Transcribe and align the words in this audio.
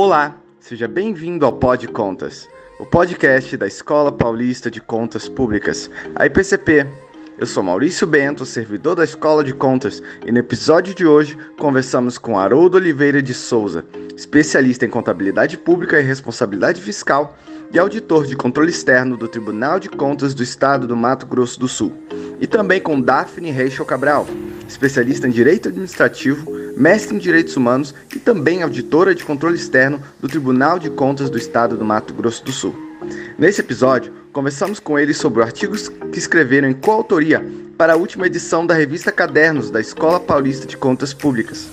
Olá, 0.00 0.36
seja 0.60 0.86
bem-vindo 0.86 1.44
ao 1.44 1.52
Pod 1.54 1.88
Contas, 1.88 2.48
o 2.78 2.86
podcast 2.86 3.56
da 3.56 3.66
Escola 3.66 4.12
Paulista 4.12 4.70
de 4.70 4.80
Contas 4.80 5.28
Públicas, 5.28 5.90
a 6.14 6.24
IPCP. 6.24 6.86
Eu 7.36 7.48
sou 7.48 7.64
Maurício 7.64 8.06
Bento, 8.06 8.46
servidor 8.46 8.94
da 8.94 9.02
Escola 9.02 9.42
de 9.42 9.52
Contas, 9.52 10.00
e 10.24 10.30
no 10.30 10.38
episódio 10.38 10.94
de 10.94 11.04
hoje 11.04 11.36
conversamos 11.58 12.16
com 12.16 12.38
Haroldo 12.38 12.76
Oliveira 12.76 13.20
de 13.20 13.34
Souza, 13.34 13.84
especialista 14.16 14.86
em 14.86 14.88
contabilidade 14.88 15.58
pública 15.58 16.00
e 16.00 16.04
responsabilidade 16.04 16.80
fiscal 16.80 17.36
e 17.72 17.76
auditor 17.76 18.24
de 18.24 18.36
controle 18.36 18.70
externo 18.70 19.16
do 19.16 19.26
Tribunal 19.26 19.80
de 19.80 19.88
Contas 19.88 20.32
do 20.32 20.44
Estado 20.44 20.86
do 20.86 20.96
Mato 20.96 21.26
Grosso 21.26 21.58
do 21.58 21.66
Sul, 21.66 21.92
e 22.38 22.46
também 22.46 22.80
com 22.80 23.00
Daphne 23.00 23.50
Reichel 23.50 23.84
Cabral, 23.84 24.28
especialista 24.68 25.26
em 25.26 25.30
direito 25.30 25.68
administrativo, 25.68 26.52
mestre 26.76 27.16
em 27.16 27.18
direitos 27.18 27.56
humanos 27.56 27.94
e 28.14 28.18
também 28.18 28.62
auditora 28.62 29.14
de 29.14 29.24
controle 29.24 29.56
externo 29.56 30.00
do 30.20 30.28
Tribunal 30.28 30.78
de 30.78 30.90
Contas 30.90 31.30
do 31.30 31.38
Estado 31.38 31.76
do 31.76 31.84
Mato 31.84 32.14
Grosso 32.14 32.44
do 32.44 32.52
Sul. 32.52 32.74
Nesse 33.38 33.60
episódio, 33.60 34.12
conversamos 34.32 34.78
com 34.78 34.98
eles 34.98 35.16
sobre 35.16 35.42
artigos 35.42 35.88
que 35.88 36.18
escreveram 36.18 36.68
em 36.68 36.74
coautoria 36.74 37.44
para 37.76 37.94
a 37.94 37.96
última 37.96 38.26
edição 38.26 38.66
da 38.66 38.74
revista 38.74 39.10
Cadernos 39.10 39.70
da 39.70 39.80
Escola 39.80 40.20
Paulista 40.20 40.66
de 40.66 40.76
Contas 40.76 41.14
Públicas. 41.14 41.68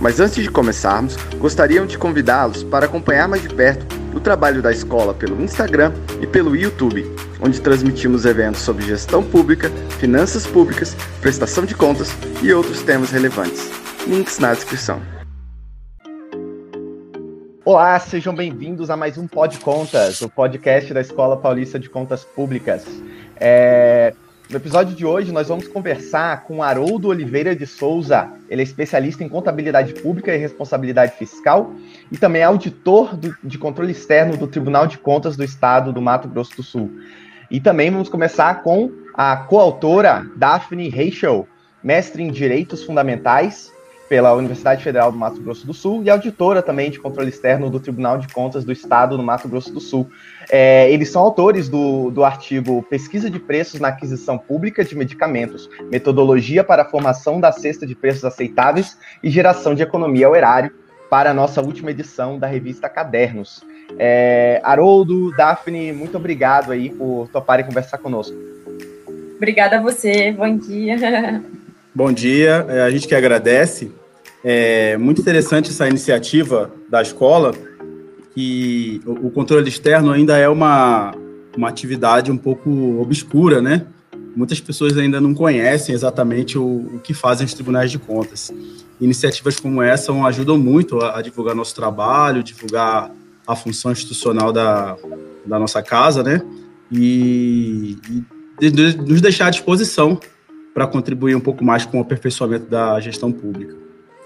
Mas 0.00 0.20
antes 0.20 0.42
de 0.42 0.50
começarmos, 0.50 1.16
gostaríamos 1.38 1.90
de 1.90 1.98
convidá-los 1.98 2.62
para 2.62 2.86
acompanhar 2.86 3.28
mais 3.28 3.42
de 3.42 3.48
perto 3.48 3.84
o 4.14 4.20
trabalho 4.20 4.62
da 4.62 4.72
escola 4.72 5.12
pelo 5.12 5.40
Instagram 5.42 5.92
e 6.22 6.26
pelo 6.26 6.56
YouTube, 6.56 7.10
onde 7.40 7.60
transmitimos 7.60 8.24
eventos 8.24 8.60
sobre 8.62 8.84
gestão 8.84 9.22
pública, 9.22 9.70
finanças 9.98 10.46
públicas, 10.46 10.94
prestação 11.20 11.64
de 11.64 11.74
contas 11.74 12.10
e 12.42 12.52
outros 12.52 12.82
temas 12.82 13.10
relevantes. 13.10 13.70
Links 14.06 14.38
na 14.38 14.54
descrição. 14.54 15.00
Olá, 17.64 17.98
sejam 18.00 18.34
bem-vindos 18.34 18.88
a 18.88 18.96
mais 18.96 19.18
um 19.18 19.26
Pod 19.26 19.58
Contas, 19.60 20.22
o 20.22 20.30
podcast 20.30 20.94
da 20.94 21.02
Escola 21.02 21.36
Paulista 21.36 21.78
de 21.78 21.88
Contas 21.90 22.24
Públicas. 22.24 22.86
É... 23.36 24.14
No 24.48 24.56
episódio 24.56 24.96
de 24.96 25.04
hoje, 25.04 25.30
nós 25.30 25.48
vamos 25.48 25.68
conversar 25.68 26.44
com 26.44 26.62
Haroldo 26.62 27.08
Oliveira 27.08 27.54
de 27.54 27.66
Souza. 27.66 28.32
Ele 28.48 28.62
é 28.62 28.64
especialista 28.64 29.22
em 29.22 29.28
contabilidade 29.28 29.92
pública 29.92 30.34
e 30.34 30.38
responsabilidade 30.38 31.18
fiscal 31.18 31.74
e 32.10 32.16
também 32.16 32.40
é 32.40 32.46
auditor 32.46 33.14
do, 33.14 33.36
de 33.44 33.58
controle 33.58 33.92
externo 33.92 34.38
do 34.38 34.46
Tribunal 34.46 34.86
de 34.86 34.96
Contas 34.96 35.36
do 35.36 35.44
Estado 35.44 35.92
do 35.92 36.00
Mato 36.00 36.26
Grosso 36.26 36.56
do 36.56 36.62
Sul. 36.62 36.90
E 37.50 37.60
também 37.60 37.90
vamos 37.90 38.08
começar 38.08 38.62
com 38.62 38.90
a 39.14 39.36
coautora 39.36 40.26
Daphne 40.36 40.88
Reichel, 40.88 41.46
mestre 41.82 42.22
em 42.22 42.30
Direitos 42.30 42.84
Fundamentais 42.84 43.72
pela 44.08 44.32
Universidade 44.34 44.82
Federal 44.82 45.12
do 45.12 45.18
Mato 45.18 45.40
Grosso 45.40 45.66
do 45.66 45.74
Sul 45.74 46.02
e 46.02 46.10
auditora 46.10 46.62
também 46.62 46.90
de 46.90 46.98
controle 46.98 47.28
externo 47.28 47.68
do 47.68 47.78
Tribunal 47.78 48.18
de 48.18 48.28
Contas 48.28 48.64
do 48.64 48.72
Estado 48.72 49.16
do 49.16 49.22
Mato 49.22 49.48
Grosso 49.48 49.72
do 49.72 49.80
Sul. 49.80 50.08
É, 50.50 50.90
eles 50.90 51.10
são 51.10 51.22
autores 51.22 51.68
do, 51.68 52.10
do 52.10 52.24
artigo 52.24 52.82
Pesquisa 52.84 53.28
de 53.28 53.38
Preços 53.38 53.80
na 53.80 53.88
Aquisição 53.88 54.38
Pública 54.38 54.84
de 54.84 54.96
Medicamentos, 54.96 55.68
Metodologia 55.90 56.64
para 56.64 56.82
a 56.82 56.88
Formação 56.88 57.38
da 57.38 57.52
Cesta 57.52 57.86
de 57.86 57.94
Preços 57.94 58.24
Aceitáveis 58.24 58.96
e 59.22 59.28
Geração 59.30 59.74
de 59.74 59.82
Economia 59.82 60.26
ao 60.26 60.34
Erário, 60.34 60.72
para 61.10 61.30
a 61.30 61.34
nossa 61.34 61.60
última 61.60 61.90
edição 61.90 62.38
da 62.38 62.46
revista 62.46 62.88
Cadernos. 62.88 63.62
É, 63.96 64.60
Haroldo, 64.64 65.30
Daphne, 65.36 65.92
muito 65.92 66.16
obrigado 66.16 66.72
aí 66.72 66.90
por 66.90 67.28
toparem 67.32 67.64
conversar 67.64 67.98
conosco. 67.98 68.36
Obrigada 69.36 69.78
a 69.78 69.80
você, 69.80 70.32
bom 70.32 70.56
dia. 70.56 70.96
Bom 71.94 72.12
dia, 72.12 72.64
é, 72.68 72.82
a 72.82 72.90
gente 72.90 73.08
que 73.08 73.14
agradece. 73.14 73.90
É 74.44 74.96
muito 74.96 75.20
interessante 75.20 75.70
essa 75.70 75.88
iniciativa 75.88 76.70
da 76.88 77.02
escola, 77.02 77.52
que 78.32 79.00
o 79.04 79.30
controle 79.30 79.68
externo 79.68 80.12
ainda 80.12 80.36
é 80.36 80.48
uma, 80.48 81.12
uma 81.56 81.68
atividade 81.68 82.30
um 82.30 82.36
pouco 82.36 83.00
obscura, 83.00 83.60
né? 83.60 83.84
Muitas 84.36 84.60
pessoas 84.60 84.96
ainda 84.96 85.20
não 85.20 85.34
conhecem 85.34 85.92
exatamente 85.92 86.56
o, 86.56 86.88
o 86.94 87.00
que 87.00 87.12
fazem 87.12 87.44
os 87.44 87.52
tribunais 87.52 87.90
de 87.90 87.98
contas. 87.98 88.52
Iniciativas 89.00 89.58
como 89.58 89.82
essa 89.82 90.12
ajudam 90.12 90.56
muito 90.56 91.00
a, 91.00 91.18
a 91.18 91.22
divulgar 91.22 91.56
nosso 91.56 91.74
trabalho, 91.74 92.44
divulgar 92.44 93.10
a 93.48 93.56
função 93.56 93.90
institucional 93.90 94.52
da, 94.52 94.94
da 95.46 95.58
nossa 95.58 95.82
casa, 95.82 96.22
né? 96.22 96.42
E, 96.92 97.96
e 98.60 98.70
de, 98.70 98.92
de, 98.92 98.96
nos 98.98 99.22
deixar 99.22 99.46
à 99.46 99.50
disposição 99.50 100.20
para 100.74 100.86
contribuir 100.86 101.34
um 101.34 101.40
pouco 101.40 101.64
mais 101.64 101.86
com 101.86 101.98
o 101.98 102.02
aperfeiçoamento 102.02 102.66
da 102.66 103.00
gestão 103.00 103.32
pública. 103.32 103.74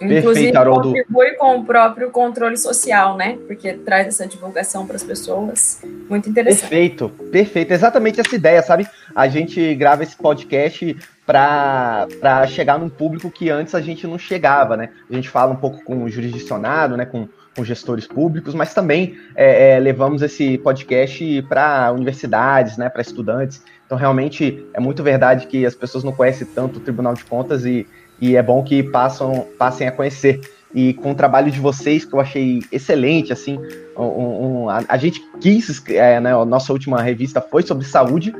Inclusive, 0.00 0.56
Haroldo. 0.56 0.88
contribui 0.88 1.30
com 1.36 1.58
o 1.58 1.64
próprio 1.64 2.10
controle 2.10 2.56
social, 2.56 3.16
né? 3.16 3.38
Porque 3.46 3.74
traz 3.74 4.08
essa 4.08 4.26
divulgação 4.26 4.84
para 4.84 4.96
as 4.96 5.04
pessoas. 5.04 5.80
Muito 6.10 6.28
interessante. 6.28 6.68
Perfeito, 6.68 7.08
perfeito. 7.30 7.72
Exatamente 7.72 8.20
essa 8.20 8.34
ideia, 8.34 8.60
sabe? 8.62 8.88
A 9.14 9.28
gente 9.28 9.74
grava 9.76 10.02
esse 10.02 10.16
podcast 10.16 10.96
para 11.32 12.46
chegar 12.46 12.78
num 12.78 12.88
público 12.88 13.30
que 13.30 13.48
antes 13.48 13.74
a 13.74 13.80
gente 13.80 14.06
não 14.06 14.18
chegava, 14.18 14.76
né? 14.76 14.90
A 15.10 15.14
gente 15.14 15.28
fala 15.28 15.52
um 15.52 15.56
pouco 15.56 15.82
com 15.84 16.04
o 16.04 16.10
jurisdicionado, 16.10 16.96
né? 16.96 17.06
Com, 17.06 17.28
com 17.56 17.64
gestores 17.64 18.06
públicos, 18.06 18.54
mas 18.54 18.74
também 18.74 19.16
é, 19.34 19.72
é, 19.74 19.78
levamos 19.78 20.22
esse 20.22 20.58
podcast 20.58 21.42
para 21.48 21.90
universidades, 21.92 22.76
né? 22.76 22.88
Para 22.88 23.02
estudantes. 23.02 23.62
Então, 23.86 23.96
realmente, 23.96 24.66
é 24.74 24.80
muito 24.80 25.02
verdade 25.02 25.46
que 25.46 25.64
as 25.64 25.74
pessoas 25.74 26.04
não 26.04 26.12
conhecem 26.12 26.46
tanto 26.46 26.78
o 26.78 26.80
Tribunal 26.80 27.14
de 27.14 27.24
Contas 27.24 27.64
e 27.64 27.86
e 28.22 28.36
é 28.36 28.42
bom 28.42 28.62
que 28.62 28.84
passam, 28.84 29.48
passem 29.58 29.88
a 29.88 29.90
conhecer. 29.90 30.40
E 30.72 30.94
com 30.94 31.10
o 31.10 31.14
trabalho 31.14 31.50
de 31.50 31.58
vocês, 31.58 32.04
que 32.04 32.14
eu 32.14 32.20
achei 32.20 32.62
excelente, 32.70 33.32
assim, 33.32 33.58
um, 33.98 34.04
um, 34.04 34.68
a, 34.70 34.80
a, 34.88 34.96
gente 34.96 35.20
quis, 35.40 35.82
é, 35.88 36.20
né, 36.20 36.32
a 36.32 36.44
nossa 36.44 36.72
última 36.72 37.02
revista 37.02 37.40
foi 37.40 37.64
sobre 37.64 37.84
saúde, 37.84 38.32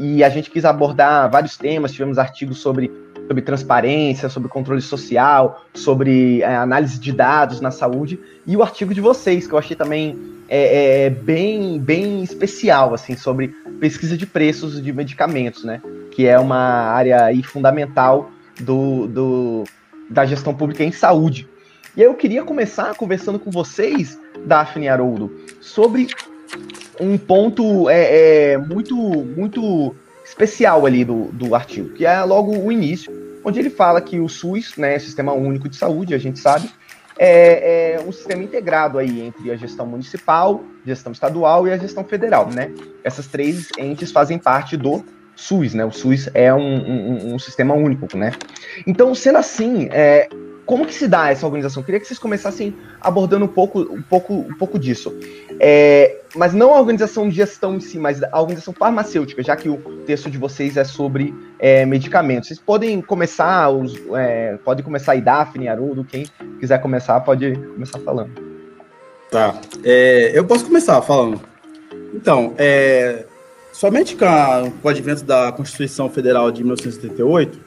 e 0.00 0.24
a 0.24 0.30
gente 0.30 0.50
quis 0.50 0.64
abordar 0.64 1.30
vários 1.30 1.58
temas, 1.58 1.92
tivemos 1.92 2.18
artigos 2.18 2.58
sobre, 2.58 2.90
sobre 3.26 3.42
transparência, 3.42 4.30
sobre 4.30 4.48
controle 4.48 4.80
social, 4.80 5.62
sobre 5.74 6.40
é, 6.40 6.56
análise 6.56 6.98
de 6.98 7.12
dados 7.12 7.60
na 7.60 7.70
saúde, 7.70 8.18
e 8.46 8.56
o 8.56 8.62
artigo 8.62 8.94
de 8.94 9.00
vocês, 9.00 9.46
que 9.46 9.52
eu 9.52 9.58
achei 9.58 9.76
também 9.76 10.18
é, 10.48 11.04
é, 11.04 11.10
bem, 11.10 11.78
bem 11.78 12.22
especial, 12.22 12.94
assim, 12.94 13.14
sobre 13.14 13.48
pesquisa 13.78 14.16
de 14.16 14.24
preços 14.26 14.82
de 14.82 14.90
medicamentos, 14.90 15.64
né, 15.64 15.82
que 16.10 16.26
é 16.26 16.38
uma 16.38 16.58
área 16.58 17.24
aí 17.24 17.42
fundamental 17.42 18.30
do, 18.58 19.06
do, 19.06 19.64
da 20.08 20.24
gestão 20.24 20.54
pública 20.54 20.82
em 20.82 20.92
saúde. 20.92 21.46
E 21.94 22.00
aí 22.00 22.06
eu 22.06 22.14
queria 22.14 22.42
começar 22.42 22.94
conversando 22.94 23.38
com 23.38 23.50
vocês, 23.50 24.18
Daphne 24.46 24.88
Haroldo, 24.88 25.30
sobre 25.60 26.08
um 27.00 27.16
ponto 27.18 27.88
é, 27.88 28.52
é, 28.52 28.58
muito, 28.58 28.94
muito 28.96 29.94
especial 30.24 30.86
ali 30.86 31.04
do, 31.04 31.24
do 31.32 31.54
artigo, 31.54 31.90
que 31.90 32.06
é 32.06 32.22
logo 32.22 32.56
o 32.56 32.70
início, 32.70 33.12
onde 33.44 33.58
ele 33.58 33.70
fala 33.70 34.00
que 34.00 34.20
o 34.20 34.28
SUS, 34.28 34.76
né, 34.76 34.98
Sistema 34.98 35.32
Único 35.32 35.68
de 35.68 35.76
Saúde, 35.76 36.14
a 36.14 36.18
gente 36.18 36.38
sabe, 36.38 36.70
é, 37.18 37.94
é, 37.96 38.00
um 38.00 38.12
sistema 38.12 38.42
integrado 38.42 38.98
aí 38.98 39.20
entre 39.20 39.50
a 39.50 39.56
gestão 39.56 39.86
municipal, 39.86 40.62
gestão 40.86 41.12
estadual 41.12 41.68
e 41.68 41.72
a 41.72 41.76
gestão 41.76 42.02
federal, 42.02 42.48
né? 42.50 42.72
Essas 43.04 43.26
três 43.26 43.68
entes 43.78 44.10
fazem 44.10 44.38
parte 44.38 44.74
do 44.74 45.04
SUS, 45.36 45.74
né? 45.74 45.84
O 45.84 45.90
SUS 45.90 46.30
é 46.32 46.52
um, 46.54 46.58
um, 46.58 47.34
um 47.34 47.38
sistema 47.38 47.74
único, 47.74 48.16
né? 48.16 48.32
Então, 48.86 49.14
sendo 49.14 49.36
assim, 49.36 49.88
é, 49.90 50.30
como 50.70 50.86
que 50.86 50.94
se 50.94 51.08
dá 51.08 51.32
essa 51.32 51.44
organização? 51.44 51.80
Eu 51.80 51.84
queria 51.84 51.98
que 51.98 52.06
vocês 52.06 52.16
começassem 52.16 52.72
abordando 53.00 53.44
um 53.44 53.48
pouco, 53.48 53.80
um 53.80 54.00
pouco, 54.00 54.34
um 54.34 54.54
pouco 54.54 54.78
disso. 54.78 55.12
É, 55.58 56.18
mas 56.36 56.54
não 56.54 56.72
a 56.72 56.78
organização 56.78 57.28
de 57.28 57.34
gestão 57.34 57.74
em 57.74 57.80
si, 57.80 57.98
mas 57.98 58.22
a 58.22 58.40
organização 58.40 58.72
farmacêutica, 58.72 59.42
já 59.42 59.56
que 59.56 59.68
o 59.68 59.78
texto 60.06 60.30
de 60.30 60.38
vocês 60.38 60.76
é 60.76 60.84
sobre 60.84 61.34
é, 61.58 61.84
medicamentos. 61.84 62.46
Vocês 62.46 62.60
podem 62.60 63.02
começar, 63.02 63.68
os, 63.68 63.96
é, 64.14 64.58
pode 64.64 64.84
começar 64.84 65.10
aí, 65.10 65.20
Daphne, 65.20 65.66
Haroldo, 65.66 66.04
quem 66.04 66.24
quiser 66.60 66.80
começar, 66.80 67.18
pode 67.18 67.52
começar 67.52 67.98
falando. 67.98 68.30
Tá. 69.28 69.60
É, 69.82 70.30
eu 70.32 70.44
posso 70.44 70.64
começar 70.66 71.02
falando. 71.02 71.40
Então, 72.14 72.54
é, 72.56 73.24
Somente 73.72 74.14
com, 74.14 74.24
a, 74.24 74.70
com 74.82 74.88
o 74.88 74.90
advento 74.90 75.24
da 75.24 75.50
Constituição 75.52 76.10
Federal 76.10 76.50
de 76.50 76.62
1988, 76.62 77.58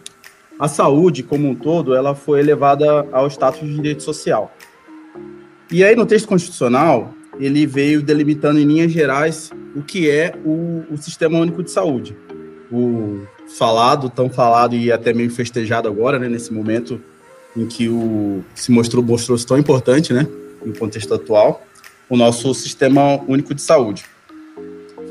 a 0.60 0.68
saúde 0.68 1.24
como 1.24 1.50
um 1.50 1.56
todo 1.56 1.96
ela 1.96 2.16
foi 2.16 2.40
elevada 2.40 3.08
ao 3.12 3.28
status 3.28 3.62
de 3.62 3.76
direito 3.76 4.04
social. 4.04 4.56
E 5.72 5.84
aí 5.84 5.96
no 5.96 6.06
texto 6.06 6.28
constitucional 6.28 7.14
ele 7.40 7.66
veio 7.66 8.02
delimitando 8.02 8.60
em 8.60 8.66
linhas 8.66 8.92
gerais 8.92 9.52
o 9.76 9.82
que 9.82 10.10
é 10.10 10.34
o, 10.46 10.84
o 10.92 10.98
Sistema 10.98 11.40
Único 11.40 11.64
de 11.64 11.72
Saúde, 11.72 12.16
o 12.72 13.22
falado, 13.58 14.10
tão 14.10 14.30
falado 14.30 14.76
e 14.76 14.92
até 14.92 15.14
meio 15.14 15.32
festejado 15.32 15.88
agora, 15.88 16.20
né, 16.20 16.30
nesse 16.30 16.54
momento 16.54 17.02
em 17.56 17.66
que 17.66 17.88
o 17.88 18.44
se 18.56 18.72
mostrou 18.72 19.04
mostrou-se 19.04 19.46
tão 19.46 19.58
importante, 19.58 20.14
né, 20.14 20.28
no 20.64 20.74
contexto 20.74 21.14
atual, 21.14 21.66
o 22.10 22.18
nosso 22.18 22.54
Sistema 22.54 23.22
Único 23.28 23.54
de 23.54 23.62
Saúde. 23.62 24.06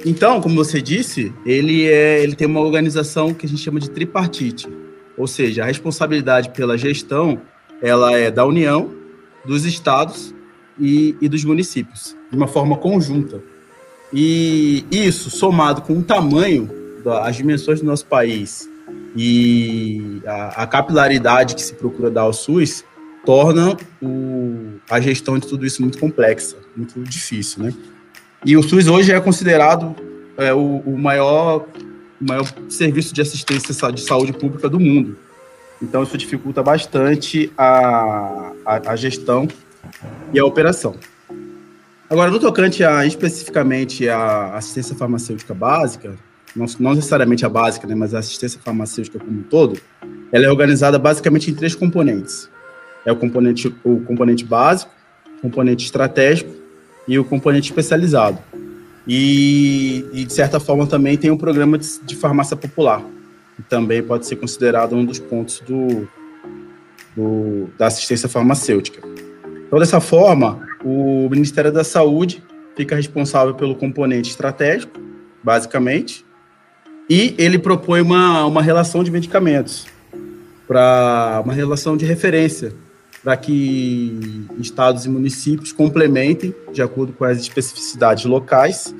Então, 0.04 0.40
como 0.40 0.56
você 0.56 0.82
disse, 0.82 1.32
ele, 1.46 1.86
é, 1.86 2.22
ele 2.22 2.34
tem 2.34 2.46
uma 2.46 2.60
organização 2.60 3.32
que 3.32 3.46
a 3.46 3.48
gente 3.48 3.62
chama 3.62 3.78
de 3.78 3.90
tripartite, 3.90 4.68
ou 5.16 5.26
seja, 5.26 5.62
a 5.62 5.66
responsabilidade 5.66 6.50
pela 6.50 6.76
gestão 6.78 7.40
ela 7.80 8.16
é 8.16 8.30
da 8.30 8.46
União, 8.46 8.90
dos 9.44 9.64
estados 9.64 10.34
e, 10.78 11.16
e 11.20 11.28
dos 11.28 11.44
municípios, 11.44 12.16
de 12.30 12.36
uma 12.36 12.46
forma 12.46 12.76
conjunta. 12.76 13.42
E 14.12 14.84
isso, 14.90 15.30
somado 15.30 15.82
com 15.82 15.98
o 15.98 16.02
tamanho, 16.02 16.70
das 17.02 17.36
dimensões 17.36 17.80
do 17.80 17.86
nosso 17.86 18.06
país 18.06 18.68
e 19.16 20.22
a, 20.24 20.62
a 20.62 20.66
capilaridade 20.66 21.54
que 21.54 21.62
se 21.62 21.74
procura 21.74 22.10
dar 22.10 22.22
ao 22.22 22.32
SUS, 22.32 22.84
torna 23.24 23.76
o, 24.00 24.74
a 24.88 25.00
gestão 25.00 25.38
de 25.38 25.46
tudo 25.46 25.66
isso 25.66 25.82
muito 25.82 25.98
complexa, 25.98 26.56
muito 26.76 27.00
difícil, 27.02 27.64
né? 27.64 27.74
E 28.44 28.56
o 28.56 28.62
SUS 28.62 28.88
hoje 28.88 29.12
é 29.12 29.20
considerado 29.20 29.94
é, 30.36 30.52
o, 30.52 30.82
o, 30.84 30.98
maior, 30.98 31.66
o 32.22 32.28
maior 32.28 32.46
serviço 32.68 33.12
de 33.12 33.20
assistência 33.20 33.92
de 33.92 34.00
saúde 34.00 34.32
pública 34.32 34.68
do 34.68 34.78
mundo. 34.78 35.18
Então, 35.82 36.04
isso 36.04 36.16
dificulta 36.16 36.62
bastante 36.62 37.52
a, 37.58 38.52
a, 38.64 38.92
a 38.92 38.96
gestão 38.96 39.48
e 40.32 40.38
a 40.38 40.44
operação. 40.44 40.94
Agora, 42.08 42.30
no 42.30 42.38
tocante 42.38 42.84
a, 42.84 43.04
especificamente 43.04 44.08
a 44.08 44.54
assistência 44.54 44.94
farmacêutica 44.94 45.52
básica, 45.52 46.14
não, 46.54 46.66
não, 46.78 46.94
necessariamente 46.94 47.44
a 47.44 47.48
básica, 47.48 47.86
né, 47.86 47.94
mas 47.94 48.14
a 48.14 48.20
assistência 48.20 48.60
farmacêutica 48.62 49.18
como 49.18 49.40
um 49.40 49.42
todo, 49.42 49.80
ela 50.30 50.44
é 50.44 50.48
organizada 50.48 50.98
basicamente 50.98 51.50
em 51.50 51.54
três 51.54 51.74
componentes. 51.74 52.48
É 53.04 53.10
o 53.10 53.16
componente, 53.16 53.74
o 53.82 54.00
componente 54.00 54.44
básico, 54.44 54.92
o 55.38 55.40
componente 55.40 55.84
estratégico 55.84 56.54
e 57.08 57.18
o 57.18 57.24
componente 57.24 57.70
especializado. 57.70 58.38
E, 59.06 60.04
e 60.12 60.24
de 60.24 60.32
certa 60.32 60.60
forma, 60.60 60.86
também 60.86 61.16
tem 61.16 61.30
um 61.30 61.36
programa 61.36 61.76
de, 61.76 62.00
de 62.04 62.16
farmácia 62.16 62.56
popular, 62.56 63.02
que 63.56 63.62
também 63.62 64.02
pode 64.02 64.26
ser 64.26 64.36
considerado 64.36 64.94
um 64.94 65.04
dos 65.04 65.18
pontos 65.18 65.60
do, 65.60 66.08
do, 67.16 67.68
da 67.76 67.86
assistência 67.86 68.28
farmacêutica. 68.28 69.00
Então, 69.66 69.78
dessa 69.78 70.00
forma, 70.00 70.60
o 70.84 71.28
Ministério 71.30 71.72
da 71.72 71.82
Saúde 71.82 72.42
fica 72.76 72.94
responsável 72.94 73.54
pelo 73.54 73.74
componente 73.74 74.30
estratégico, 74.30 75.00
basicamente, 75.42 76.24
e 77.08 77.34
ele 77.36 77.58
propõe 77.58 78.00
uma, 78.00 78.46
uma 78.46 78.62
relação 78.62 79.02
de 79.02 79.10
medicamentos, 79.10 79.86
para 80.66 81.42
uma 81.44 81.52
relação 81.52 81.96
de 81.96 82.06
referência, 82.06 82.72
para 83.22 83.36
que 83.36 84.46
estados 84.58 85.04
e 85.04 85.08
municípios 85.08 85.72
complementem 85.72 86.54
de 86.72 86.82
acordo 86.82 87.12
com 87.12 87.24
as 87.24 87.38
especificidades 87.38 88.24
locais 88.24 88.94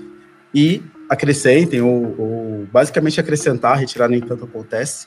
e 0.55 0.83
acrescentem, 1.09 1.81
ou, 1.83 2.15
ou 2.19 2.67
basicamente 2.73 3.21
acrescentar, 3.21 3.79
retirar 3.79 4.09
nem 4.09 4.21
tanto 4.21 4.45
acontece, 4.45 5.07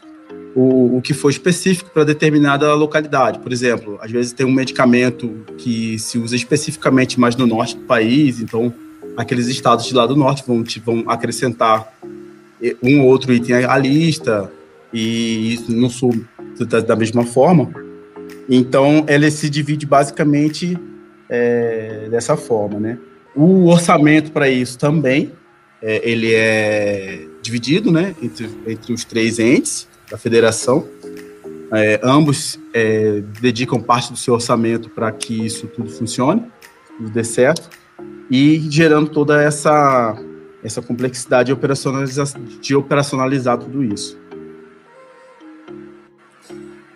o, 0.54 0.98
o 0.98 1.02
que 1.02 1.14
for 1.14 1.30
específico 1.30 1.90
para 1.92 2.04
determinada 2.04 2.74
localidade. 2.74 3.40
Por 3.40 3.52
exemplo, 3.52 3.98
às 4.02 4.12
vezes 4.12 4.32
tem 4.34 4.46
um 4.46 4.52
medicamento 4.52 5.46
que 5.58 5.98
se 5.98 6.18
usa 6.18 6.36
especificamente 6.36 7.20
mais 7.20 7.36
no 7.36 7.48
norte 7.48 7.76
do 7.76 7.84
país, 7.84 8.40
então 8.40 8.74
aqueles 9.18 9.48
estados 9.48 9.86
de 9.86 9.94
lá 9.94 10.06
do 10.06 10.16
norte 10.16 10.44
vão, 10.46 10.64
vão 10.84 11.04
acrescentar 11.10 11.94
um 12.82 13.02
ou 13.02 13.08
outro 13.08 13.34
item 13.34 13.66
à 13.66 13.78
lista, 13.78 14.52
e 14.96 15.60
no 15.68 15.90
sul 15.90 16.24
da, 16.70 16.80
da 16.80 16.96
mesma 16.96 17.26
forma. 17.26 17.85
Então, 18.50 19.06
ele 19.08 19.30
se 19.32 19.50
divide 19.50 19.86
basicamente 19.86 20.78
é, 21.30 22.08
dessa 22.10 22.38
forma, 22.38 22.80
né? 22.80 22.98
O 23.36 23.66
orçamento 23.66 24.32
para 24.32 24.48
isso 24.48 24.78
também, 24.78 25.34
é, 25.82 26.10
ele 26.10 26.34
é 26.34 27.28
dividido, 27.42 27.92
né, 27.92 28.16
entre, 28.22 28.50
entre 28.66 28.94
os 28.94 29.04
três 29.04 29.40
entes 29.40 29.88
da 30.10 30.18
federação. 30.18 30.88
É, 31.74 32.00
ambos 32.02 32.60
é, 32.74 33.22
dedicam 33.42 33.82
parte 33.82 34.12
do 34.12 34.18
seu 34.18 34.36
orçamento 34.36 34.90
para 34.90 35.12
que 35.12 35.46
isso 35.46 35.68
tudo 35.68 35.90
funcione, 35.90 36.44
tudo 36.98 37.10
dê 37.10 37.24
certo, 37.24 37.70
e 38.32 38.60
gerando 38.70 39.10
toda 39.10 39.42
essa, 39.42 40.18
essa 40.64 40.82
complexidade 40.82 41.48
de 41.48 41.54
operacionalizar, 41.54 42.28
de 42.62 42.76
operacionalizar 42.76 43.58
tudo 43.58 43.84
isso. 43.84 44.18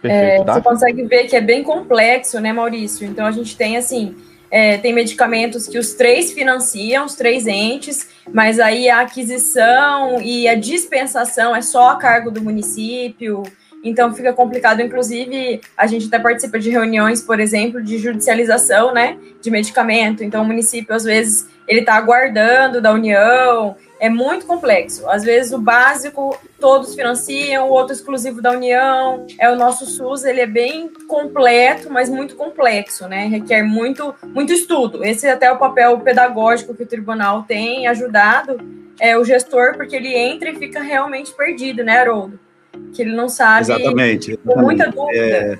Perfeito, 0.01 0.41
é, 0.41 0.45
tá? 0.45 0.53
Você 0.53 0.61
consegue 0.61 1.03
ver 1.03 1.25
que 1.25 1.35
é 1.35 1.41
bem 1.41 1.63
complexo, 1.63 2.39
né, 2.39 2.53
Maurício? 2.53 3.05
Então 3.05 3.25
a 3.25 3.31
gente 3.31 3.55
tem 3.57 3.77
assim, 3.77 4.15
é, 4.49 4.77
tem 4.77 4.93
medicamentos 4.93 5.67
que 5.67 5.77
os 5.77 5.93
três 5.93 6.31
financiam, 6.31 7.05
os 7.05 7.15
três 7.15 7.45
entes, 7.47 8.09
mas 8.31 8.59
aí 8.59 8.89
a 8.89 9.01
aquisição 9.01 10.21
e 10.21 10.47
a 10.47 10.55
dispensação 10.55 11.55
é 11.55 11.61
só 11.61 11.89
a 11.89 11.95
cargo 11.97 12.31
do 12.31 12.41
município. 12.41 13.43
Então 13.83 14.13
fica 14.13 14.33
complicado, 14.33 14.81
inclusive 14.81 15.61
a 15.77 15.87
gente 15.87 16.07
até 16.07 16.19
participa 16.19 16.59
de 16.59 16.69
reuniões, 16.69 17.21
por 17.21 17.39
exemplo, 17.39 17.81
de 17.81 17.97
judicialização, 17.97 18.93
né, 18.93 19.17
de 19.41 19.49
medicamento. 19.49 20.23
Então 20.23 20.43
o 20.43 20.45
município 20.45 20.93
às 20.95 21.03
vezes 21.03 21.47
ele 21.67 21.81
está 21.81 21.95
aguardando 21.95 22.81
da 22.81 22.91
União, 22.91 23.75
é 23.99 24.09
muito 24.09 24.45
complexo. 24.45 25.07
Às 25.09 25.23
vezes 25.23 25.51
o 25.51 25.59
básico 25.59 26.37
todos 26.59 26.95
financiam, 26.95 27.67
o 27.67 27.71
outro 27.71 27.93
exclusivo 27.93 28.41
da 28.41 28.51
União. 28.51 29.25
É 29.37 29.51
o 29.51 29.55
nosso 29.55 29.85
SUS, 29.85 30.23
ele 30.23 30.41
é 30.41 30.47
bem 30.47 30.89
completo, 31.07 31.89
mas 31.91 32.09
muito 32.09 32.35
complexo, 32.35 33.07
né? 33.07 33.27
Requer 33.27 33.63
muito 33.63 34.15
muito 34.23 34.53
estudo. 34.53 35.03
Esse 35.03 35.27
é 35.27 35.31
até 35.31 35.51
o 35.51 35.57
papel 35.57 35.99
pedagógico 35.99 36.73
que 36.73 36.83
o 36.83 36.87
tribunal 36.87 37.43
tem 37.43 37.87
ajudado 37.87 38.57
é 38.99 39.17
o 39.17 39.23
gestor, 39.23 39.75
porque 39.75 39.95
ele 39.95 40.13
entra 40.13 40.49
e 40.49 40.55
fica 40.55 40.81
realmente 40.81 41.31
perdido, 41.33 41.83
né, 41.83 41.99
Haroldo? 41.99 42.37
Que 42.93 43.01
ele 43.01 43.15
não 43.15 43.29
sabe. 43.29 43.61
Exatamente. 43.61 44.31
exatamente. 44.31 44.61
Muita 44.61 44.91
dúvida. 44.91 45.17
É, 45.17 45.59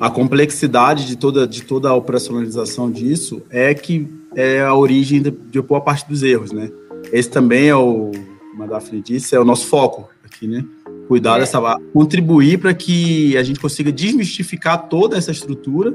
a 0.00 0.10
complexidade 0.10 1.06
de 1.06 1.16
toda, 1.16 1.46
de 1.46 1.62
toda 1.62 1.88
a 1.88 1.94
operacionalização 1.94 2.90
disso 2.90 3.42
é 3.50 3.72
que 3.72 4.08
é 4.34 4.60
a 4.60 4.74
origem 4.74 5.22
de, 5.22 5.30
de 5.30 5.62
boa 5.62 5.80
parte 5.80 6.06
dos 6.08 6.22
erros, 6.22 6.52
né? 6.52 6.70
Esse 7.12 7.30
também 7.30 7.68
é 7.68 7.76
o, 7.76 8.10
como 8.50 8.62
a 8.62 8.66
Daphne 8.66 9.00
disse, 9.00 9.34
é 9.34 9.40
o 9.40 9.44
nosso 9.44 9.66
foco 9.66 10.08
aqui, 10.24 10.46
né? 10.46 10.64
Cuidar 11.08 11.36
é. 11.36 11.40
dessa, 11.40 11.60
contribuir 11.92 12.58
para 12.58 12.74
que 12.74 13.36
a 13.36 13.42
gente 13.42 13.60
consiga 13.60 13.92
desmistificar 13.92 14.88
toda 14.88 15.16
essa 15.16 15.30
estrutura 15.30 15.94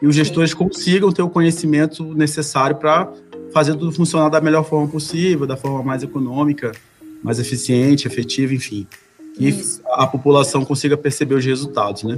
e 0.00 0.06
os 0.06 0.14
gestores 0.14 0.50
Sim. 0.50 0.56
consigam 0.56 1.12
ter 1.12 1.22
o 1.22 1.28
conhecimento 1.28 2.04
necessário 2.14 2.76
para 2.76 3.12
fazer 3.52 3.74
tudo 3.74 3.92
funcionar 3.92 4.28
da 4.28 4.40
melhor 4.40 4.64
forma 4.64 4.88
possível, 4.88 5.46
da 5.46 5.56
forma 5.56 5.82
mais 5.82 6.02
econômica, 6.02 6.72
mais 7.22 7.38
eficiente, 7.38 8.06
efetiva, 8.06 8.54
enfim. 8.54 8.86
E 9.38 9.48
Isso. 9.48 9.80
a 9.86 10.06
população 10.06 10.64
consiga 10.64 10.96
perceber 10.96 11.34
os 11.34 11.44
resultados, 11.44 12.02
né? 12.02 12.16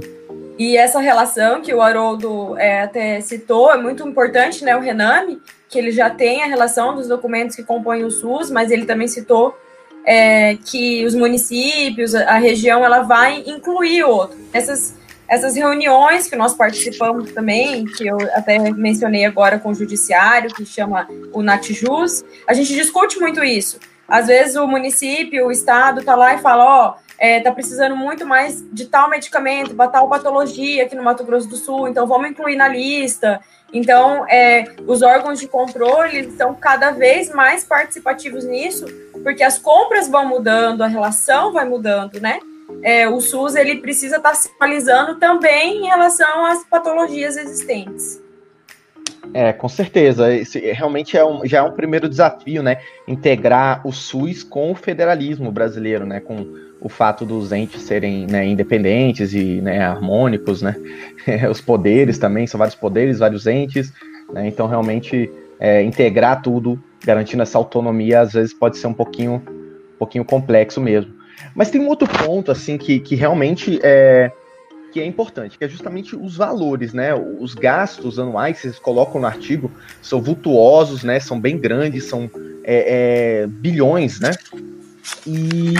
E 0.57 0.77
essa 0.77 0.99
relação 0.99 1.61
que 1.61 1.73
o 1.73 1.81
Haroldo 1.81 2.57
é, 2.57 2.83
até 2.83 3.19
citou 3.19 3.73
é 3.73 3.77
muito 3.77 4.07
importante, 4.07 4.63
né? 4.63 4.75
O 4.75 4.79
Rename, 4.79 5.41
que 5.67 5.77
ele 5.77 5.91
já 5.91 6.09
tem 6.09 6.43
a 6.43 6.45
relação 6.45 6.95
dos 6.95 7.07
documentos 7.07 7.55
que 7.55 7.63
compõem 7.63 8.03
o 8.03 8.11
SUS, 8.11 8.49
mas 8.49 8.71
ele 8.71 8.85
também 8.85 9.07
citou 9.07 9.57
é, 10.05 10.55
que 10.63 11.05
os 11.05 11.13
municípios, 11.15 12.15
a 12.15 12.37
região, 12.37 12.85
ela 12.85 13.01
vai 13.01 13.43
incluir 13.45 14.03
outro. 14.03 14.37
Essas, 14.53 14.95
essas 15.27 15.55
reuniões 15.55 16.27
que 16.27 16.35
nós 16.35 16.53
participamos 16.53 17.31
também, 17.31 17.83
que 17.85 18.07
eu 18.07 18.17
até 18.33 18.57
mencionei 18.71 19.25
agora 19.25 19.59
com 19.59 19.71
o 19.71 19.75
judiciário, 19.75 20.53
que 20.53 20.65
chama 20.65 21.07
o 21.33 21.41
NatJus, 21.41 22.23
a 22.47 22.53
gente 22.53 22.73
discute 22.73 23.19
muito 23.19 23.43
isso. 23.43 23.79
Às 24.07 24.27
vezes 24.27 24.55
o 24.55 24.67
município, 24.67 25.47
o 25.47 25.51
estado 25.51 25.99
está 25.99 26.15
lá 26.15 26.35
e 26.35 26.37
fala, 26.37 26.63
ó, 26.63 27.04
é, 27.17 27.39
tá 27.39 27.51
precisando 27.51 27.95
muito 27.95 28.25
mais 28.25 28.63
de 28.71 28.85
tal 28.85 29.09
medicamento 29.09 29.75
para 29.75 29.89
tal 29.89 30.09
patologia 30.09 30.83
aqui 30.83 30.95
no 30.95 31.03
Mato 31.03 31.23
Grosso 31.23 31.47
do 31.47 31.55
Sul, 31.55 31.87
então 31.87 32.05
vamos 32.07 32.29
incluir 32.29 32.55
na 32.55 32.67
lista. 32.67 33.39
Então, 33.73 34.25
é, 34.29 34.65
os 34.87 35.01
órgãos 35.01 35.39
de 35.39 35.47
controle 35.47 36.19
estão 36.19 36.53
cada 36.53 36.91
vez 36.91 37.29
mais 37.31 37.63
participativos 37.63 38.45
nisso, 38.45 38.85
porque 39.23 39.43
as 39.43 39.57
compras 39.57 40.07
vão 40.07 40.25
mudando, 40.25 40.81
a 40.81 40.87
relação 40.87 41.51
vai 41.51 41.65
mudando, 41.65 42.19
né? 42.19 42.39
É, 42.81 43.07
o 43.07 43.21
SUS 43.21 43.55
ele 43.55 43.77
precisa 43.77 44.17
estar 44.17 44.29
tá 44.29 44.35
se 44.35 44.49
atualizando 44.49 45.15
também 45.15 45.83
em 45.83 45.87
relação 45.87 46.45
às 46.45 46.63
patologias 46.63 47.37
existentes. 47.37 48.24
É, 49.37 49.51
com 49.51 49.67
certeza. 49.67 50.33
Esse 50.33 50.59
realmente 50.71 51.17
é 51.17 51.25
um, 51.25 51.45
já 51.45 51.57
é 51.57 51.61
um 51.61 51.73
primeiro 51.73 52.07
desafio, 52.07 52.63
né? 52.63 52.77
Integrar 53.05 53.85
o 53.85 53.91
SUS 53.91 54.43
com 54.43 54.71
o 54.71 54.75
federalismo 54.75 55.51
brasileiro, 55.51 56.05
né? 56.05 56.21
Com 56.21 56.55
o 56.79 56.87
fato 56.87 57.25
dos 57.25 57.51
entes 57.51 57.81
serem 57.81 58.25
né, 58.27 58.47
independentes 58.47 59.33
e 59.33 59.59
né, 59.61 59.81
harmônicos, 59.83 60.61
né? 60.61 60.73
Os 61.51 61.59
poderes 61.59 62.17
também, 62.17 62.47
são 62.47 62.57
vários 62.57 62.75
poderes, 62.75 63.19
vários 63.19 63.45
entes, 63.45 63.91
né? 64.31 64.47
Então, 64.47 64.67
realmente, 64.67 65.29
é, 65.59 65.83
integrar 65.83 66.41
tudo, 66.41 66.81
garantindo 67.03 67.43
essa 67.43 67.57
autonomia, 67.57 68.21
às 68.21 68.31
vezes 68.31 68.53
pode 68.53 68.77
ser 68.77 68.87
um 68.87 68.93
pouquinho, 68.93 69.43
um 69.45 69.97
pouquinho 69.99 70.23
complexo 70.23 70.79
mesmo. 70.79 71.13
Mas 71.53 71.69
tem 71.69 71.81
um 71.81 71.89
outro 71.89 72.07
ponto, 72.07 72.53
assim, 72.53 72.77
que, 72.77 73.01
que 73.01 73.15
realmente 73.15 73.81
é, 73.83 74.31
que 74.95 75.01
é 75.01 75.05
importante, 75.05 75.57
que 75.57 75.65
é 75.65 75.67
justamente 75.67 76.15
os 76.15 76.37
valores, 76.37 76.93
né? 76.93 77.13
Os 77.13 77.53
gastos 77.53 78.17
anuais 78.17 78.55
que 78.55 78.61
vocês 78.61 78.79
colocam 78.79 79.19
no 79.19 79.27
artigo 79.27 79.69
são 80.01 80.21
vultuosos, 80.21 81.03
né? 81.03 81.19
São 81.19 81.37
bem 81.37 81.57
grandes, 81.57 82.05
são 82.05 82.31
é, 82.63 83.41
é, 83.43 83.47
bilhões, 83.47 84.21
né? 84.21 84.31
E 85.27 85.73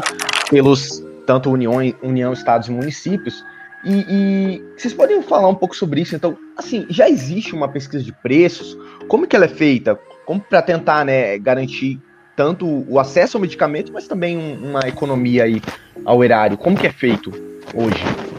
pelos 0.50 1.02
tanto 1.26 1.50
União, 1.50 1.76
União, 2.04 2.34
Estados 2.34 2.68
e 2.68 2.72
municípios. 2.72 3.42
E, 3.86 4.06
e, 4.10 4.64
vocês 4.78 4.94
podem 4.94 5.24
falar 5.24 5.48
um 5.48 5.56
pouco 5.56 5.78
sobre 5.78 6.02
isso? 6.02 6.14
Então, 6.14 6.38
assim, 6.58 6.86
já 6.90 7.10
existe 7.10 7.56
uma 7.56 7.70
pesquisa 7.70 8.04
de 8.04 8.12
preços? 8.12 8.78
Como 9.08 9.26
que 9.26 9.34
ela 9.34 9.46
é 9.46 9.48
feita? 9.48 9.98
Como 10.26 10.42
para 10.42 10.62
tentar, 10.62 11.06
né, 11.06 11.40
garantir 11.40 12.02
tanto 12.36 12.68
o 12.90 13.00
acesso 13.00 13.38
ao 13.38 13.42
medicamento, 13.42 13.94
mas 13.94 14.10
também 14.10 14.38
um, 14.38 14.72
uma 14.72 14.82
economia 14.90 15.46
aí 15.46 15.62
ao 16.04 16.22
erário? 16.22 16.58
Como 16.58 16.78
que 16.78 16.86
é 16.86 16.92
feito 16.92 17.32
hoje? 17.74 18.35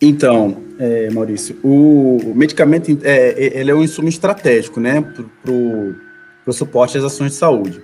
Então, 0.00 0.56
é, 0.78 1.10
Maurício, 1.10 1.56
o 1.62 2.32
medicamento 2.34 2.90
é, 3.02 3.32
é 3.32 3.60
ele 3.60 3.70
é 3.70 3.74
um 3.74 3.82
insumo 3.82 4.08
estratégico, 4.08 4.80
né, 4.80 5.02
para 5.42 5.52
o 5.52 6.52
suporte 6.52 6.96
às 6.96 7.04
ações 7.04 7.32
de 7.32 7.36
saúde. 7.36 7.82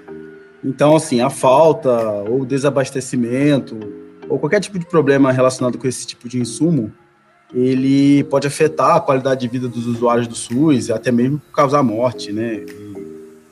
Então, 0.65 0.97
assim, 0.97 1.21
a 1.21 1.29
falta 1.29 1.91
ou 2.29 2.45
desabastecimento 2.45 3.79
ou 4.29 4.39
qualquer 4.39 4.61
tipo 4.61 4.79
de 4.79 4.87
problema 4.87 5.31
relacionado 5.31 5.79
com 5.79 5.87
esse 5.87 6.07
tipo 6.07 6.29
de 6.29 6.41
insumo, 6.41 6.93
ele 7.55 8.25
pode 8.25 8.47
afetar 8.47 8.97
a 8.97 9.01
qualidade 9.01 9.43
de 9.43 9.49
vida 9.49 9.69
dos 9.69 9.87
usuários 9.87 10.27
do 10.27 10.35
SUS, 10.35 10.91
até 10.91 11.13
mesmo 11.13 11.41
causar 11.53 11.83
morte, 11.83 12.33
né? 12.33 12.65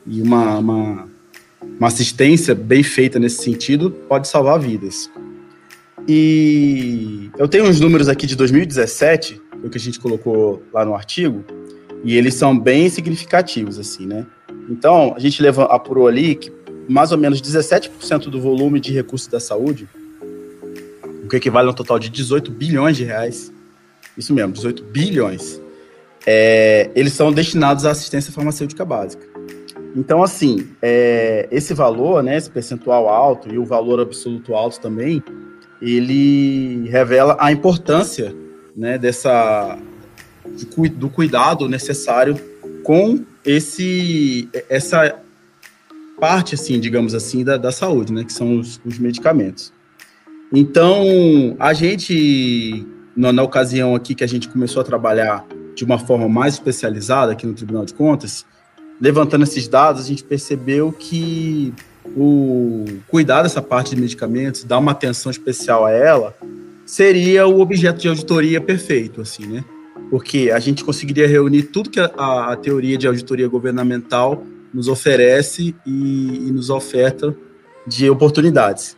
E, 0.06 0.18
e 0.18 0.22
uma, 0.22 0.58
uma, 0.58 1.08
uma, 1.78 1.86
assistência 1.86 2.54
bem 2.54 2.82
feita 2.82 3.18
nesse 3.18 3.42
sentido 3.42 3.90
pode 3.90 4.26
salvar 4.26 4.58
vidas. 4.58 5.08
E 6.06 7.30
eu 7.38 7.48
tenho 7.48 7.64
uns 7.64 7.80
números 7.80 8.08
aqui 8.08 8.26
de 8.26 8.36
2017, 8.36 9.40
o 9.62 9.70
que 9.70 9.78
a 9.78 9.80
gente 9.80 9.98
colocou 9.98 10.62
lá 10.72 10.84
no 10.84 10.94
artigo, 10.94 11.44
e 12.04 12.16
eles 12.16 12.34
são 12.34 12.58
bem 12.58 12.88
significativos, 12.90 13.78
assim, 13.78 14.06
né? 14.06 14.26
Então, 14.68 15.14
a 15.16 15.18
gente 15.18 15.42
leva, 15.42 15.64
apurou 15.64 16.06
ali 16.06 16.34
que 16.34 16.52
mais 16.88 17.12
ou 17.12 17.18
menos 17.18 17.40
17% 17.40 18.28
do 18.28 18.40
volume 18.40 18.78
de 18.78 18.92
recursos 18.92 19.28
da 19.28 19.40
saúde 19.40 19.88
o 21.24 21.28
que 21.28 21.36
equivale 21.36 21.68
a 21.68 21.70
um 21.70 21.74
total 21.74 21.98
de 21.98 22.10
18 22.10 22.50
bilhões 22.50 22.96
de 22.96 23.04
reais. 23.04 23.50
Isso 24.16 24.34
mesmo, 24.34 24.52
18 24.52 24.84
bilhões. 24.84 25.60
É, 26.26 26.90
eles 26.94 27.14
são 27.14 27.32
destinados 27.32 27.86
à 27.86 27.90
assistência 27.90 28.32
farmacêutica 28.32 28.84
básica. 28.84 29.26
Então, 29.96 30.22
assim, 30.22 30.68
é, 30.82 31.48
esse 31.50 31.72
valor, 31.72 32.22
né, 32.22 32.36
esse 32.36 32.50
percentual 32.50 33.08
alto 33.08 33.52
e 33.52 33.58
o 33.58 33.64
valor 33.64 34.00
absoluto 34.00 34.54
alto 34.54 34.80
também, 34.80 35.22
ele 35.92 36.88
revela 36.88 37.36
a 37.38 37.52
importância 37.52 38.34
né, 38.76 38.98
dessa, 38.98 39.78
de, 40.56 40.88
do 40.88 41.08
cuidado 41.08 41.68
necessário 41.68 42.36
com 42.82 43.24
esse, 43.44 44.48
essa 44.68 45.16
parte, 46.18 46.54
assim, 46.54 46.80
digamos 46.80 47.14
assim, 47.14 47.44
da, 47.44 47.56
da 47.56 47.70
saúde, 47.70 48.12
né, 48.12 48.24
que 48.24 48.32
são 48.32 48.58
os, 48.58 48.80
os 48.84 48.98
medicamentos. 48.98 49.72
Então, 50.52 51.56
a 51.58 51.72
gente, 51.72 52.86
na, 53.16 53.32
na, 53.32 53.42
ocasião 53.42 53.94
aqui 53.94 54.14
que 54.14 54.24
a 54.24 54.26
gente 54.26 54.48
começou 54.48 54.80
a 54.80 54.84
trabalhar 54.84 55.44
de 55.74 55.84
uma 55.84 55.98
forma 55.98 56.28
mais 56.28 56.54
especializada 56.54 57.32
aqui 57.32 57.46
no 57.46 57.54
Tribunal 57.54 57.84
de 57.84 57.92
Contas, 57.92 58.46
levantando 59.00 59.42
esses 59.42 59.66
dados, 59.66 60.02
a 60.02 60.06
gente 60.06 60.22
percebeu 60.22 60.92
que 60.92 61.74
o 62.16 62.84
cuidar 63.08 63.42
dessa 63.42 63.62
parte 63.62 63.94
de 63.94 64.00
medicamentos, 64.00 64.64
dar 64.64 64.78
uma 64.78 64.92
atenção 64.92 65.30
especial 65.30 65.84
a 65.86 65.90
ela, 65.90 66.36
seria 66.84 67.46
o 67.46 67.60
objeto 67.60 68.00
de 68.00 68.08
auditoria 68.08 68.60
perfeito, 68.60 69.20
assim, 69.20 69.46
né? 69.46 69.64
Porque 70.10 70.50
a 70.52 70.60
gente 70.60 70.84
conseguiria 70.84 71.26
reunir 71.26 71.64
tudo 71.64 71.90
que 71.90 71.98
a, 71.98 72.06
a 72.52 72.56
teoria 72.56 72.98
de 72.98 73.06
auditoria 73.06 73.48
governamental 73.48 74.44
nos 74.72 74.88
oferece 74.88 75.74
e, 75.86 76.48
e 76.48 76.50
nos 76.52 76.68
oferta 76.68 77.34
de 77.86 78.10
oportunidades. 78.10 78.96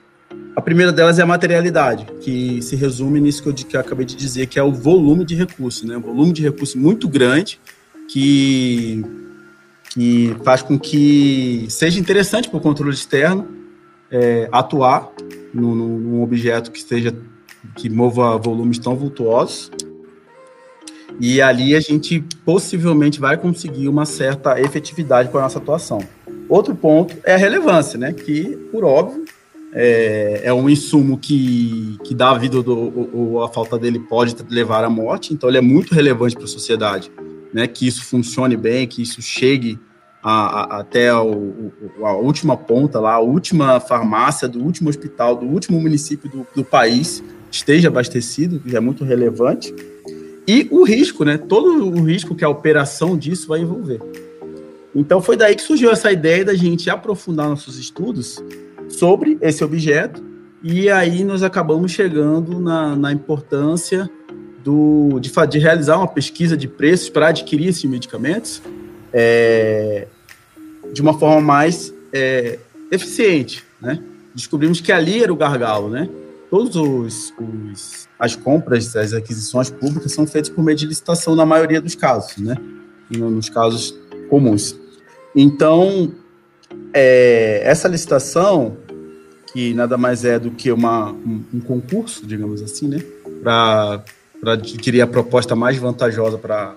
A 0.54 0.60
primeira 0.60 0.90
delas 0.90 1.18
é 1.18 1.22
a 1.22 1.26
materialidade, 1.26 2.06
que 2.20 2.60
se 2.62 2.74
resume 2.74 3.20
nisso 3.20 3.42
que 3.42 3.48
eu, 3.48 3.54
que 3.54 3.76
eu 3.76 3.80
acabei 3.80 4.06
de 4.06 4.16
dizer, 4.16 4.46
que 4.46 4.58
é 4.58 4.62
o 4.62 4.72
volume 4.72 5.24
de 5.24 5.34
recursos, 5.34 5.84
né? 5.84 5.96
Um 5.96 6.00
volume 6.00 6.32
de 6.32 6.42
recursos 6.42 6.74
muito 6.74 7.08
grande 7.08 7.60
que, 8.08 9.04
que 9.96 10.36
faz 10.44 10.60
com 10.60 10.78
que 10.78 11.64
seja 11.70 11.98
interessante 11.98 12.50
para 12.50 12.58
o 12.58 12.60
controle 12.60 12.92
externo 12.92 13.48
é, 14.10 14.46
atuar 14.52 15.10
num, 15.54 16.22
objeto 16.22 16.70
que 16.70 16.78
esteja 16.78 17.16
que 17.74 17.88
mova 17.88 18.36
volumes 18.36 18.78
tão 18.78 18.94
vultuosos. 18.94 19.70
E 21.18 21.40
ali 21.40 21.74
a 21.74 21.80
gente 21.80 22.22
possivelmente 22.44 23.18
vai 23.18 23.38
conseguir 23.38 23.88
uma 23.88 24.04
certa 24.04 24.60
efetividade 24.60 25.30
com 25.30 25.38
a 25.38 25.42
nossa 25.42 25.58
atuação. 25.58 26.00
Outro 26.46 26.76
ponto 26.76 27.16
é 27.24 27.32
a 27.32 27.38
relevância, 27.38 27.98
né? 27.98 28.12
Que, 28.12 28.54
por 28.70 28.84
óbvio, 28.84 29.24
é, 29.72 30.42
é 30.44 30.52
um 30.52 30.68
insumo 30.68 31.16
que, 31.16 31.96
que 32.04 32.14
dá 32.14 32.32
a 32.32 32.38
vida 32.38 32.62
do, 32.62 33.10
ou 33.14 33.42
a 33.42 33.48
falta 33.48 33.78
dele 33.78 33.98
pode 33.98 34.36
levar 34.50 34.84
à 34.84 34.90
morte, 34.90 35.32
então 35.32 35.48
ele 35.48 35.56
é 35.56 35.62
muito 35.62 35.94
relevante 35.94 36.34
para 36.34 36.44
a 36.44 36.48
sociedade, 36.48 37.10
né? 37.50 37.66
Que 37.66 37.86
isso 37.86 38.04
funcione 38.04 38.58
bem, 38.58 38.86
que 38.86 39.00
isso 39.00 39.22
chegue 39.22 39.78
a, 40.28 40.32
a, 40.32 40.80
até 40.80 41.14
o, 41.14 41.70
a 42.02 42.12
última 42.14 42.56
ponta 42.56 42.98
lá, 42.98 43.14
a 43.14 43.20
última 43.20 43.78
farmácia 43.78 44.48
do 44.48 44.60
último 44.60 44.90
hospital, 44.90 45.36
do 45.36 45.46
último 45.46 45.80
município 45.80 46.28
do, 46.28 46.44
do 46.52 46.64
país 46.64 47.22
esteja 47.48 47.86
abastecido, 47.86 48.58
que 48.58 48.76
é 48.76 48.80
muito 48.80 49.04
relevante. 49.04 49.72
E 50.44 50.66
o 50.72 50.82
risco, 50.82 51.24
né? 51.24 51.38
Todo 51.38 51.88
o 51.88 52.02
risco 52.02 52.34
que 52.34 52.44
a 52.44 52.48
operação 52.48 53.16
disso 53.16 53.46
vai 53.46 53.60
envolver. 53.60 54.00
Então 54.92 55.22
foi 55.22 55.36
daí 55.36 55.54
que 55.54 55.62
surgiu 55.62 55.92
essa 55.92 56.10
ideia 56.10 56.44
da 56.44 56.54
gente 56.54 56.90
aprofundar 56.90 57.48
nossos 57.48 57.78
estudos 57.78 58.42
sobre 58.88 59.38
esse 59.40 59.62
objeto, 59.62 60.24
e 60.60 60.90
aí 60.90 61.22
nós 61.22 61.44
acabamos 61.44 61.92
chegando 61.92 62.58
na, 62.58 62.96
na 62.96 63.12
importância 63.12 64.10
do, 64.64 65.20
de, 65.20 65.30
de, 65.48 65.58
realizar 65.60 65.98
uma 65.98 66.08
pesquisa 66.08 66.56
de 66.56 66.66
preços 66.66 67.08
para 67.08 67.28
adquirir 67.28 67.68
esses 67.68 67.84
medicamentos 67.84 68.60
é, 69.12 70.08
de 70.96 71.02
uma 71.02 71.12
forma 71.18 71.42
mais 71.42 71.92
é, 72.10 72.58
eficiente, 72.90 73.62
né? 73.78 74.02
Descobrimos 74.34 74.80
que 74.80 74.90
ali 74.90 75.22
era 75.22 75.30
o 75.30 75.36
gargalo, 75.36 75.90
né? 75.90 76.08
Todos 76.50 76.74
os, 76.74 77.34
os, 77.38 78.08
as 78.18 78.34
compras, 78.34 78.96
as 78.96 79.12
aquisições 79.12 79.68
públicas 79.68 80.10
são 80.12 80.26
feitas 80.26 80.48
por 80.48 80.64
meio 80.64 80.78
de 80.78 80.86
licitação 80.86 81.36
na 81.36 81.44
maioria 81.44 81.82
dos 81.82 81.94
casos, 81.94 82.38
né? 82.38 82.56
Nos 83.10 83.50
casos 83.50 83.94
comuns. 84.30 84.74
Então, 85.34 86.12
é, 86.94 87.60
essa 87.62 87.88
licitação, 87.88 88.78
que 89.52 89.74
nada 89.74 89.98
mais 89.98 90.24
é 90.24 90.38
do 90.38 90.50
que 90.50 90.72
uma, 90.72 91.12
um, 91.12 91.44
um 91.52 91.60
concurso, 91.60 92.26
digamos 92.26 92.62
assim, 92.62 92.88
né, 92.88 93.02
para 93.42 94.02
adquirir 94.46 95.02
a 95.02 95.06
proposta 95.06 95.54
mais 95.54 95.76
vantajosa 95.76 96.38
para 96.38 96.74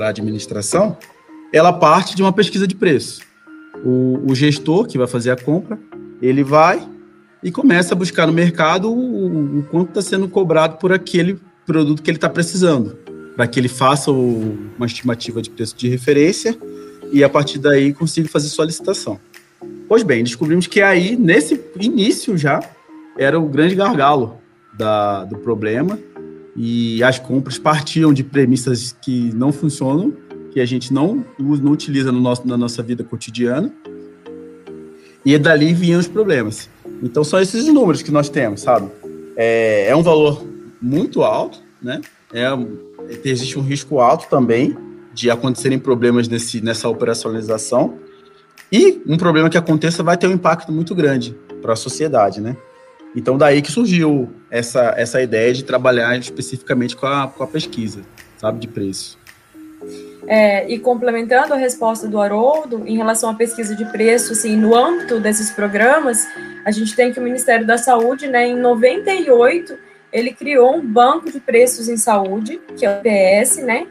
a 0.00 0.08
administração, 0.08 0.98
ela 1.52 1.72
parte 1.72 2.16
de 2.16 2.22
uma 2.22 2.32
pesquisa 2.32 2.66
de 2.66 2.74
preço. 2.74 3.20
O, 3.84 4.30
o, 4.30 4.34
gestor 4.34 4.86
que 4.86 4.96
vai 4.96 5.06
fazer 5.06 5.30
a 5.30 5.36
compra, 5.36 5.78
ele 6.22 6.42
vai 6.42 6.82
e 7.42 7.50
começa 7.50 7.94
a 7.94 7.96
buscar 7.96 8.26
no 8.26 8.32
mercado 8.32 8.90
o, 8.90 9.58
o 9.58 9.62
quanto 9.64 9.88
está 9.90 10.02
sendo 10.02 10.26
cobrado 10.28 10.78
por 10.78 10.92
aquele 10.92 11.38
produto 11.66 12.02
que 12.02 12.10
ele 12.10 12.16
está 12.16 12.28
precisando, 12.28 12.96
para 13.36 13.46
que 13.46 13.60
ele 13.60 13.68
faça 13.68 14.10
o, 14.10 14.56
uma 14.76 14.86
estimativa 14.86 15.42
de 15.42 15.50
preço 15.50 15.76
de 15.76 15.88
referência 15.88 16.56
e 17.12 17.22
a 17.22 17.28
partir 17.28 17.58
daí 17.58 17.92
consiga 17.92 18.28
fazer 18.28 18.48
sua 18.48 18.64
licitação. 18.64 19.20
Pois 19.88 20.02
bem, 20.02 20.24
descobrimos 20.24 20.66
que 20.66 20.80
aí, 20.80 21.16
nesse 21.16 21.60
início 21.78 22.36
já, 22.38 22.60
era 23.18 23.38
o 23.38 23.48
grande 23.48 23.74
gargalo 23.74 24.38
da, 24.76 25.24
do 25.24 25.38
problema 25.38 25.98
e 26.56 27.02
as 27.02 27.18
compras 27.18 27.58
partiam 27.58 28.12
de 28.12 28.24
premissas 28.24 28.96
que 29.02 29.30
não 29.34 29.52
funcionam, 29.52 30.12
que 30.54 30.60
a 30.60 30.64
gente 30.64 30.94
não, 30.94 31.26
não 31.36 31.72
utiliza 31.72 32.12
no 32.12 32.20
nosso, 32.20 32.46
na 32.46 32.56
nossa 32.56 32.80
vida 32.80 33.02
cotidiana, 33.02 33.74
e 35.24 35.36
dali 35.36 35.74
vinham 35.74 35.98
os 35.98 36.06
problemas. 36.06 36.70
Então 37.02 37.24
são 37.24 37.40
esses 37.40 37.66
números 37.66 38.02
que 38.02 38.12
nós 38.12 38.28
temos, 38.28 38.60
sabe? 38.60 38.88
É, 39.36 39.88
é 39.88 39.96
um 39.96 40.02
valor 40.02 40.46
muito 40.80 41.24
alto, 41.24 41.58
né? 41.82 42.00
É, 42.32 42.46
existe 43.24 43.58
um 43.58 43.62
risco 43.62 43.98
alto 43.98 44.28
também 44.30 44.76
de 45.12 45.28
acontecerem 45.28 45.78
problemas 45.78 46.28
nesse, 46.28 46.60
nessa 46.60 46.88
operacionalização, 46.88 47.98
e 48.70 49.02
um 49.06 49.16
problema 49.16 49.50
que 49.50 49.58
aconteça 49.58 50.02
vai 50.04 50.16
ter 50.16 50.28
um 50.28 50.32
impacto 50.32 50.70
muito 50.70 50.94
grande 50.94 51.36
para 51.60 51.72
a 51.72 51.76
sociedade, 51.76 52.40
né? 52.40 52.56
Então, 53.16 53.36
daí 53.36 53.60
que 53.60 53.72
surgiu 53.72 54.30
essa, 54.50 54.94
essa 54.96 55.20
ideia 55.20 55.52
de 55.52 55.64
trabalhar 55.64 56.16
especificamente 56.18 56.94
com 56.96 57.06
a, 57.06 57.26
com 57.26 57.42
a 57.42 57.46
pesquisa, 57.46 58.02
sabe, 58.38 58.60
de 58.60 58.68
preço. 58.68 59.18
É, 60.26 60.68
e 60.68 60.78
complementando 60.78 61.52
a 61.52 61.56
resposta 61.56 62.08
do 62.08 62.20
Haroldo, 62.20 62.82
em 62.86 62.96
relação 62.96 63.30
à 63.30 63.34
pesquisa 63.34 63.74
de 63.74 63.84
preço, 63.86 64.32
assim, 64.32 64.56
no 64.56 64.74
âmbito 64.74 65.20
desses 65.20 65.50
programas, 65.50 66.26
a 66.64 66.70
gente 66.70 66.94
tem 66.96 67.12
que 67.12 67.20
o 67.20 67.22
Ministério 67.22 67.66
da 67.66 67.76
Saúde, 67.76 68.26
né, 68.26 68.48
em 68.48 68.56
98, 68.56 69.76
ele 70.12 70.32
criou 70.32 70.76
um 70.76 70.80
banco 70.80 71.30
de 71.30 71.40
preços 71.40 71.88
em 71.88 71.96
saúde, 71.96 72.60
que 72.76 72.86
é 72.86 72.90
o 72.90 73.02
PS, 73.02 73.58
né, 73.58 73.86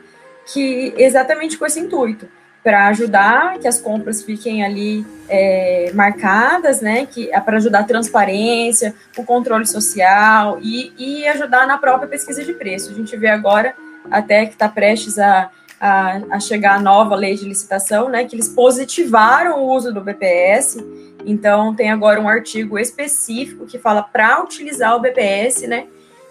que 0.52 0.94
exatamente 0.98 1.58
com 1.58 1.66
esse 1.66 1.80
intuito, 1.80 2.28
para 2.64 2.88
ajudar 2.88 3.60
que 3.60 3.68
as 3.68 3.80
compras 3.80 4.24
fiquem 4.24 4.64
ali 4.64 5.06
é, 5.28 5.92
marcadas, 5.94 6.80
né? 6.80 7.06
Que 7.06 7.30
é 7.30 7.40
para 7.40 7.58
ajudar 7.58 7.80
a 7.80 7.84
transparência, 7.84 8.96
o 9.18 9.24
controle 9.24 9.68
social 9.68 10.60
e, 10.62 10.94
e 10.98 11.28
ajudar 11.28 11.68
na 11.68 11.78
própria 11.78 12.08
pesquisa 12.08 12.42
de 12.42 12.54
preço. 12.54 12.90
A 12.90 12.94
gente 12.94 13.18
vê 13.18 13.28
agora 13.28 13.76
até 14.10 14.46
que 14.46 14.54
está 14.54 14.70
prestes 14.70 15.20
a, 15.20 15.52
a, 15.84 16.22
a, 16.30 16.40
chegar 16.40 16.78
a 16.78 16.80
nova 16.80 17.14
lei 17.14 17.36
de 17.36 17.44
licitação, 17.44 18.08
né? 18.08 18.24
Que 18.24 18.38
eles 18.38 18.48
positivaram 18.48 19.60
o 19.60 19.76
uso 19.76 19.94
do 19.94 20.00
BPS. 20.00 20.82
Então 21.26 21.76
tem 21.76 21.92
agora 21.92 22.22
um 22.22 22.30
artigo 22.30 22.80
específico 22.80 23.66
que 23.66 23.78
fala 23.78 24.02
para 24.02 24.42
utilizar 24.42 24.96
o 24.96 25.02
BPS, 25.02 25.68
né? 25.68 25.88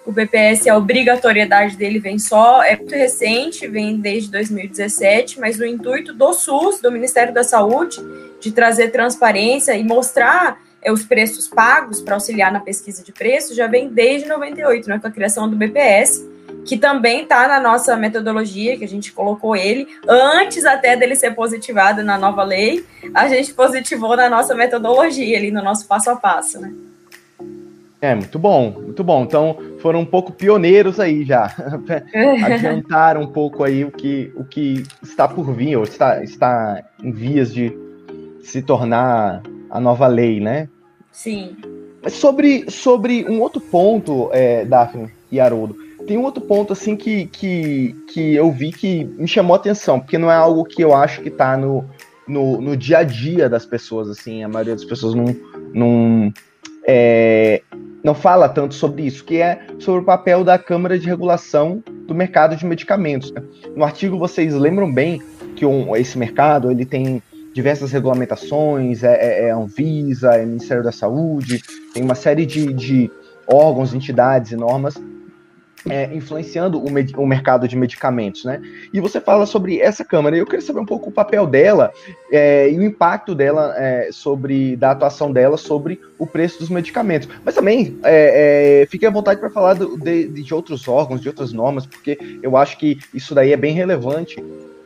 O 0.06 0.10
BPS, 0.10 0.70
a 0.70 0.76
obrigatoriedade 0.76 1.76
dele 1.76 1.98
vem 1.98 2.18
só, 2.18 2.62
é 2.62 2.76
muito 2.76 2.94
recente, 2.94 3.68
vem 3.68 4.00
desde 4.00 4.30
2017, 4.30 5.38
mas 5.38 5.60
o 5.60 5.66
intuito 5.66 6.14
do 6.14 6.32
SUS, 6.32 6.80
do 6.80 6.90
Ministério 6.90 7.34
da 7.34 7.44
Saúde, 7.44 8.00
de 8.40 8.52
trazer 8.52 8.88
transparência 8.88 9.76
e 9.76 9.84
mostrar 9.84 10.62
é, 10.80 10.90
os 10.90 11.04
preços 11.04 11.46
pagos 11.46 12.00
para 12.00 12.14
auxiliar 12.14 12.50
na 12.50 12.58
pesquisa 12.58 13.04
de 13.04 13.12
preços, 13.12 13.54
já 13.54 13.66
vem 13.66 13.90
desde 13.90 14.26
98, 14.26 14.88
né, 14.88 14.98
com 14.98 15.06
a 15.06 15.10
criação 15.10 15.48
do 15.48 15.54
BPS, 15.54 16.26
que 16.64 16.76
também 16.76 17.22
está 17.22 17.48
na 17.48 17.60
nossa 17.60 17.96
metodologia, 17.96 18.76
que 18.76 18.84
a 18.84 18.88
gente 18.88 19.12
colocou 19.12 19.56
ele, 19.56 19.86
antes 20.08 20.64
até 20.64 20.96
dele 20.96 21.16
ser 21.16 21.34
positivado 21.34 22.02
na 22.02 22.16
nova 22.16 22.42
lei, 22.42 22.84
a 23.14 23.28
gente 23.28 23.52
positivou 23.52 24.16
na 24.16 24.28
nossa 24.28 24.54
metodologia, 24.54 25.36
ali 25.36 25.50
no 25.50 25.62
nosso 25.62 25.86
passo 25.86 26.10
a 26.10 26.16
passo, 26.16 26.60
né? 26.60 26.72
É, 28.00 28.16
muito 28.16 28.36
bom, 28.36 28.72
muito 28.72 29.04
bom. 29.04 29.22
Então, 29.22 29.56
foram 29.78 30.00
um 30.00 30.04
pouco 30.04 30.32
pioneiros 30.32 30.98
aí 30.98 31.24
já. 31.24 31.54
Adiantaram 32.44 33.22
um 33.22 33.28
pouco 33.28 33.62
aí 33.62 33.84
o 33.84 33.92
que, 33.92 34.32
o 34.34 34.44
que 34.44 34.84
está 35.00 35.28
por 35.28 35.54
vir, 35.54 35.76
ou 35.76 35.84
está, 35.84 36.22
está 36.22 36.82
em 37.00 37.12
vias 37.12 37.54
de 37.54 37.72
se 38.42 38.60
tornar 38.60 39.40
a 39.70 39.80
nova 39.80 40.08
lei, 40.08 40.40
né? 40.40 40.68
Sim. 41.12 41.56
Sobre, 42.08 42.68
sobre 42.68 43.24
um 43.28 43.40
outro 43.40 43.60
ponto, 43.60 44.30
é, 44.32 44.64
Daphne 44.64 45.08
e 45.30 45.38
Haroldo, 45.38 45.76
tem 46.06 46.18
um 46.18 46.22
outro 46.22 46.42
ponto 46.42 46.72
assim 46.72 46.96
que, 46.96 47.26
que, 47.26 47.94
que 48.12 48.34
eu 48.34 48.50
vi 48.50 48.72
que 48.72 49.04
me 49.04 49.28
chamou 49.28 49.54
a 49.54 49.58
atenção, 49.58 50.00
porque 50.00 50.18
não 50.18 50.30
é 50.30 50.34
algo 50.34 50.64
que 50.64 50.82
eu 50.82 50.94
acho 50.94 51.20
que 51.20 51.28
está 51.28 51.56
no, 51.56 51.84
no, 52.26 52.60
no 52.60 52.76
dia 52.76 52.98
a 52.98 53.02
dia 53.02 53.48
das 53.48 53.64
pessoas, 53.64 54.08
assim, 54.08 54.42
a 54.42 54.48
maioria 54.48 54.74
das 54.74 54.84
pessoas 54.84 55.14
não, 55.14 55.24
não 55.72 56.32
é, 56.86 57.62
não 58.02 58.14
fala 58.14 58.48
tanto 58.48 58.74
sobre 58.74 59.02
isso, 59.02 59.24
que 59.24 59.40
é 59.40 59.60
sobre 59.78 60.02
o 60.02 60.04
papel 60.04 60.44
da 60.44 60.58
Câmara 60.58 60.98
de 60.98 61.06
Regulação 61.06 61.82
do 62.06 62.14
Mercado 62.14 62.56
de 62.56 62.66
Medicamentos. 62.66 63.32
Né? 63.32 63.42
No 63.76 63.84
artigo 63.84 64.18
vocês 64.18 64.54
lembram 64.54 64.92
bem 64.92 65.20
que 65.56 65.64
um, 65.64 65.94
esse 65.96 66.18
mercado 66.18 66.70
ele 66.70 66.84
tem 66.84 67.22
diversas 67.52 67.92
regulamentações, 67.92 69.04
é, 69.04 69.14
é, 69.14 69.48
é 69.48 69.50
Anvisa, 69.50 70.34
é 70.34 70.44
Ministério 70.44 70.82
da 70.82 70.92
Saúde, 70.92 71.62
tem 71.92 72.02
uma 72.02 72.14
série 72.14 72.46
de, 72.46 72.72
de 72.72 73.10
órgãos, 73.46 73.94
entidades 73.94 74.52
e 74.52 74.56
normas 74.56 74.94
é, 75.88 76.14
influenciando 76.14 76.78
o, 76.78 76.86
o, 77.16 77.26
mercado 77.26 77.66
de 77.66 77.76
medicamentos, 77.76 78.44
né? 78.44 78.60
E 78.92 79.00
você 79.00 79.20
fala 79.20 79.46
sobre 79.46 79.80
essa 79.80 80.04
Câmara. 80.04 80.36
Eu 80.36 80.46
queria 80.46 80.64
saber 80.64 80.80
um 80.80 80.86
pouco 80.86 81.10
o 81.10 81.12
papel 81.12 81.46
dela 81.46 81.92
é, 82.30 82.70
e 82.70 82.78
o 82.78 82.82
impacto 82.82 83.34
dela 83.34 83.74
é, 83.76 84.10
sobre 84.12 84.76
da 84.76 84.92
atuação 84.92 85.32
dela 85.32 85.56
sobre 85.56 86.00
o 86.18 86.26
preço 86.26 86.58
dos 86.58 86.68
medicamentos. 86.68 87.28
Mas 87.44 87.54
também 87.54 87.98
é, 88.04 88.82
é, 88.82 88.86
fique 88.86 89.06
à 89.06 89.10
vontade 89.10 89.40
para 89.40 89.50
falar 89.50 89.74
do, 89.74 89.96
de, 89.98 90.28
de 90.28 90.54
outros 90.54 90.86
órgãos, 90.86 91.20
de 91.20 91.28
outras 91.28 91.52
normas, 91.52 91.86
porque 91.86 92.18
eu 92.42 92.56
acho 92.56 92.78
que 92.78 92.98
isso 93.12 93.34
daí 93.34 93.52
é 93.52 93.56
bem 93.56 93.74
relevante 93.74 94.42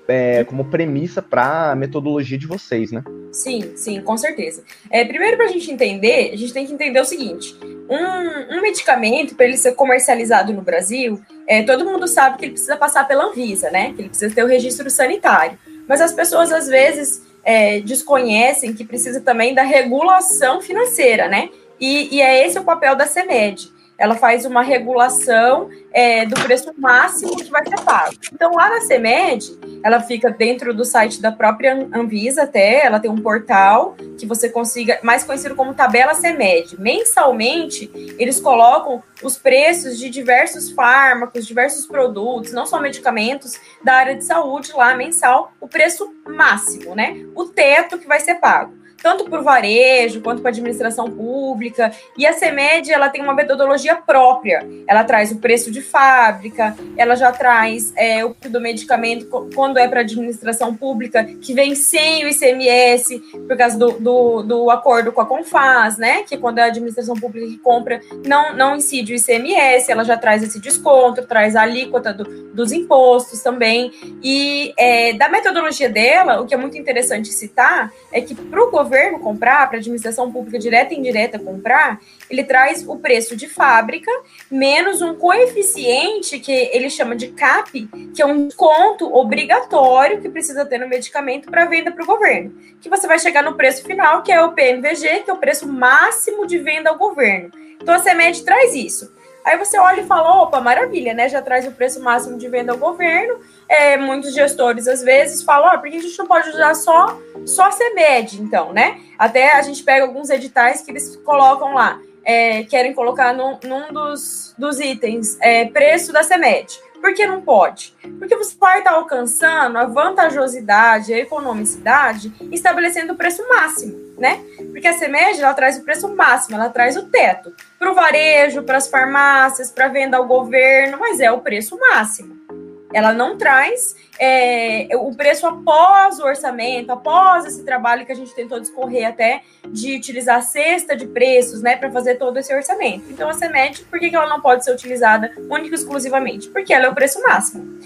é, 0.08 0.44
como 0.44 0.64
premissa 0.66 1.20
para 1.20 1.72
a 1.72 1.76
metodologia 1.76 2.38
de 2.38 2.46
vocês, 2.46 2.92
né? 2.92 3.02
Sim, 3.32 3.72
sim, 3.76 4.00
com 4.00 4.16
certeza. 4.16 4.62
Primeiro, 4.88 5.36
para 5.36 5.46
a 5.46 5.50
gente 5.50 5.70
entender, 5.70 6.30
a 6.32 6.36
gente 6.36 6.52
tem 6.52 6.66
que 6.66 6.72
entender 6.72 7.00
o 7.00 7.04
seguinte: 7.04 7.54
um, 7.88 8.56
um 8.56 8.62
medicamento, 8.62 9.34
para 9.34 9.46
ele 9.46 9.56
ser 9.56 9.72
comercializado 9.72 10.52
no 10.52 10.62
Brasil, 10.62 11.20
é, 11.46 11.62
todo 11.62 11.84
mundo 11.84 12.06
sabe 12.06 12.38
que 12.38 12.44
ele 12.44 12.52
precisa 12.52 12.76
passar 12.76 13.06
pela 13.06 13.24
Anvisa, 13.24 13.70
né? 13.70 13.92
Que 13.94 14.02
ele 14.02 14.08
precisa 14.08 14.34
ter 14.34 14.42
o 14.42 14.48
registro 14.48 14.90
sanitário. 14.90 15.58
Mas 15.88 16.00
as 16.00 16.12
pessoas, 16.12 16.52
às 16.52 16.66
vezes, 16.66 17.22
é, 17.44 17.80
desconhecem 17.80 18.72
que 18.72 18.84
precisa 18.84 19.20
também 19.20 19.54
da 19.54 19.62
regulação 19.62 20.60
financeira, 20.60 21.28
né? 21.28 21.48
E, 21.78 22.16
e 22.16 22.20
é 22.20 22.44
esse 22.46 22.58
o 22.58 22.64
papel 22.64 22.96
da 22.96 23.06
CEMED 23.06 23.75
ela 23.98 24.14
faz 24.14 24.44
uma 24.44 24.62
regulação 24.62 25.70
é, 25.92 26.26
do 26.26 26.34
preço 26.42 26.72
máximo 26.76 27.36
que 27.36 27.50
vai 27.50 27.64
ser 27.66 27.80
pago. 27.80 28.14
Então, 28.32 28.52
lá 28.52 28.68
na 28.68 28.80
CEMED, 28.82 29.58
ela 29.82 30.00
fica 30.00 30.30
dentro 30.30 30.74
do 30.74 30.84
site 30.84 31.20
da 31.20 31.32
própria 31.32 31.88
Anvisa 31.92 32.42
até, 32.42 32.84
ela 32.84 33.00
tem 33.00 33.10
um 33.10 33.16
portal 33.16 33.96
que 34.18 34.26
você 34.26 34.48
consiga, 34.48 34.98
mais 35.02 35.24
conhecido 35.24 35.54
como 35.54 35.74
tabela 35.74 36.14
CEMED. 36.14 36.80
Mensalmente, 36.80 37.90
eles 38.18 38.38
colocam 38.40 39.02
os 39.22 39.38
preços 39.38 39.98
de 39.98 40.10
diversos 40.10 40.70
fármacos, 40.70 41.46
diversos 41.46 41.86
produtos, 41.86 42.52
não 42.52 42.66
só 42.66 42.80
medicamentos, 42.80 43.58
da 43.82 43.94
área 43.94 44.14
de 44.14 44.24
saúde 44.24 44.72
lá, 44.74 44.94
mensal, 44.94 45.52
o 45.60 45.66
preço 45.66 46.14
máximo, 46.26 46.94
né? 46.94 47.24
O 47.34 47.44
teto 47.44 47.98
que 47.98 48.06
vai 48.06 48.20
ser 48.20 48.36
pago 48.36 48.75
tanto 49.02 49.24
para 49.24 49.40
o 49.40 49.42
varejo 49.42 50.20
quanto 50.20 50.42
para 50.42 50.50
a 50.50 50.52
administração 50.52 51.10
pública. 51.10 51.92
E 52.16 52.26
a 52.26 52.32
CEMED 52.32 52.92
ela 52.92 53.08
tem 53.08 53.22
uma 53.22 53.34
metodologia 53.34 53.94
própria. 53.94 54.66
Ela 54.86 55.04
traz 55.04 55.30
o 55.30 55.38
preço 55.38 55.70
de 55.70 55.80
fábrica, 55.80 56.76
ela 56.96 57.14
já 57.14 57.30
traz 57.32 57.92
é, 57.96 58.24
o 58.24 58.34
do 58.48 58.60
medicamento 58.60 59.26
quando 59.54 59.78
é 59.78 59.88
para 59.88 60.00
administração 60.00 60.74
pública, 60.74 61.24
que 61.24 61.52
vem 61.54 61.74
sem 61.74 62.24
o 62.24 62.28
ICMS, 62.28 63.18
por 63.46 63.56
causa 63.56 63.78
do, 63.78 63.92
do, 63.92 64.42
do, 64.42 64.70
acordo 64.70 65.12
com 65.12 65.20
a 65.20 65.26
Confaz, 65.26 65.98
né? 65.98 66.22
Que 66.22 66.36
quando 66.36 66.58
é 66.58 66.62
a 66.62 66.66
administração 66.66 67.14
pública 67.14 67.46
que 67.46 67.58
compra, 67.58 68.00
não, 68.24 68.54
não 68.54 68.76
incide 68.76 69.12
o 69.12 69.16
ICMS, 69.16 69.90
ela 69.90 70.04
já 70.04 70.16
traz 70.16 70.42
esse 70.42 70.60
desconto, 70.60 71.26
traz 71.26 71.56
a 71.56 71.62
alíquota 71.62 72.12
do, 72.12 72.24
dos 72.52 72.72
impostos 72.72 73.42
também. 73.42 73.92
E 74.22 74.72
é, 74.76 75.12
da 75.14 75.28
metodologia 75.28 75.88
dela, 75.88 76.40
o 76.40 76.46
que 76.46 76.54
é 76.54 76.56
muito 76.56 76.76
interessante 76.76 77.32
citar 77.32 77.92
é 78.12 78.20
que 78.20 78.34
para 78.34 78.62
o 78.62 78.70
governo 78.70 78.85
comprar, 79.20 79.66
para 79.68 79.78
a 79.78 79.80
administração 79.80 80.32
pública 80.32 80.58
direta 80.58 80.94
e 80.94 80.98
indireta 80.98 81.38
comprar, 81.38 82.00
ele 82.30 82.44
traz 82.44 82.86
o 82.86 82.96
preço 82.96 83.36
de 83.36 83.48
fábrica 83.48 84.10
menos 84.50 85.02
um 85.02 85.14
coeficiente 85.14 86.38
que 86.38 86.52
ele 86.52 86.90
chama 86.90 87.16
de 87.16 87.28
CAP, 87.28 87.88
que 88.14 88.22
é 88.22 88.26
um 88.26 88.46
desconto 88.46 89.12
obrigatório 89.14 90.20
que 90.20 90.28
precisa 90.28 90.64
ter 90.64 90.78
no 90.78 90.88
medicamento 90.88 91.50
para 91.50 91.64
venda 91.64 91.90
para 91.90 92.02
o 92.02 92.06
governo. 92.06 92.54
Que 92.80 92.88
você 92.88 93.06
vai 93.06 93.18
chegar 93.18 93.42
no 93.42 93.54
preço 93.54 93.84
final, 93.84 94.22
que 94.22 94.32
é 94.32 94.42
o 94.42 94.52
PMVG, 94.52 95.22
que 95.24 95.30
é 95.30 95.32
o 95.32 95.38
preço 95.38 95.66
máximo 95.66 96.46
de 96.46 96.58
venda 96.58 96.90
ao 96.90 96.98
governo. 96.98 97.50
Então 97.80 97.94
a 97.94 97.98
CEMED 97.98 98.44
traz 98.44 98.74
isso. 98.74 99.15
Aí 99.46 99.56
você 99.56 99.78
olha 99.78 100.00
e 100.00 100.06
fala, 100.06 100.42
opa, 100.42 100.60
maravilha, 100.60 101.14
né? 101.14 101.28
Já 101.28 101.40
traz 101.40 101.64
o 101.68 101.70
preço 101.70 102.02
máximo 102.02 102.36
de 102.36 102.48
venda 102.48 102.72
ao 102.72 102.78
governo. 102.78 103.38
É, 103.68 103.96
muitos 103.96 104.34
gestores, 104.34 104.88
às 104.88 105.02
vezes, 105.02 105.44
falam, 105.44 105.68
ó, 105.68 105.76
oh, 105.76 105.78
por 105.78 105.88
que 105.88 105.98
a 105.98 106.02
gente 106.02 106.18
não 106.18 106.26
pode 106.26 106.48
usar 106.48 106.74
só, 106.74 107.16
só 107.46 107.70
CEMED, 107.70 108.42
então, 108.42 108.72
né? 108.72 108.98
Até 109.16 109.52
a 109.52 109.62
gente 109.62 109.84
pega 109.84 110.04
alguns 110.04 110.30
editais 110.30 110.82
que 110.82 110.90
eles 110.90 111.14
colocam 111.24 111.74
lá, 111.74 112.00
é, 112.24 112.64
querem 112.64 112.92
colocar 112.92 113.32
num, 113.32 113.56
num 113.62 113.92
dos, 113.92 114.52
dos 114.58 114.80
itens, 114.80 115.38
é, 115.40 115.64
preço 115.66 116.12
da 116.12 116.24
CEMED. 116.24 116.80
Por 117.00 117.14
que 117.14 117.26
não 117.26 117.40
pode? 117.40 117.94
Porque 118.18 118.36
você 118.36 118.56
vai 118.58 118.78
estar 118.78 118.92
alcançando 118.92 119.78
a 119.78 119.84
vantajosidade, 119.84 121.12
a 121.12 121.18
economicidade, 121.18 122.32
estabelecendo 122.50 123.12
o 123.12 123.16
preço 123.16 123.46
máximo, 123.48 123.96
né? 124.18 124.42
Porque 124.72 124.88
a 124.88 124.92
CEMED, 124.92 125.40
ela 125.40 125.54
traz 125.54 125.78
o 125.78 125.84
preço 125.84 126.08
máximo, 126.14 126.56
ela 126.56 126.68
traz 126.68 126.96
o 126.96 127.08
teto. 127.08 127.54
Para 127.78 127.90
o 127.90 127.94
varejo, 127.94 128.62
para 128.62 128.78
as 128.78 128.88
farmácias, 128.88 129.70
para 129.70 129.88
venda 129.88 130.16
ao 130.16 130.26
governo, 130.26 130.98
mas 130.98 131.20
é 131.20 131.30
o 131.30 131.40
preço 131.40 131.78
máximo. 131.78 132.45
Ela 132.92 133.12
não 133.12 133.36
traz 133.36 133.96
é, 134.18 134.88
o 134.94 135.14
preço 135.14 135.46
após 135.46 136.18
o 136.18 136.24
orçamento, 136.24 136.90
após 136.90 137.44
esse 137.44 137.64
trabalho 137.64 138.06
que 138.06 138.12
a 138.12 138.14
gente 138.14 138.34
tentou 138.34 138.60
discorrer 138.60 139.08
até 139.08 139.42
de 139.68 139.96
utilizar 139.96 140.36
a 140.36 140.42
cesta 140.42 140.96
de 140.96 141.06
preços, 141.06 141.62
né, 141.62 141.76
para 141.76 141.90
fazer 141.90 142.16
todo 142.16 142.38
esse 142.38 142.54
orçamento. 142.54 143.04
Então, 143.10 143.28
a 143.28 143.32
CEMED, 143.32 143.82
por 143.84 143.98
que, 143.98 144.14
ela 144.14 144.28
não 144.28 144.40
pode 144.40 144.64
ser 144.64 144.72
utilizada 144.72 145.32
única 145.50 145.74
e 145.74 145.78
exclusivamente? 145.78 146.48
Porque 146.48 146.72
ela 146.72 146.86
é 146.86 146.88
o 146.88 146.94
preço 146.94 147.20
máximo. 147.22 147.78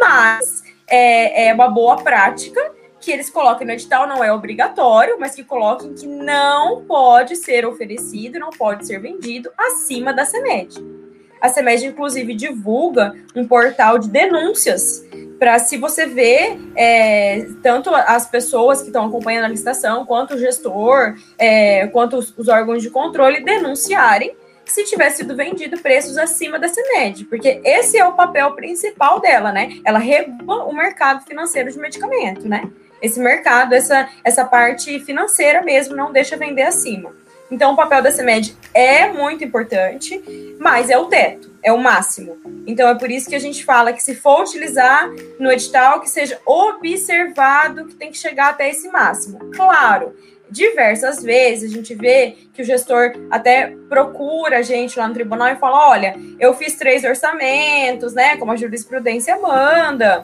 Mas 0.00 0.64
é, 0.86 1.48
é 1.48 1.54
uma 1.54 1.68
boa 1.68 1.96
prática 1.96 2.74
que 3.00 3.12
eles 3.12 3.30
coloquem 3.30 3.66
no 3.66 3.72
edital, 3.72 4.08
não 4.08 4.24
é 4.24 4.32
obrigatório, 4.32 5.16
mas 5.20 5.34
que 5.34 5.44
coloquem 5.44 5.94
que 5.94 6.06
não 6.06 6.84
pode 6.84 7.36
ser 7.36 7.64
oferecido, 7.66 8.38
não 8.38 8.50
pode 8.50 8.86
ser 8.86 8.98
vendido 9.00 9.50
acima 9.56 10.12
da 10.12 10.24
CEMED. 10.24 11.05
A 11.40 11.48
CEMED, 11.48 11.86
inclusive, 11.86 12.34
divulga 12.34 13.14
um 13.34 13.46
portal 13.46 13.98
de 13.98 14.08
denúncias 14.08 15.04
para 15.38 15.58
se 15.58 15.76
você 15.76 16.06
vê 16.06 16.56
é, 16.74 17.46
tanto 17.62 17.94
as 17.94 18.26
pessoas 18.26 18.80
que 18.80 18.86
estão 18.86 19.06
acompanhando 19.06 19.44
a 19.44 19.48
licitação, 19.48 20.06
quanto 20.06 20.34
o 20.34 20.38
gestor, 20.38 21.14
é, 21.38 21.86
quanto 21.88 22.16
os, 22.16 22.32
os, 22.36 22.48
órgãos 22.48 22.82
de 22.82 22.88
controle 22.88 23.44
denunciarem 23.44 24.34
se 24.64 24.82
tivesse 24.84 25.18
sido 25.18 25.36
vendido 25.36 25.78
preços 25.78 26.18
acima 26.18 26.58
da 26.58 26.68
CEMED, 26.68 27.26
porque 27.26 27.60
esse 27.64 27.96
é 27.98 28.04
o 28.04 28.14
papel 28.14 28.52
principal 28.52 29.20
dela, 29.20 29.52
né? 29.52 29.78
Ela 29.84 29.98
regula 29.98 30.64
o 30.64 30.74
mercado 30.74 31.24
financeiro 31.24 31.70
de 31.70 31.78
medicamento, 31.78 32.48
né? 32.48 32.68
esse 33.00 33.20
mercado, 33.20 33.74
essa, 33.74 34.08
essa 34.24 34.44
parte 34.44 34.98
financeira 35.00 35.62
mesmo, 35.62 35.94
não 35.94 36.12
deixa 36.12 36.36
vender 36.36 36.62
acima. 36.62 37.12
Então, 37.50 37.72
o 37.72 37.76
papel 37.76 38.02
da 38.02 38.10
CEMED 38.10 38.56
é 38.74 39.08
muito 39.12 39.44
importante, 39.44 40.20
mas 40.58 40.90
é 40.90 40.98
o 40.98 41.06
teto, 41.06 41.50
é 41.62 41.72
o 41.72 41.78
máximo. 41.78 42.36
Então, 42.66 42.88
é 42.88 42.94
por 42.94 43.10
isso 43.10 43.28
que 43.28 43.36
a 43.36 43.40
gente 43.40 43.64
fala 43.64 43.92
que 43.92 44.02
se 44.02 44.14
for 44.14 44.42
utilizar 44.42 45.08
no 45.38 45.50
edital, 45.50 46.00
que 46.00 46.10
seja 46.10 46.40
observado 46.44 47.86
que 47.86 47.94
tem 47.94 48.10
que 48.10 48.18
chegar 48.18 48.50
até 48.50 48.68
esse 48.68 48.88
máximo. 48.88 49.38
Claro, 49.52 50.14
diversas 50.50 51.22
vezes 51.22 51.70
a 51.70 51.74
gente 51.74 51.94
vê 51.94 52.36
que 52.52 52.62
o 52.62 52.64
gestor 52.64 53.12
até 53.30 53.74
procura 53.88 54.58
a 54.58 54.62
gente 54.62 54.98
lá 54.98 55.08
no 55.08 55.14
tribunal 55.14 55.48
e 55.48 55.56
fala: 55.56 55.90
olha, 55.90 56.16
eu 56.38 56.54
fiz 56.54 56.76
três 56.76 57.04
orçamentos, 57.04 58.14
né? 58.14 58.36
Como 58.36 58.52
a 58.52 58.56
jurisprudência 58.56 59.38
manda. 59.38 60.20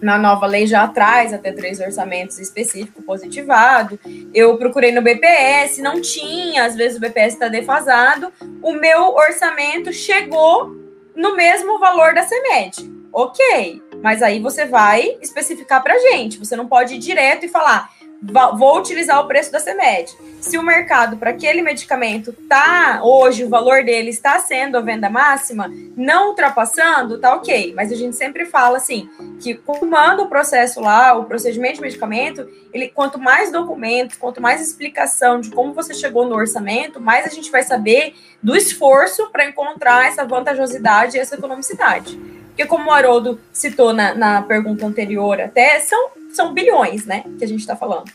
Na 0.00 0.18
nova 0.18 0.46
lei 0.46 0.66
já 0.66 0.86
traz 0.86 1.32
até 1.32 1.50
três 1.50 1.80
orçamentos 1.80 2.38
específicos 2.38 3.04
positivado. 3.04 3.98
Eu 4.34 4.58
procurei 4.58 4.92
no 4.92 5.00
BPS, 5.00 5.80
não 5.80 6.00
tinha, 6.00 6.64
às 6.64 6.76
vezes 6.76 6.98
o 6.98 7.00
BPS 7.00 7.34
está 7.34 7.48
defasado. 7.48 8.30
O 8.62 8.72
meu 8.72 9.14
orçamento 9.14 9.92
chegou 9.92 10.76
no 11.16 11.34
mesmo 11.34 11.78
valor 11.78 12.14
da 12.14 12.22
CEMED. 12.22 12.92
Ok, 13.12 13.80
mas 14.02 14.22
aí 14.22 14.40
você 14.40 14.66
vai 14.66 15.16
especificar 15.22 15.82
para 15.82 15.98
gente. 15.98 16.38
Você 16.38 16.56
não 16.56 16.66
pode 16.66 16.96
ir 16.96 16.98
direto 16.98 17.46
e 17.46 17.48
falar: 17.48 17.88
vou 18.22 18.78
utilizar 18.78 19.20
o 19.20 19.28
preço 19.28 19.52
da 19.52 19.60
CEMED. 19.60 20.16
Se 20.40 20.58
o 20.58 20.62
mercado 20.62 21.16
para 21.16 21.30
aquele 21.30 21.62
medicamento 21.62 22.32
tá 22.48 23.00
hoje, 23.02 23.44
o 23.44 23.48
valor 23.48 23.84
dele 23.84 24.10
está 24.10 24.38
sendo 24.38 24.76
a 24.76 24.80
venda 24.80 25.08
máxima, 25.08 25.70
não 25.96 26.28
ultrapassando, 26.28 27.18
tá 27.18 27.34
ok. 27.34 27.72
Mas 27.74 27.90
a 27.90 27.94
gente 27.94 28.16
sempre 28.16 28.44
fala 28.44 28.76
assim, 28.76 29.08
que 29.40 29.58
manda 29.82 30.22
o 30.22 30.28
processo 30.28 30.80
lá, 30.80 31.16
o 31.16 31.24
procedimento 31.24 31.76
de 31.76 31.80
medicamento, 31.82 32.48
ele 32.72 32.88
quanto 32.88 33.18
mais 33.18 33.50
documentos, 33.50 34.16
quanto 34.16 34.40
mais 34.40 34.60
explicação 34.60 35.40
de 35.40 35.50
como 35.50 35.72
você 35.72 35.94
chegou 35.94 36.26
no 36.26 36.34
orçamento, 36.34 37.00
mais 37.00 37.26
a 37.26 37.30
gente 37.30 37.50
vai 37.50 37.62
saber 37.62 38.14
do 38.42 38.56
esforço 38.56 39.30
para 39.30 39.48
encontrar 39.48 40.08
essa 40.08 40.24
vantajosidade 40.24 41.16
e 41.16 41.20
essa 41.20 41.36
economicidade. 41.36 42.18
Porque 42.54 42.66
como 42.66 42.88
o 42.88 42.92
Haroldo 42.92 43.40
citou 43.52 43.92
na, 43.92 44.14
na 44.14 44.42
pergunta 44.42 44.86
anterior 44.86 45.40
até, 45.40 45.80
são 45.80 46.10
são 46.32 46.52
bilhões, 46.52 47.04
né? 47.04 47.24
Que 47.38 47.44
a 47.44 47.48
gente 47.48 47.60
está 47.60 47.76
falando. 47.76 48.10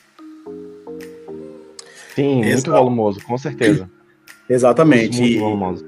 Sim, 2.15 2.41
Exato. 2.41 2.54
muito 2.54 2.71
volumoso, 2.71 3.21
com 3.23 3.38
certeza. 3.38 3.89
Exatamente. 4.49 5.19
Muito, 5.21 5.39
volumoso. 5.39 5.86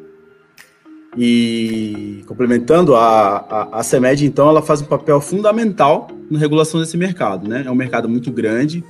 E 1.18 2.24
complementando, 2.26 2.96
a, 2.96 3.38
a, 3.38 3.80
a 3.80 3.84
CEMED, 3.84 4.26
então, 4.26 4.48
ela 4.48 4.62
faz 4.62 4.82
um 4.82 4.86
papel 4.86 5.20
fundamental 5.20 6.10
na 6.30 6.40
regulação 6.40 6.80
desse 6.80 6.96
mercado, 6.96 7.50
né? 7.50 7.64
É 7.66 7.72
um 7.72 7.76
mercado 7.76 8.08
muito 8.08 8.32
grande, 8.32 8.82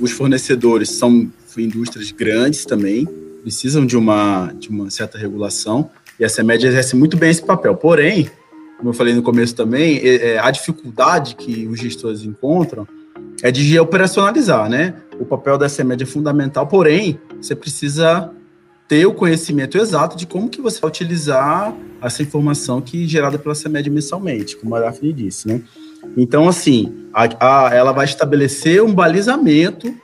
os 0.00 0.10
fornecedores 0.10 0.90
são 0.90 1.30
indústrias 1.56 2.10
grandes 2.10 2.64
também, 2.64 3.06
precisam 3.42 3.86
de 3.86 3.96
uma, 3.96 4.52
de 4.58 4.68
uma 4.68 4.90
certa 4.90 5.16
regulação, 5.16 5.90
e 6.18 6.24
a 6.24 6.28
CEMED 6.28 6.66
exerce 6.66 6.96
muito 6.96 7.16
bem 7.16 7.30
esse 7.30 7.44
papel. 7.44 7.76
Porém, 7.76 8.28
como 8.84 8.90
eu 8.90 8.98
falei 8.98 9.14
no 9.14 9.22
começo 9.22 9.56
também, 9.56 9.98
é, 10.06 10.38
a 10.38 10.50
dificuldade 10.50 11.36
que 11.36 11.66
os 11.66 11.80
gestores 11.80 12.22
encontram 12.22 12.86
é 13.42 13.50
de 13.50 13.78
operacionalizar, 13.78 14.68
né? 14.68 14.96
O 15.18 15.24
papel 15.24 15.56
da 15.56 15.66
SMED 15.66 16.02
é 16.02 16.06
fundamental, 16.06 16.66
porém, 16.66 17.18
você 17.40 17.56
precisa 17.56 18.30
ter 18.86 19.06
o 19.06 19.14
conhecimento 19.14 19.78
exato 19.78 20.18
de 20.18 20.26
como 20.26 20.50
que 20.50 20.60
você 20.60 20.78
vai 20.82 20.90
utilizar 20.90 21.74
essa 22.02 22.22
informação 22.22 22.82
que 22.82 23.04
é 23.04 23.06
gerada 23.06 23.38
pela 23.38 23.54
CEMED 23.54 23.88
mensalmente, 23.88 24.54
como 24.54 24.74
a 24.74 24.80
Daphne 24.80 25.14
disse, 25.14 25.48
né? 25.48 25.62
Então, 26.14 26.46
assim, 26.46 27.08
a, 27.10 27.68
a, 27.68 27.74
ela 27.74 27.92
vai 27.92 28.04
estabelecer 28.04 28.82
um 28.82 28.92
balizamento 28.92 29.94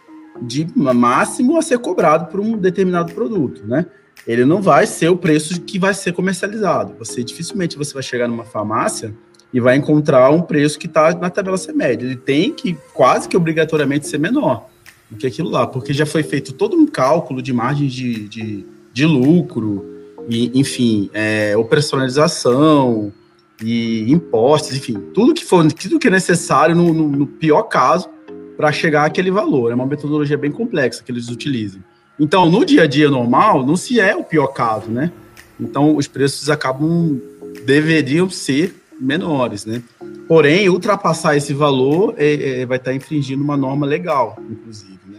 de 0.40 0.66
máximo 0.74 1.58
a 1.58 1.62
ser 1.62 1.78
cobrado 1.80 2.30
por 2.30 2.40
um 2.40 2.56
determinado 2.56 3.12
produto, 3.12 3.62
né? 3.66 3.84
Ele 4.30 4.44
não 4.44 4.62
vai 4.62 4.86
ser 4.86 5.08
o 5.08 5.16
preço 5.16 5.60
que 5.62 5.78
vai 5.78 5.92
ser 5.92 6.12
comercializado. 6.12 6.94
Você 6.98 7.24
dificilmente 7.24 7.76
você 7.76 7.92
vai 7.92 8.02
chegar 8.02 8.28
numa 8.28 8.44
farmácia 8.44 9.14
e 9.52 9.60
vai 9.60 9.76
encontrar 9.76 10.30
um 10.30 10.40
preço 10.40 10.78
que 10.78 10.86
está 10.86 11.12
na 11.14 11.30
tabela 11.30 11.58
CMED. 11.58 12.04
Ele 12.04 12.16
tem 12.16 12.52
que 12.52 12.76
quase 12.94 13.28
que 13.28 13.36
obrigatoriamente 13.36 14.06
ser 14.06 14.18
menor 14.18 14.68
do 15.10 15.16
que 15.16 15.26
aquilo 15.26 15.50
lá, 15.50 15.66
porque 15.66 15.92
já 15.92 16.06
foi 16.06 16.22
feito 16.22 16.52
todo 16.52 16.76
um 16.76 16.86
cálculo 16.86 17.42
de 17.42 17.52
margem 17.52 17.88
de, 17.88 18.28
de, 18.28 18.64
de 18.92 19.06
lucro, 19.06 19.84
e, 20.28 20.58
enfim, 20.58 21.10
é, 21.12 21.56
operacionalização 21.56 23.12
e 23.60 24.10
impostos, 24.10 24.76
enfim, 24.76 24.94
tudo 25.12 25.34
que 25.34 25.44
for, 25.44 25.66
tudo 25.72 25.98
que 25.98 26.06
é 26.06 26.10
necessário 26.10 26.74
no, 26.74 26.94
no, 26.94 27.08
no 27.08 27.26
pior 27.26 27.64
caso 27.64 28.08
para 28.56 28.70
chegar 28.70 29.04
àquele 29.06 29.30
valor. 29.30 29.72
É 29.72 29.74
uma 29.74 29.86
metodologia 29.86 30.38
bem 30.38 30.52
complexa 30.52 31.02
que 31.02 31.10
eles 31.10 31.28
utilizam. 31.28 31.82
Então, 32.20 32.50
no 32.50 32.66
dia 32.66 32.82
a 32.82 32.86
dia 32.86 33.08
normal, 33.08 33.64
não 33.64 33.76
se 33.76 33.98
é 33.98 34.14
o 34.14 34.22
pior 34.22 34.48
caso, 34.48 34.90
né? 34.90 35.10
Então, 35.58 35.96
os 35.96 36.06
preços 36.06 36.50
acabam, 36.50 37.18
deveriam 37.64 38.28
ser 38.28 38.74
menores, 39.00 39.64
né? 39.64 39.82
Porém, 40.28 40.68
ultrapassar 40.68 41.34
esse 41.34 41.54
valor 41.54 42.14
é, 42.18 42.60
é, 42.60 42.66
vai 42.66 42.76
estar 42.76 42.92
infringindo 42.92 43.42
uma 43.42 43.56
norma 43.56 43.86
legal, 43.86 44.38
inclusive, 44.50 45.00
né? 45.08 45.16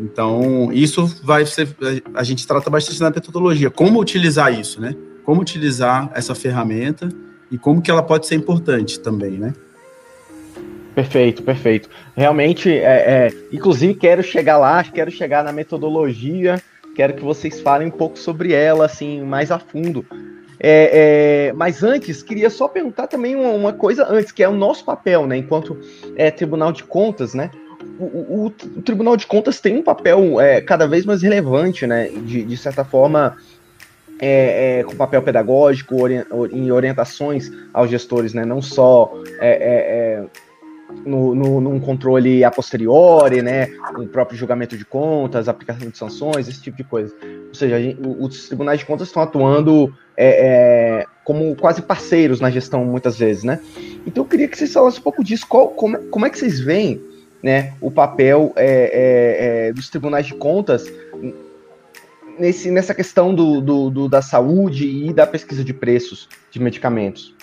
Então, 0.00 0.72
isso 0.72 1.06
vai 1.22 1.46
ser. 1.46 1.68
A 2.12 2.24
gente 2.24 2.44
trata 2.44 2.68
bastante 2.68 3.00
na 3.00 3.10
metodologia. 3.10 3.70
Como 3.70 4.00
utilizar 4.00 4.52
isso, 4.58 4.80
né? 4.80 4.96
Como 5.24 5.40
utilizar 5.40 6.10
essa 6.14 6.34
ferramenta 6.34 7.08
e 7.48 7.56
como 7.56 7.80
que 7.80 7.92
ela 7.92 8.02
pode 8.02 8.26
ser 8.26 8.34
importante 8.34 8.98
também, 8.98 9.38
né? 9.38 9.54
Perfeito, 10.94 11.42
perfeito. 11.42 11.88
Realmente, 12.16 12.70
é, 12.70 12.82
é, 12.82 13.32
inclusive 13.52 13.94
quero 13.94 14.22
chegar 14.22 14.58
lá, 14.58 14.82
quero 14.84 15.10
chegar 15.10 15.42
na 15.42 15.52
metodologia, 15.52 16.62
quero 16.94 17.14
que 17.14 17.22
vocês 17.22 17.60
falem 17.60 17.88
um 17.88 17.90
pouco 17.90 18.18
sobre 18.18 18.52
ela, 18.52 18.86
assim, 18.86 19.22
mais 19.22 19.50
a 19.50 19.58
fundo. 19.58 20.06
É, 20.60 21.48
é, 21.48 21.52
mas 21.52 21.82
antes, 21.82 22.22
queria 22.22 22.48
só 22.48 22.68
perguntar 22.68 23.08
também 23.08 23.34
uma, 23.34 23.50
uma, 23.50 23.72
coisa 23.72 24.06
antes, 24.08 24.30
que 24.30 24.42
é 24.42 24.48
o 24.48 24.54
nosso 24.54 24.84
papel, 24.84 25.26
né, 25.26 25.36
enquanto 25.36 25.76
é, 26.16 26.30
Tribunal 26.30 26.72
de 26.72 26.84
Contas, 26.84 27.34
né, 27.34 27.50
o, 27.98 28.04
o, 28.04 28.46
o 28.46 28.82
Tribunal 28.82 29.16
de 29.16 29.26
Contas 29.26 29.60
tem 29.60 29.76
um 29.76 29.82
papel 29.82 30.40
é, 30.40 30.60
cada 30.60 30.86
vez 30.86 31.04
mais 31.04 31.22
relevante, 31.22 31.86
né, 31.86 32.08
de, 32.08 32.44
de 32.44 32.56
certa 32.56 32.84
forma, 32.84 33.36
é, 34.20 34.78
é, 34.78 34.84
com 34.84 34.94
papel 34.96 35.22
pedagógico, 35.22 35.96
em 36.52 36.70
orientações 36.70 37.50
aos 37.72 37.90
gestores, 37.90 38.32
né? 38.32 38.44
Não 38.44 38.62
só 38.62 39.12
é, 39.40 40.24
no, 41.04 41.34
no, 41.34 41.60
num 41.60 41.80
controle 41.80 42.44
a 42.44 42.50
posteriori, 42.50 43.42
né, 43.42 43.68
o 43.96 44.06
próprio 44.06 44.38
julgamento 44.38 44.76
de 44.76 44.84
contas, 44.84 45.48
aplicação 45.48 45.88
de 45.88 45.96
sanções, 45.96 46.48
esse 46.48 46.60
tipo 46.60 46.76
de 46.76 46.84
coisa. 46.84 47.14
Ou 47.48 47.54
seja, 47.54 47.80
gente, 47.80 48.00
os 48.02 48.46
tribunais 48.46 48.78
de 48.78 48.86
contas 48.86 49.08
estão 49.08 49.22
atuando 49.22 49.94
é, 50.16 51.00
é, 51.00 51.06
como 51.24 51.54
quase 51.56 51.82
parceiros 51.82 52.40
na 52.40 52.50
gestão 52.50 52.84
muitas 52.84 53.18
vezes, 53.18 53.44
né? 53.44 53.60
Então 54.06 54.24
eu 54.24 54.28
queria 54.28 54.48
que 54.48 54.56
vocês 54.56 54.72
falassem 54.72 55.00
um 55.00 55.02
pouco 55.02 55.22
disso, 55.24 55.46
qual, 55.48 55.68
como, 55.68 55.98
como 56.04 56.26
é 56.26 56.30
que 56.30 56.38
vocês 56.38 56.60
veem 56.60 57.00
né, 57.42 57.74
o 57.80 57.90
papel 57.90 58.52
é, 58.56 58.66
é, 58.66 59.68
é 59.68 59.72
dos 59.72 59.90
tribunais 59.90 60.26
de 60.26 60.34
contas 60.34 60.90
nesse, 62.38 62.70
nessa 62.70 62.94
questão 62.94 63.34
do, 63.34 63.60
do, 63.60 63.90
do, 63.90 64.08
da 64.08 64.22
saúde 64.22 64.86
e 64.86 65.12
da 65.12 65.26
pesquisa 65.26 65.64
de 65.64 65.72
preços 65.72 66.28
de 66.50 66.58
medicamentos. 66.58 67.34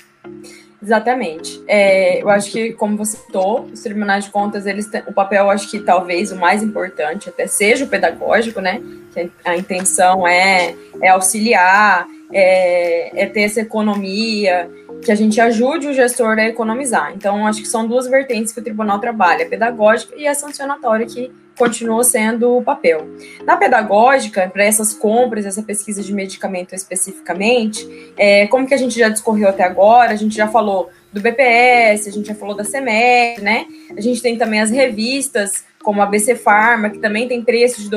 Exatamente. 0.81 1.61
É, 1.67 2.21
eu 2.21 2.29
acho 2.29 2.51
que, 2.51 2.73
como 2.73 2.97
você 2.97 3.15
citou, 3.17 3.69
os 3.71 3.81
tribunais 3.81 4.25
de 4.25 4.31
contas, 4.31 4.65
eles 4.65 4.87
têm, 4.87 5.03
o 5.05 5.13
papel, 5.13 5.49
acho 5.51 5.69
que 5.69 5.79
talvez 5.79 6.31
o 6.31 6.35
mais 6.35 6.63
importante 6.63 7.29
até 7.29 7.45
seja 7.45 7.85
o 7.85 7.87
pedagógico, 7.87 8.59
né? 8.59 8.81
Que 9.13 9.29
a 9.45 9.55
intenção 9.55 10.27
é, 10.27 10.75
é 10.99 11.09
auxiliar, 11.09 12.07
é, 12.33 13.23
é 13.23 13.25
ter 13.27 13.41
essa 13.41 13.61
economia, 13.61 14.69
que 15.03 15.11
a 15.11 15.15
gente 15.15 15.39
ajude 15.39 15.87
o 15.87 15.93
gestor 15.93 16.39
a 16.39 16.47
economizar. 16.47 17.11
Então, 17.15 17.45
acho 17.45 17.61
que 17.61 17.67
são 17.67 17.87
duas 17.87 18.07
vertentes 18.07 18.51
que 18.51 18.59
o 18.59 18.63
tribunal 18.63 18.99
trabalha, 18.99 19.45
a 19.45 19.49
pedagógica 19.49 20.15
e 20.15 20.27
a 20.27 20.33
sancionatória, 20.33 21.05
que 21.05 21.31
continua 21.61 22.03
sendo 22.03 22.57
o 22.57 22.63
papel. 22.63 23.07
Na 23.45 23.55
pedagógica, 23.55 24.49
para 24.51 24.63
essas 24.63 24.93
compras, 24.95 25.45
essa 25.45 25.61
pesquisa 25.61 26.01
de 26.01 26.11
medicamento 26.11 26.73
especificamente, 26.73 27.87
é, 28.17 28.47
como 28.47 28.65
que 28.65 28.73
a 28.73 28.77
gente 28.77 28.97
já 28.97 29.09
discorreu 29.09 29.47
até 29.47 29.63
agora, 29.63 30.11
a 30.11 30.15
gente 30.15 30.35
já 30.35 30.47
falou 30.47 30.89
do 31.13 31.21
BPS, 31.21 32.09
a 32.09 32.11
gente 32.11 32.29
já 32.29 32.33
falou 32.33 32.55
da 32.55 32.63
CEMED, 32.63 33.43
né? 33.43 33.67
A 33.95 34.01
gente 34.01 34.23
tem 34.23 34.39
também 34.39 34.59
as 34.59 34.71
revistas, 34.71 35.63
como 35.83 36.01
a 36.01 36.07
BC 36.07 36.33
Pharma, 36.35 36.89
que 36.89 36.97
também 36.97 37.27
tem 37.27 37.43
preço 37.43 37.87
de, 37.87 37.89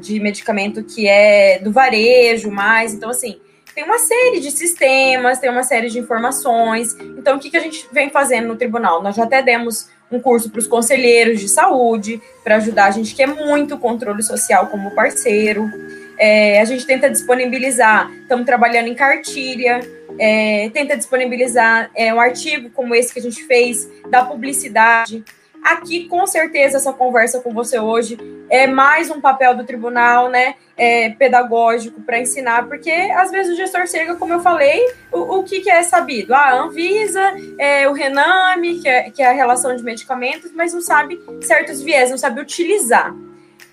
de 0.00 0.18
medicamento 0.18 0.82
que 0.82 1.06
é 1.06 1.58
do 1.58 1.70
varejo 1.70 2.50
mais. 2.50 2.94
Então, 2.94 3.10
assim, 3.10 3.38
tem 3.74 3.84
uma 3.84 3.98
série 3.98 4.40
de 4.40 4.50
sistemas, 4.50 5.38
tem 5.38 5.50
uma 5.50 5.62
série 5.62 5.90
de 5.90 5.98
informações. 5.98 6.96
Então, 7.18 7.36
o 7.36 7.38
que, 7.38 7.50
que 7.50 7.56
a 7.58 7.60
gente 7.60 7.86
vem 7.92 8.08
fazendo 8.08 8.48
no 8.48 8.56
tribunal? 8.56 9.02
Nós 9.02 9.14
já 9.14 9.24
até 9.24 9.42
demos 9.42 9.90
um 10.10 10.20
curso 10.20 10.50
para 10.50 10.58
os 10.58 10.66
conselheiros 10.66 11.40
de 11.40 11.48
saúde, 11.48 12.20
para 12.42 12.56
ajudar 12.56 12.86
a 12.86 12.90
gente 12.90 13.14
que 13.14 13.22
é 13.22 13.26
muito 13.26 13.78
controle 13.78 14.22
social 14.22 14.66
como 14.66 14.90
parceiro. 14.92 15.70
É, 16.18 16.60
a 16.60 16.64
gente 16.64 16.84
tenta 16.84 17.08
disponibilizar, 17.08 18.10
estamos 18.22 18.44
trabalhando 18.44 18.88
em 18.88 18.94
cartilha, 18.94 19.80
é, 20.18 20.68
tenta 20.70 20.96
disponibilizar 20.96 21.90
é, 21.94 22.12
um 22.12 22.20
artigo 22.20 22.70
como 22.70 22.94
esse 22.94 23.12
que 23.12 23.18
a 23.18 23.22
gente 23.22 23.42
fez 23.44 23.88
da 24.10 24.24
publicidade, 24.24 25.24
Aqui, 25.62 26.06
com 26.08 26.26
certeza, 26.26 26.78
essa 26.78 26.92
conversa 26.92 27.40
com 27.40 27.52
você 27.52 27.78
hoje 27.78 28.18
é 28.48 28.66
mais 28.66 29.10
um 29.10 29.20
papel 29.20 29.54
do 29.54 29.64
tribunal, 29.64 30.30
né? 30.30 30.54
É, 30.76 31.10
pedagógico 31.10 32.00
para 32.00 32.18
ensinar, 32.18 32.66
porque 32.66 32.90
às 32.90 33.30
vezes 33.30 33.52
o 33.52 33.56
gestor 33.56 33.86
chega, 33.86 34.16
como 34.16 34.32
eu 34.32 34.40
falei, 34.40 34.82
o, 35.12 35.38
o 35.38 35.44
que, 35.44 35.60
que, 35.60 35.70
é 35.70 35.82
sabido? 35.82 36.34
Ah, 36.34 36.48
a 36.48 36.62
Anvisa, 36.62 37.20
é, 37.58 37.86
o 37.88 37.92
Rename, 37.92 38.80
que 38.80 38.88
é, 38.88 39.10
que 39.10 39.22
é 39.22 39.28
a 39.28 39.32
relação 39.32 39.76
de 39.76 39.82
medicamentos, 39.84 40.50
mas 40.54 40.72
não 40.72 40.80
sabe 40.80 41.20
certos 41.42 41.82
viés, 41.82 42.10
não 42.10 42.16
sabe 42.16 42.40
utilizar. 42.40 43.14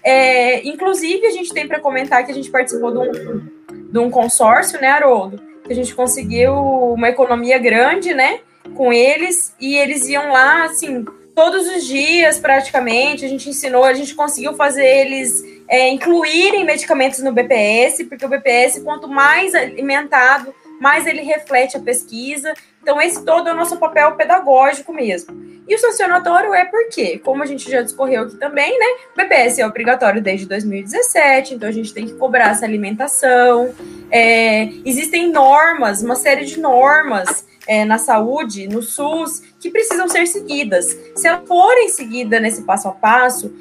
É, 0.04 0.68
inclusive, 0.68 1.26
a 1.26 1.32
gente 1.32 1.54
tem 1.54 1.68
para 1.68 1.80
comentar 1.80 2.26
que 2.26 2.32
a 2.32 2.36
gente 2.36 2.52
participou 2.52 2.92
de 2.92 2.98
um, 2.98 3.92
de 3.92 4.00
um 4.00 4.12
consórcio, 4.12 4.80
né, 4.82 4.90
Haroldo? 4.90 5.42
Que 5.64 5.72
a 5.72 5.76
gente 5.76 5.96
conseguiu 5.96 6.54
uma 6.54 7.10
economia 7.10 7.58
grande, 7.58 8.14
né? 8.14 8.42
Com 8.76 8.92
eles, 8.92 9.56
e 9.60 9.76
eles 9.78 10.08
iam 10.10 10.32
lá, 10.32 10.66
assim, 10.66 11.06
todos 11.38 11.68
os 11.68 11.86
dias, 11.86 12.40
praticamente, 12.40 13.24
a 13.24 13.30
gente 13.30 13.48
ensinou, 13.48 13.84
a 13.84 13.94
gente 13.94 14.16
conseguiu 14.16 14.56
fazer 14.56 14.84
eles 14.84 15.44
é, 15.68 15.88
incluírem 15.88 16.66
medicamentos 16.66 17.20
no 17.20 17.32
BPS, 17.32 18.06
porque 18.06 18.26
o 18.26 18.28
BPS, 18.28 18.82
quanto 18.82 19.08
mais 19.08 19.54
alimentado, 19.54 20.52
mais 20.82 21.06
ele 21.06 21.22
reflete 21.22 21.78
a 21.78 21.80
pesquisa. 21.80 22.56
Então, 22.82 23.00
esse 23.00 23.24
todo 23.24 23.48
é 23.48 23.54
o 23.54 23.56
nosso 23.56 23.78
papel 23.78 24.14
pedagógico 24.14 24.92
mesmo. 24.92 25.40
E 25.68 25.76
o 25.76 25.78
sancionatório 25.78 26.56
é 26.56 26.66
porque, 26.66 27.20
como 27.20 27.44
a 27.44 27.46
gente 27.46 27.70
já 27.70 27.84
discorreu 27.84 28.24
aqui 28.24 28.38
também, 28.38 28.72
né? 28.80 28.86
O 29.14 29.18
BPS 29.18 29.62
é 29.62 29.68
obrigatório 29.68 30.20
desde 30.20 30.48
2017, 30.48 31.54
então 31.54 31.70
a 31.70 31.72
gente 31.72 31.94
tem 31.94 32.08
que 32.08 32.14
cobrar 32.14 32.50
essa 32.50 32.66
alimentação. 32.66 33.76
É, 34.10 34.70
existem 34.84 35.32
normas, 35.32 36.02
uma 36.02 36.16
série 36.16 36.46
de 36.46 36.60
normas 36.60 37.46
é, 37.68 37.86
na 37.86 38.00
saúde, 38.00 38.68
no 38.68 38.82
SUS, 38.82 39.44
que 39.60 39.70
precisam 39.70 40.08
ser 40.08 40.28
seguidas. 40.28 40.86
Se 41.16 41.28
elas 41.28 41.48
forem 41.48 41.90
seguidas 41.90 42.42
nesse 42.42 42.64
passo 42.64 42.88
a 42.88 42.92
passo, 42.92 43.54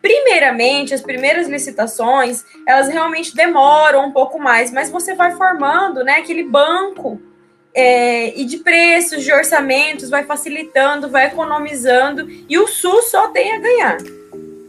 primeiramente, 0.00 0.94
as 0.94 1.00
primeiras 1.00 1.48
licitações, 1.48 2.44
elas 2.66 2.88
realmente 2.88 3.34
demoram 3.34 4.06
um 4.06 4.12
pouco 4.12 4.38
mais, 4.38 4.72
mas 4.72 4.90
você 4.90 5.14
vai 5.14 5.32
formando 5.32 6.04
né, 6.04 6.14
aquele 6.14 6.44
banco 6.44 7.20
é, 7.74 8.38
e 8.38 8.44
de 8.44 8.58
preços, 8.58 9.22
de 9.22 9.32
orçamentos, 9.32 10.10
vai 10.10 10.24
facilitando, 10.24 11.08
vai 11.08 11.26
economizando, 11.26 12.28
e 12.48 12.58
o 12.58 12.66
SUS 12.66 13.10
só 13.10 13.28
tem 13.28 13.54
a 13.54 13.58
ganhar. 13.58 13.98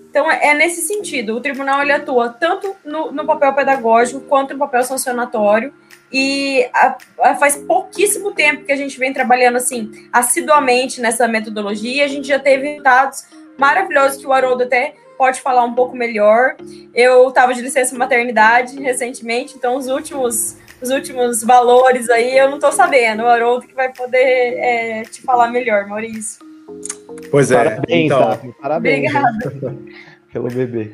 Então, 0.10 0.30
é, 0.30 0.50
é 0.50 0.54
nesse 0.54 0.82
sentido, 0.82 1.36
o 1.36 1.42
tribunal 1.42 1.82
ele 1.82 1.94
atua 1.94 2.30
tanto 2.30 2.76
no, 2.84 3.12
no 3.12 3.26
papel 3.26 3.54
pedagógico 3.54 4.20
quanto 4.22 4.54
no 4.54 4.60
papel 4.60 4.84
sancionatório, 4.84 5.74
e 6.12 6.68
a, 6.74 6.98
a, 7.22 7.36
faz 7.36 7.56
pouquíssimo 7.58 8.34
tempo 8.34 8.66
que 8.66 8.72
a 8.72 8.76
gente 8.76 9.00
vem 9.00 9.14
trabalhando 9.14 9.58
assim 9.58 9.92
assiduamente 10.12 11.00
nessa 11.00 11.28
metodologia. 11.28 12.06
A 12.06 12.08
gente 12.08 12.28
já 12.28 12.40
teve 12.40 12.68
resultados 12.68 13.26
maravilhosos 13.58 14.18
que 14.18 14.28
o 14.28 14.34
Haroldo 14.34 14.64
até 14.64 14.96
pode 15.18 15.40
falar 15.40 15.64
um 15.64 15.74
pouco 15.74 15.96
melhor. 15.96 16.56
Eu 16.94 17.30
estava 17.30 17.54
de 17.54 17.62
licença 17.62 17.98
maternidade 17.98 18.80
recentemente, 18.82 19.56
então 19.56 19.76
os 19.78 19.88
últimos 19.88 20.58
os 20.82 20.90
últimos 20.90 21.44
valores 21.44 22.10
aí 22.10 22.36
eu 22.36 22.48
não 22.48 22.56
estou 22.56 22.72
sabendo. 22.72 23.24
O 23.24 23.28
Haroldo 23.28 23.68
que 23.68 23.76
vai 23.76 23.94
poder 23.94 24.18
é, 24.18 25.04
te 25.04 25.22
falar 25.22 25.52
melhor, 25.52 25.86
Maurício. 25.88 26.44
Pois 27.30 27.52
é. 27.52 27.56
Parabéns, 27.56 28.06
então... 28.06 28.54
Parabéns. 28.62 29.16
Obrigada. 29.16 29.78
Pelo 30.34 30.48
bebê. 30.48 30.92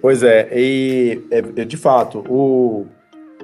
Pois 0.00 0.22
é, 0.22 0.48
e 0.52 1.22
é, 1.30 1.64
de 1.64 1.76
fato, 1.76 2.24
o, 2.28 2.86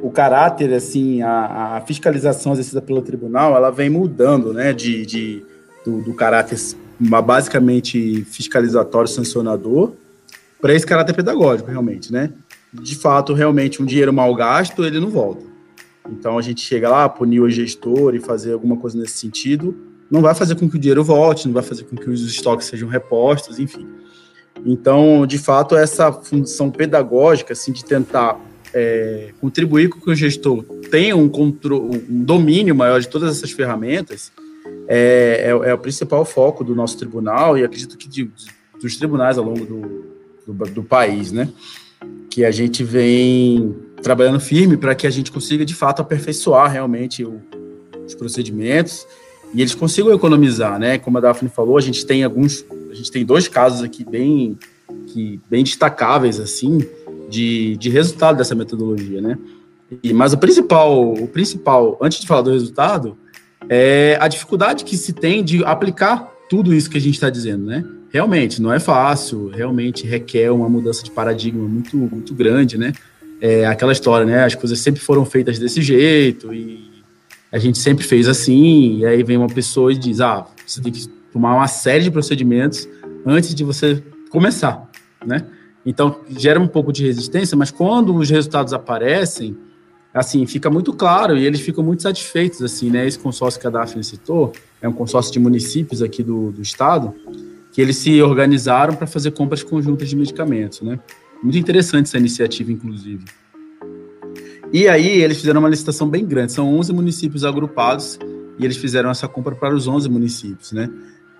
o 0.03 0.11
caráter, 0.11 0.73
assim, 0.73 1.23
a, 1.23 1.77
a, 1.77 1.81
fiscalização 1.81 2.53
exercida 2.53 2.81
pelo 2.81 3.03
tribunal, 3.03 3.55
ela 3.55 3.71
vem 3.71 3.91
mudando, 3.91 4.53
né, 4.53 4.73
de, 4.73 5.05
de 5.05 5.45
do, 5.85 6.03
do 6.03 6.15
caráter 6.15 6.59
basicamente 6.99 8.25
fiscalizatório, 8.25 9.09
sancionador, 9.09 9.93
para 10.61 10.75
esse 10.75 10.87
caráter 10.87 11.15
pedagógico, 11.15 11.71
realmente, 11.71 12.13
né? 12.13 12.33
De 12.73 12.97
fato, 12.97 13.33
realmente, 13.33 13.81
um 13.81 13.87
dinheiro 13.87 14.13
mal 14.13 14.35
gasto, 14.35 14.85
ele 14.85 14.99
não 15.01 15.09
volta. 15.09 15.45
Então, 16.11 16.37
a 16.37 16.43
gente 16.43 16.61
chega 16.61 16.89
lá, 16.89 17.09
punir 17.09 17.41
o 17.41 17.49
gestor 17.49 18.15
e 18.15 18.21
fazer 18.21 18.53
alguma 18.53 18.77
coisa 18.77 18.99
nesse 18.99 19.19
sentido, 19.19 19.77
não 20.11 20.21
vai 20.21 20.35
fazer 20.35 20.57
com 20.57 20.69
que 20.69 20.77
o 20.77 20.79
dinheiro 20.79 21.05
volte, 21.05 21.47
não 21.47 21.55
vai 21.55 21.63
fazer 21.63 21.85
com 21.85 21.97
que 21.97 22.11
os 22.11 22.23
estoques 22.23 22.67
sejam 22.67 22.89
repostos, 22.89 23.59
enfim. 23.59 23.87
Então, 24.65 25.27
de 25.27 25.39
fato, 25.39 25.77
essa 25.77 26.13
função 26.13 26.71
pedagógica, 26.71 27.53
assim, 27.53 27.73
de 27.73 27.85
tentar 27.85 28.41
é, 28.75 29.31
contribuir 29.41 29.89
com 29.89 30.01
que 30.01 30.11
o 30.11 30.15
gestor 30.15 30.63
tenha 30.91 31.17
um, 31.17 31.29
controle, 31.29 32.05
um 32.09 32.25
domínio 32.25 32.75
maior 32.75 33.01
de 33.01 33.09
todas 33.09 33.37
essas 33.37 33.51
ferramentas 33.51 34.33
é, 34.87 35.45
é, 35.45 35.71
é, 35.71 35.75
o 35.75 35.79
principal 35.79 36.25
foco 36.25 36.65
do 36.65 36.75
nosso 36.75 36.97
tribunal 36.97 37.59
e 37.59 37.65
acredito 37.65 37.97
que 37.97 38.09
de, 38.09 38.31
dos 38.81 38.97
tribunais 38.97 39.37
ao 39.37 39.45
longo 39.45 39.65
do, 39.65 40.07
do, 40.47 40.71
do 40.73 40.83
país, 40.83 41.31
né? 41.31 41.49
Que 42.31 42.45
a 42.45 42.51
gente 42.51 42.83
vem 42.83 43.77
trabalhando 44.03 44.41
firme 44.41 44.77
para 44.77 44.95
que 44.95 45.07
a 45.07 45.11
gente 45.11 45.31
consiga 45.31 45.65
de 45.65 45.75
fato 45.75 46.01
aperfeiçoar 46.01 46.71
realmente 46.71 47.25
o, 47.25 47.41
os 48.07 48.15
procedimentos 48.15 49.07
e 49.53 49.61
eles 49.61 49.75
consigam 49.75 50.13
economizar, 50.13 50.79
né? 50.79 50.99
Como 50.99 51.19
a 51.19 51.21
Daphne 51.21 51.51
falou, 51.51 51.77
a 51.77 51.83
gente 51.83 52.07
tem 52.07 52.25
alguns, 52.25 52.65
a 52.91 52.95
gente 52.95 53.11
tem 53.11 53.25
dois 53.25 53.49
casos 53.49 53.83
aqui 53.83 54.05
bem 54.05 54.59
que 55.09 55.41
bem 55.51 55.65
destacáveis 55.65 56.41
assim, 56.41 56.79
de, 57.29 57.77
de 57.77 57.91
resultado 57.91 58.38
dessa 58.38 58.55
metodologia, 58.55 59.21
né? 59.21 59.38
E, 60.03 60.12
mas 60.12 60.33
o 60.33 60.38
principal, 60.38 61.12
o 61.12 61.27
principal, 61.29 61.99
antes 62.01 62.21
de 62.21 62.27
falar 62.27 62.43
do 62.43 62.51
resultado, 62.51 63.17
é 63.69 64.17
a 64.21 64.29
dificuldade 64.29 64.85
que 64.85 64.97
se 64.97 65.12
tem 65.12 65.43
de 65.43 65.64
aplicar 65.64 66.31
tudo 66.49 66.75
isso 66.75 66.91
que 66.91 66.99
a 66.99 67.01
gente 67.01 67.14
está 67.14 67.31
dizendo, 67.31 67.67
né? 67.67 67.85
Realmente, 68.11 68.61
não 68.61 68.73
é 68.73 68.81
fácil, 68.81 69.49
realmente 69.49 70.07
requer 70.07 70.51
uma 70.51 70.69
mudança 70.69 71.03
de 71.03 71.11
paradigma 71.11 71.67
muito, 71.69 71.97
muito 71.97 72.35
grande, 72.35 72.79
né? 72.79 72.93
É 73.41 73.67
aquela 73.67 73.93
história, 73.93 74.27
né? 74.27 74.45
As 74.45 74.55
coisas 74.55 74.79
sempre 74.81 75.01
foram 75.01 75.25
feitas 75.25 75.59
desse 75.59 75.83
jeito 75.83 76.53
e 76.53 77.03
a 77.53 77.59
gente 77.59 77.79
sempre 77.79 78.05
fez 78.05 78.29
assim, 78.29 78.99
e 78.99 79.07
aí 79.07 79.23
vem 79.23 79.37
uma 79.37 79.49
pessoa 79.49 79.93
e 79.93 79.97
diz, 79.97 80.21
ah, 80.21 80.47
você 80.67 80.81
tem 80.81 80.93
que 80.93 81.07
tomar 81.33 81.55
uma 81.55 81.69
série 81.69 82.05
de 82.05 82.11
procedimentos 82.11 82.88
antes 83.25 83.55
de 83.55 83.64
você 83.64 84.03
começar, 84.31 84.88
né? 85.25 85.45
Então, 85.88 86.20
gera 86.29 86.61
um 86.61 86.68
pouco 86.68 86.92
de 86.92 87.03
resistência, 87.07 87.57
mas 87.57 87.70
quando 87.70 88.14
os 88.14 88.29
resultados 88.29 88.74
aparecem, 88.74 89.57
assim, 90.12 90.44
fica 90.44 90.68
muito 90.68 90.92
claro 90.92 91.35
e 91.35 91.46
eles 91.46 91.62
ficam 91.62 91.83
muito 91.83 92.03
satisfeitos, 92.03 92.61
assim, 92.62 92.90
né? 92.90 93.07
Esse 93.07 93.18
consórcio 93.18 93.59
que 93.59 93.66
a 93.66 93.70
Daphne 93.70 94.05
citou 94.05 94.53
é 94.83 94.88
um 94.88 94.92
consórcio 94.92 95.33
de 95.33 95.40
municípios 95.40 96.03
aqui 96.03 96.22
do, 96.22 96.53
do 96.53 96.61
estado, 96.61 97.14
que 97.72 97.81
eles 97.81 97.96
se 97.96 98.20
organizaram 98.20 98.96
para 98.96 99.07
fazer 99.07 99.31
compras 99.31 99.62
conjuntas 99.62 100.11
de 100.11 100.14
medicamentos, 100.14 100.83
né? 100.83 101.01
Muito 101.42 101.57
interessante 101.57 102.05
essa 102.05 102.18
iniciativa, 102.18 102.70
inclusive. 102.70 103.24
E 104.70 104.88
aí 104.88 105.22
eles 105.22 105.38
fizeram 105.38 105.61
uma 105.61 105.70
licitação 105.70 106.07
bem 106.07 106.27
grande, 106.27 106.53
são 106.53 106.68
11 106.77 106.92
municípios 106.92 107.46
agrupados 107.46 108.18
e 108.59 108.64
eles 108.66 108.77
fizeram 108.77 109.09
essa 109.09 109.27
compra 109.27 109.55
para 109.55 109.74
os 109.74 109.87
11 109.87 110.07
municípios, 110.11 110.70
né? 110.70 110.90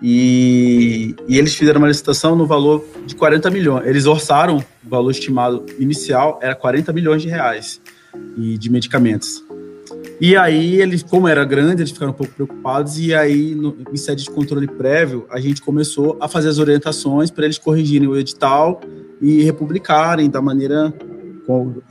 E, 0.01 1.13
e, 1.27 1.37
eles 1.37 1.53
fizeram 1.55 1.79
uma 1.79 1.87
licitação 1.87 2.35
no 2.35 2.45
valor 2.45 2.85
de 3.05 3.15
40 3.15 3.49
milhões. 3.49 3.85
Eles 3.85 4.05
orçaram 4.05 4.57
o 4.57 4.89
valor 4.89 5.11
estimado 5.11 5.65
inicial 5.77 6.39
era 6.41 6.55
40 6.55 6.93
milhões 6.93 7.21
de 7.21 7.27
reais 7.27 7.81
e 8.37 8.57
de 8.57 8.69
medicamentos. 8.69 9.43
E 10.21 10.35
aí 10.35 10.81
eles, 10.81 11.03
como 11.03 11.27
era 11.27 11.43
grande, 11.45 11.81
eles 11.81 11.91
ficaram 11.91 12.11
um 12.11 12.15
pouco 12.15 12.33
preocupados 12.33 12.99
e 12.99 13.13
aí 13.13 13.55
no, 13.55 13.75
em 13.91 13.97
sede 13.97 14.23
de 14.23 14.29
controle 14.29 14.67
prévio 14.67 15.25
a 15.29 15.39
gente 15.39 15.61
começou 15.61 16.17
a 16.19 16.27
fazer 16.27 16.49
as 16.49 16.59
orientações 16.59 17.31
para 17.31 17.45
eles 17.45 17.57
corrigirem 17.57 18.07
o 18.07 18.17
edital 18.17 18.81
e 19.21 19.43
republicarem 19.43 20.29
da 20.29 20.41
maneira 20.41 20.93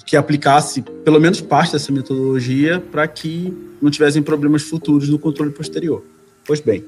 que 0.06 0.16
aplicasse 0.16 0.82
pelo 1.04 1.18
menos 1.18 1.40
parte 1.40 1.72
dessa 1.72 1.90
metodologia 1.90 2.80
para 2.92 3.08
que 3.08 3.52
não 3.82 3.90
tivessem 3.90 4.22
problemas 4.22 4.62
futuros 4.62 5.08
no 5.08 5.18
controle 5.18 5.50
posterior. 5.50 6.02
Pois 6.46 6.60
bem, 6.60 6.84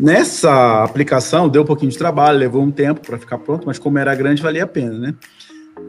Nessa 0.00 0.82
aplicação 0.82 1.46
deu 1.46 1.60
um 1.60 1.66
pouquinho 1.66 1.92
de 1.92 1.98
trabalho, 1.98 2.38
levou 2.38 2.62
um 2.62 2.70
tempo 2.70 3.02
para 3.02 3.18
ficar 3.18 3.36
pronto, 3.36 3.66
mas 3.66 3.78
como 3.78 3.98
era 3.98 4.14
grande, 4.14 4.40
valia 4.40 4.64
a 4.64 4.66
pena, 4.66 4.98
né? 4.98 5.14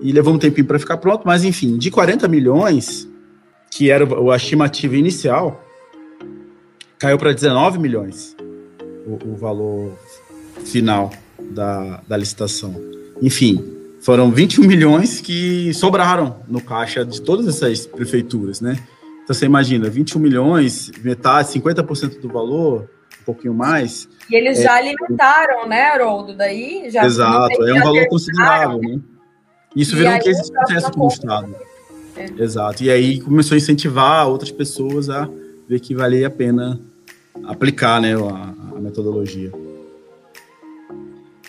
E 0.02 0.12
levou 0.12 0.34
um 0.34 0.38
tempinho 0.38 0.68
para 0.68 0.78
ficar 0.78 0.98
pronto, 0.98 1.24
mas 1.26 1.46
enfim, 1.46 1.78
de 1.78 1.90
40 1.90 2.28
milhões, 2.28 3.08
que 3.70 3.90
era 3.90 4.06
a 4.06 4.36
estimativa 4.36 4.98
inicial, 4.98 5.64
caiu 7.00 7.18
para 7.18 7.32
19 7.32 7.80
milhões 7.80 8.36
o, 9.08 9.30
o 9.30 9.36
valor 9.38 9.98
final 10.66 11.10
da, 11.40 12.02
da 12.06 12.18
licitação. 12.18 12.76
Enfim, 13.22 13.64
foram 14.02 14.30
21 14.30 14.66
milhões 14.68 15.22
que 15.22 15.74
sobraram 15.74 16.42
no 16.50 16.60
caixa 16.60 17.06
de 17.06 17.22
todas 17.22 17.48
essas 17.48 17.88
prefeituras, 17.88 18.60
né? 18.60 18.78
Então 19.24 19.34
você 19.34 19.46
imagina, 19.46 19.90
21 19.90 20.20
milhões, 20.20 20.92
metade, 21.02 21.48
50% 21.48 22.20
do 22.20 22.28
valor, 22.28 22.90
pouquinho 23.34 23.54
mais. 23.54 24.08
E 24.30 24.36
eles 24.36 24.60
é, 24.60 24.64
já 24.64 24.74
alimentaram, 24.76 25.68
né, 25.68 25.84
Haroldo? 25.84 26.36
Daí 26.36 26.90
já. 26.90 27.06
Exato, 27.06 27.64
é 27.64 27.74
um 27.74 27.84
valor 27.84 28.08
considerável, 28.08 28.80
né? 28.80 29.00
Isso 29.76 29.96
virou 29.96 30.14
um 30.14 30.20
case 30.20 30.42
de 30.42 30.48
sucesso 30.48 30.88
aqui 30.88 31.00
no 31.00 31.08
Estado. 31.08 31.56
É. 32.16 32.44
Exato. 32.44 32.84
E 32.84 32.92
aí 32.92 33.22
começou 33.22 33.56
a 33.56 33.58
incentivar 33.58 34.28
outras 34.28 34.52
pessoas 34.52 35.10
a 35.10 35.30
ver 35.68 35.80
que 35.80 35.96
valia 35.96 36.28
a 36.28 36.30
pena 36.30 36.80
aplicar 37.46 38.02
né, 38.02 38.14
a, 38.14 38.76
a 38.76 38.80
metodologia. 38.80 39.52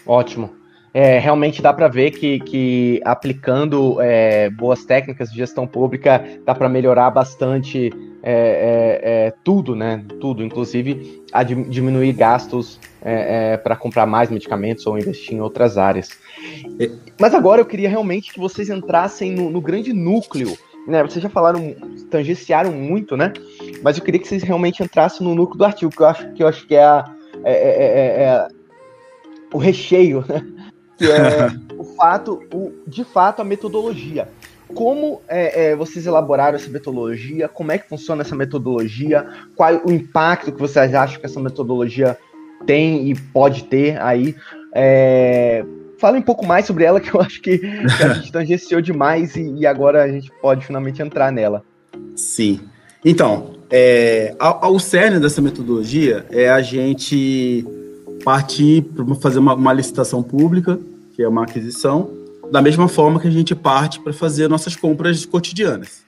Ótimo. 0.07 0.62
É, 0.95 1.19
realmente 1.19 1.63
dá 1.63 1.73
para 1.73 1.89
ver 1.89 2.11
que, 2.11 2.39
que 2.41 3.01
aplicando 3.05 3.97
é, 4.01 4.51
boas 4.51 4.85
técnicas 4.85 5.31
de 5.31 5.39
gestão 5.39 5.67
pública 5.67 6.23
dá 6.45 6.55
para 6.55 6.69
melhorar 6.69 7.11
bastante 7.11 7.91
é, 8.23 9.01
é, 9.03 9.27
é, 9.27 9.35
tudo, 9.43 9.75
né? 9.75 10.05
Tudo, 10.21 10.45
inclusive 10.45 11.23
a 11.33 11.43
diminuir 11.43 12.13
gastos 12.13 12.79
é, 13.01 13.57
para 13.57 13.75
comprar 13.75 14.07
mais 14.07 14.31
medicamentos 14.31 14.87
ou 14.87 14.99
investir 14.99 15.35
em 15.35 15.41
outras 15.41 15.79
áreas. 15.79 16.11
Mas 17.19 17.35
agora 17.35 17.61
eu 17.61 17.67
queria 17.67 17.89
realmente 17.89 18.33
que 18.33 18.39
vocês 18.39 18.69
entrassem 18.69 19.33
no, 19.33 19.51
no 19.51 19.61
grande 19.61 19.93
núcleo. 19.93 20.57
Né, 20.87 21.01
vocês 21.01 21.23
já 21.23 21.29
falaram, 21.29 21.77
tangenciaram 22.11 22.73
muito, 22.73 23.17
né? 23.17 23.33
Mas 23.85 23.97
eu 23.97 24.05
queria 24.05 24.21
que 24.21 24.27
vocês 24.27 24.43
realmente 24.43 24.83
entrassem 24.83 25.25
no 25.27 25.33
núcleo 25.33 25.59
do 25.59 25.65
artigo, 25.65 25.93
que 25.93 26.03
eu 26.03 26.07
acho 26.07 26.33
que, 26.33 26.43
eu 26.43 26.49
acho 26.49 26.67
que 26.67 26.75
é, 26.75 26.85
a, 26.85 27.05
é 27.45 28.49
o 29.53 29.59
recheio 29.59 30.25
né? 30.29 30.45
Que 31.07 31.13
é 31.13 31.51
o 31.77 31.85
fato, 31.85 32.43
o, 32.53 32.73
de 32.87 33.05
fato, 33.05 33.43
a 33.43 33.45
metodologia. 33.45 34.29
Como 34.75 35.21
é, 35.29 35.71
é, 35.71 35.77
vocês 35.77 36.07
elaboraram 36.07 36.57
essa 36.57 36.71
metodologia? 36.71 37.49
Como 37.49 37.73
é 37.73 37.79
que 37.79 37.89
funciona 37.89 38.23
essa 38.23 38.35
metodologia? 38.35 39.27
Qual 39.55 39.83
o 39.85 39.93
impacto 39.93 40.53
que 40.53 40.61
vocês 40.61 40.95
acham 40.95 41.21
que 41.21 41.27
essa 41.27 41.41
metodologia 41.41 42.17
tem 42.65 43.11
e 43.11 43.15
pode 43.15 43.65
ter 43.65 44.01
aí? 44.01 44.35
É, 44.75 45.65
fala 45.99 46.17
um 46.17 46.23
pouco 46.23 46.47
mais 46.47 46.65
sobre 46.65 46.85
ela, 46.85 47.01
que 47.01 47.15
eu 47.15 47.21
acho 47.21 47.41
que, 47.43 47.59
que 47.59 48.03
a 48.03 48.15
gente 48.15 48.33
tangenciou 48.33 48.81
demais 48.81 49.37
e, 49.37 49.55
e, 49.59 49.67
agora 49.67 50.05
a 50.05 50.09
gente 50.09 50.31
pode 50.41 50.65
finalmente 50.65 51.03
entrar 51.03 51.31
nela. 51.31 51.63
Sim. 52.17 52.61
Então, 53.05 53.57
é, 53.71 54.35
ao, 54.39 54.65
ao 54.65 54.79
cerne 54.79 55.21
dessa 55.21 55.43
metodologia 55.43 56.25
é 56.31 56.49
a 56.49 56.63
gente 56.63 57.67
partir 58.25 58.83
para 58.83 59.05
fazer 59.17 59.39
uma, 59.39 59.55
uma 59.55 59.73
licitação 59.73 60.23
pública 60.23 60.79
que 61.13 61.23
é 61.23 61.29
uma 61.29 61.45
aquisição, 61.45 62.11
da 62.51 62.61
mesma 62.61 62.89
forma 62.89 63.21
que 63.21 63.29
a 63.29 63.31
gente 63.31 63.55
parte 63.55 64.01
para 64.01 64.13
fazer 64.13 64.49
nossas 64.49 64.77
compras 64.77 65.25
cotidianas. 65.25 66.03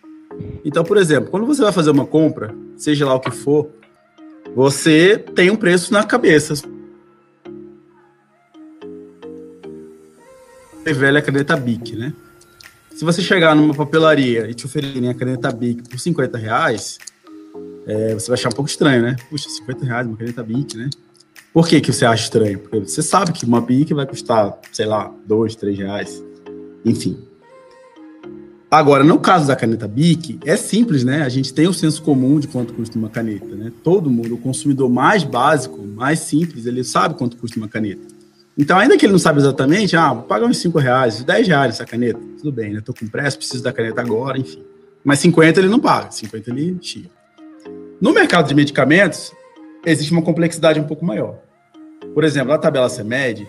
Então, 0.65 0.83
por 0.85 0.97
exemplo, 0.97 1.31
quando 1.31 1.47
você 1.47 1.63
vai 1.63 1.73
fazer 1.73 1.91
uma 1.91 2.07
compra, 2.07 2.55
seja 2.77 3.07
lá 3.07 3.15
o 3.15 3.21
que 3.21 3.31
for, 3.31 3.69
você 4.55 5.19
tem 5.19 5.51
um 5.51 5.57
preço 5.57 5.93
na 5.93 6.05
cabeça. 6.05 6.55
Velha 10.85 11.23
caneta 11.23 11.57
Bic, 11.57 11.97
né? 11.97 12.13
Se 12.95 13.05
você 13.05 13.23
chegar 13.23 13.57
numa 13.57 13.75
papelaria 13.75 14.49
e 14.49 14.55
te 14.55 14.67
oferecerem 14.67 15.09
a 15.09 15.15
caneta 15.15 15.51
Bic 15.51 15.89
por 15.89 15.99
50 15.99 16.37
reais, 16.39 16.99
é, 17.87 18.15
você 18.15 18.29
vai 18.29 18.39
achar 18.39 18.51
um 18.51 18.53
pouco 18.53 18.71
estranho, 18.71 19.03
né? 19.03 19.17
Puxa, 19.31 19.49
50 19.49 19.85
reais 19.85 20.07
uma 20.07 20.17
caneta 20.17 20.43
Bic, 20.43 20.77
né? 20.77 20.91
Por 21.55 21.69
que, 21.69 21.81
que 21.81 21.93
você 21.93 22.05
acha 22.05 22.25
estranho? 22.25 22.59
Porque 22.59 22.81
você 22.81 23.01
sabe 23.01 23.33
que 23.33 23.45
uma 23.45 23.61
BIC 23.61 23.95
vai 23.95 24.05
custar, 24.05 24.59
sei 24.73 24.87
lá, 24.87 25.15
dois, 25.25 25.55
três 25.55 25.79
reais. 25.79 26.21
Enfim. 26.85 27.17
Agora, 28.69 29.05
no 29.05 29.21
caso 29.21 29.47
da 29.47 29.55
caneta 29.55 29.87
BIC, 29.87 30.41
é 30.45 30.57
simples, 30.57 31.05
né? 31.05 31.23
A 31.23 31.29
gente 31.29 31.55
tem 31.55 31.69
o 31.69 31.73
senso 31.73 32.03
comum 32.03 32.41
de 32.41 32.49
quanto 32.49 32.75
custa 32.75 32.99
uma 32.99 33.09
caneta, 33.09 33.55
né? 33.55 33.71
Todo 33.85 34.11
mundo, 34.11 34.35
o 34.35 34.39
consumidor 34.39 34.91
mais 34.91 35.23
básico, 35.23 35.81
mais 35.87 36.19
simples, 36.19 36.67
ele 36.67 36.83
sabe 36.83 37.15
quanto 37.15 37.37
custa 37.37 37.57
uma 37.57 37.69
caneta. 37.69 38.03
Então, 38.59 38.77
ainda 38.77 38.97
que 38.97 39.07
ele 39.07 39.13
não 39.13 39.19
sabe 39.21 39.39
exatamente, 39.39 39.97
ah, 39.97 40.13
vou 40.13 40.25
pagar 40.25 40.47
uns 40.47 40.59
5 40.59 40.77
reais, 40.81 41.23
10 41.23 41.47
reais 41.47 41.75
essa 41.75 41.85
caneta, 41.85 42.19
tudo 42.37 42.51
bem, 42.51 42.73
né? 42.73 42.81
Tô 42.85 42.93
com 42.93 43.07
pressa, 43.07 43.37
preciso 43.37 43.63
da 43.63 43.73
caneta 43.73 44.01
agora, 44.01 44.37
enfim. 44.37 44.61
Mas 45.05 45.21
50 45.21 45.61
ele 45.61 45.69
não 45.69 45.79
paga, 45.79 46.11
50 46.11 46.51
ele 46.51 46.75
tira. 46.81 47.09
No 48.01 48.13
mercado 48.13 48.49
de 48.49 48.57
medicamentos, 48.57 49.33
existe 49.85 50.13
uma 50.13 50.23
complexidade 50.23 50.81
um 50.81 50.85
pouco 50.85 51.05
maior. 51.05 51.39
Por 52.13 52.25
exemplo, 52.25 52.53
a 52.53 52.59
tabela 52.59 52.89
CEMED, 52.89 53.49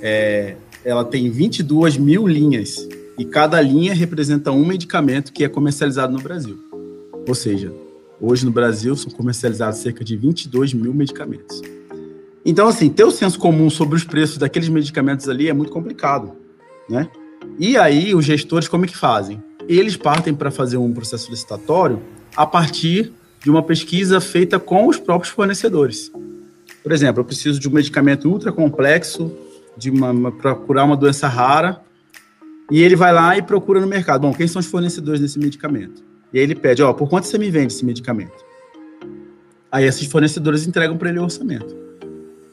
é, 0.00 0.56
ela 0.84 1.04
tem 1.04 1.30
22 1.30 1.96
mil 1.96 2.26
linhas 2.26 2.88
e 3.18 3.24
cada 3.24 3.60
linha 3.60 3.94
representa 3.94 4.50
um 4.50 4.64
medicamento 4.64 5.32
que 5.32 5.44
é 5.44 5.48
comercializado 5.48 6.12
no 6.12 6.20
Brasil. 6.20 6.58
Ou 7.26 7.34
seja, 7.34 7.72
hoje 8.20 8.44
no 8.44 8.50
Brasil 8.50 8.96
são 8.96 9.10
comercializados 9.10 9.78
cerca 9.78 10.04
de 10.04 10.16
22 10.16 10.74
mil 10.74 10.92
medicamentos. 10.92 11.60
Então, 12.44 12.66
assim, 12.66 12.88
ter 12.88 13.04
o 13.04 13.10
senso 13.10 13.38
comum 13.38 13.70
sobre 13.70 13.96
os 13.96 14.04
preços 14.04 14.36
daqueles 14.36 14.68
medicamentos 14.68 15.28
ali 15.28 15.48
é 15.48 15.52
muito 15.52 15.70
complicado, 15.70 16.32
né? 16.88 17.08
E 17.58 17.76
aí, 17.76 18.14
os 18.14 18.24
gestores, 18.24 18.66
como 18.66 18.84
é 18.84 18.88
que 18.88 18.96
fazem? 18.96 19.42
Eles 19.68 19.96
partem 19.96 20.34
para 20.34 20.50
fazer 20.50 20.76
um 20.76 20.92
processo 20.92 21.30
licitatório 21.30 22.00
a 22.34 22.44
partir 22.44 23.12
de 23.42 23.50
uma 23.50 23.62
pesquisa 23.62 24.20
feita 24.20 24.58
com 24.58 24.86
os 24.86 24.98
próprios 24.98 25.32
fornecedores. 25.32 26.10
Por 26.82 26.92
exemplo, 26.92 27.20
eu 27.20 27.24
preciso 27.24 27.60
de 27.60 27.68
um 27.68 27.72
medicamento 27.72 28.28
ultra 28.28 28.52
complexo 28.52 29.32
para 30.40 30.54
curar 30.54 30.84
uma 30.84 30.96
doença 30.96 31.28
rara, 31.28 31.80
e 32.70 32.82
ele 32.82 32.96
vai 32.96 33.12
lá 33.12 33.36
e 33.36 33.42
procura 33.42 33.80
no 33.80 33.86
mercado. 33.86 34.22
Bom, 34.22 34.32
quem 34.32 34.46
são 34.46 34.60
os 34.60 34.66
fornecedores 34.66 35.20
desse 35.20 35.38
medicamento? 35.38 36.02
E 36.32 36.38
aí 36.38 36.44
ele 36.44 36.54
pede, 36.54 36.82
ó, 36.82 36.92
por 36.92 37.08
quanto 37.08 37.26
você 37.26 37.36
me 37.36 37.50
vende 37.50 37.72
esse 37.72 37.84
medicamento? 37.84 38.32
Aí 39.70 39.84
esses 39.84 40.06
fornecedores 40.06 40.66
entregam 40.66 40.96
para 40.96 41.10
ele 41.10 41.18
o 41.18 41.22
orçamento. 41.22 41.76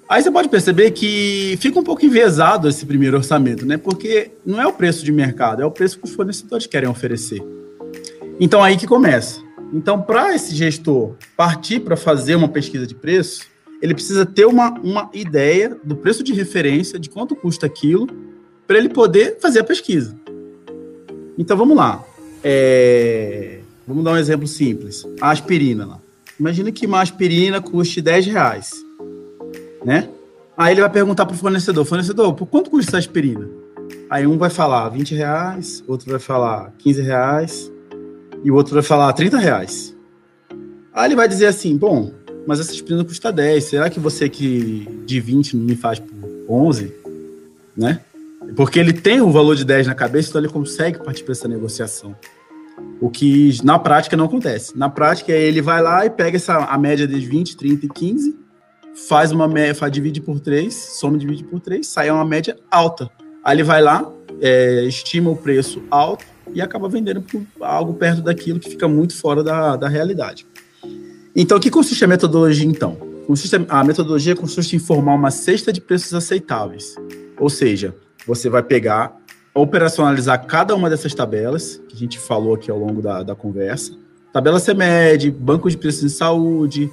Aí 0.10 0.22
você 0.24 0.32
pode 0.32 0.50
perceber 0.50 0.92
que 0.92 1.58
fica 1.62 1.80
um 1.80 1.84
pouco 1.84 2.06
enviesado 2.06 2.68
esse 2.68 2.86
primeiro 2.86 3.16
orçamento, 3.18 3.66
né? 3.66 3.78
Porque 3.78 4.32
não 4.46 4.60
é 4.60 4.66
o 4.66 4.74
preço 4.74 5.06
de 5.06 5.12
mercado, 5.12 5.62
é 5.62 5.66
o 5.66 5.72
preço 5.72 6.00
que 6.00 6.06
os 6.06 6.14
fornecedores 6.14 6.66
querem 6.66 6.90
oferecer. 6.90 7.42
Então 8.40 8.64
aí 8.64 8.76
que 8.76 8.88
começa. 8.88 9.42
Então, 9.74 10.02
para 10.02 10.34
esse 10.34 10.56
gestor 10.56 11.16
partir 11.38 11.80
para 11.82 11.96
fazer 11.96 12.36
uma 12.36 12.50
pesquisa 12.50 12.88
de 12.88 12.96
preço, 12.96 13.48
ele 13.82 13.94
precisa 13.94 14.26
ter 14.26 14.46
uma, 14.46 14.72
uma 14.80 15.10
ideia 15.14 15.78
do 15.84 15.96
preço 15.96 16.24
de 16.24 16.34
referência, 16.34 17.00
de 17.00 17.10
quanto 17.10 17.36
custa 17.36 17.66
aquilo, 17.66 18.08
para 18.68 18.78
ele 18.78 18.90
poder 18.90 19.38
fazer 19.40 19.60
a 19.60 19.64
pesquisa. 19.64 20.16
Então, 21.38 21.56
vamos 21.56 21.78
lá. 21.78 22.04
É... 22.44 23.60
Vamos 23.88 24.04
dar 24.04 24.12
um 24.12 24.18
exemplo 24.18 24.48
simples. 24.48 25.06
A 25.20 25.32
aspirina 25.32 25.86
lá. 25.86 26.00
Imagina 26.40 26.72
que 26.72 26.86
uma 26.86 27.02
aspirina 27.02 27.62
custe 27.62 28.02
10 28.02 28.28
reais, 28.28 28.72
né? 29.84 30.08
Aí 30.58 30.74
ele 30.74 30.82
vai 30.82 30.90
perguntar 30.90 31.26
para 31.26 31.36
o 31.36 31.38
fornecedor, 31.38 31.86
fornecedor, 31.86 32.34
por 32.34 32.46
quanto 32.46 32.70
custa 32.70 32.92
essa 32.92 32.98
aspirina? 32.98 33.48
Aí 34.10 34.28
um 34.28 34.38
vai 34.38 34.50
falar 34.50 34.90
20 34.90 35.16
reais, 35.16 35.84
outro 35.88 36.10
vai 36.12 36.20
falar 36.20 36.74
15 36.80 37.02
reais, 37.02 37.72
e 38.44 38.52
o 38.52 38.56
outro 38.56 38.74
vai 38.74 38.84
falar 38.84 39.12
30 39.14 39.38
reais. 39.38 39.96
Aí 40.94 41.08
ele 41.08 41.16
vai 41.16 41.28
dizer 41.28 41.48
assim, 41.48 41.78
bom, 41.78 42.12
mas 42.48 42.60
essa 42.60 42.72
aspirina 42.72 43.04
custa 43.04 43.32
10, 43.32 43.64
será 43.64 43.90
que 43.90 44.00
você 44.00 44.28
que 44.28 44.88
de 45.06 45.20
20 45.20 45.56
não 45.56 45.66
me 45.66 45.76
faz 45.76 46.00
por 46.00 46.16
11? 46.50 46.94
Né? 47.78 48.02
Porque 48.56 48.80
ele 48.80 48.94
tem 48.94 49.22
o 49.22 49.32
valor 49.32 49.56
de 49.56 49.64
10 49.64 49.88
na 49.88 49.96
cabeça, 49.96 50.30
então 50.30 50.42
ele 50.42 50.50
consegue 50.50 51.04
partir 51.04 51.24
para 51.24 51.34
essa 51.34 51.48
negociação. 51.48 52.16
O 53.00 53.10
que 53.10 53.58
na 53.64 53.78
prática 53.78 54.18
não 54.18 54.26
acontece. 54.26 54.78
Na 54.78 54.90
prática, 54.90 55.32
ele 55.32 55.62
vai 55.62 55.82
lá 55.82 56.06
e 56.06 56.10
pega 56.10 56.38
essa, 56.38 56.58
a 56.58 56.78
média 56.78 57.08
de 57.08 57.20
20, 57.20 57.56
30 57.56 57.86
e 57.86 57.90
15, 57.90 58.38
faz 59.08 59.32
uma 59.32 59.48
média, 59.48 59.90
divide 59.90 60.22
por 60.22 60.40
3, 60.40 60.74
soma 60.74 61.18
divide 61.18 61.44
por 61.44 61.60
3, 61.60 61.86
sai 61.86 62.10
uma 62.10 62.26
média 62.26 62.58
alta. 62.72 63.10
Aí 63.44 63.56
ele 63.56 63.64
vai 63.64 63.82
lá, 63.82 64.12
é, 64.42 64.84
estima 64.86 65.30
o 65.30 65.36
preço 65.36 65.82
alto 65.90 66.26
e 66.54 66.62
acaba 66.62 66.88
vendendo 66.90 67.22
por 67.22 67.42
algo 67.62 67.94
perto 67.94 68.22
daquilo 68.22 68.60
que 68.60 68.70
fica 68.70 68.88
muito 68.88 69.16
fora 69.16 69.44
da, 69.44 69.76
da 69.76 69.88
realidade. 69.88 70.46
Então, 71.36 71.58
o 71.58 71.62
que 71.62 71.70
consiste 71.70 72.04
a 72.04 72.08
metodologia, 72.08 72.68
então? 72.68 72.96
Consiste, 73.28 73.56
a 73.70 73.84
metodologia 73.84 74.36
consiste 74.36 74.76
em 74.76 74.80
formar 74.80 75.14
uma 75.14 75.32
cesta 75.32 75.72
de 75.72 75.80
preços 75.80 76.14
aceitáveis. 76.14 76.96
Ou 77.38 77.50
seja, 77.50 77.96
você 78.26 78.50
vai 78.50 78.64
pegar, 78.64 79.16
operacionalizar 79.54 80.46
cada 80.46 80.76
uma 80.76 80.90
dessas 80.90 81.14
tabelas, 81.14 81.80
que 81.88 81.96
a 81.96 81.98
gente 81.98 82.20
falou 82.20 82.56
aqui 82.56 82.72
ao 82.72 82.78
longo 82.78 83.02
da, 83.02 83.24
da 83.24 83.36
conversa, 83.36 83.94
tabela 84.34 84.60
CEMED, 84.60 85.32
banco 85.32 85.70
de 85.70 85.78
preços 85.78 86.02
de 86.02 86.10
saúde, 86.10 86.90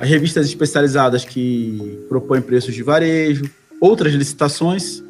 revistas 0.00 0.46
especializadas 0.46 1.24
que 1.24 2.04
propõem 2.08 2.40
preços 2.40 2.74
de 2.74 2.82
varejo, 2.82 3.50
outras 3.80 4.14
licitações 4.14 5.02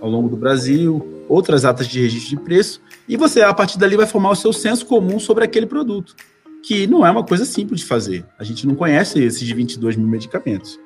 ao 0.00 0.08
longo 0.08 0.28
do 0.28 0.36
Brasil, 0.36 1.24
outras 1.28 1.64
atas 1.64 1.86
de 1.86 2.00
registro 2.00 2.36
de 2.36 2.42
preço, 2.42 2.80
e 3.08 3.16
você, 3.16 3.42
a 3.42 3.52
partir 3.52 3.78
dali, 3.78 3.96
vai 3.96 4.06
formar 4.06 4.30
o 4.30 4.36
seu 4.36 4.52
senso 4.52 4.86
comum 4.86 5.18
sobre 5.18 5.44
aquele 5.44 5.66
produto, 5.66 6.14
que 6.62 6.86
não 6.86 7.06
é 7.06 7.10
uma 7.10 7.24
coisa 7.24 7.44
simples 7.44 7.80
de 7.80 7.86
fazer. 7.86 8.24
A 8.38 8.44
gente 8.44 8.66
não 8.66 8.74
conhece 8.74 9.22
esses 9.22 9.48
22 9.48 9.96
mil 9.96 10.08
medicamentos. 10.08 10.78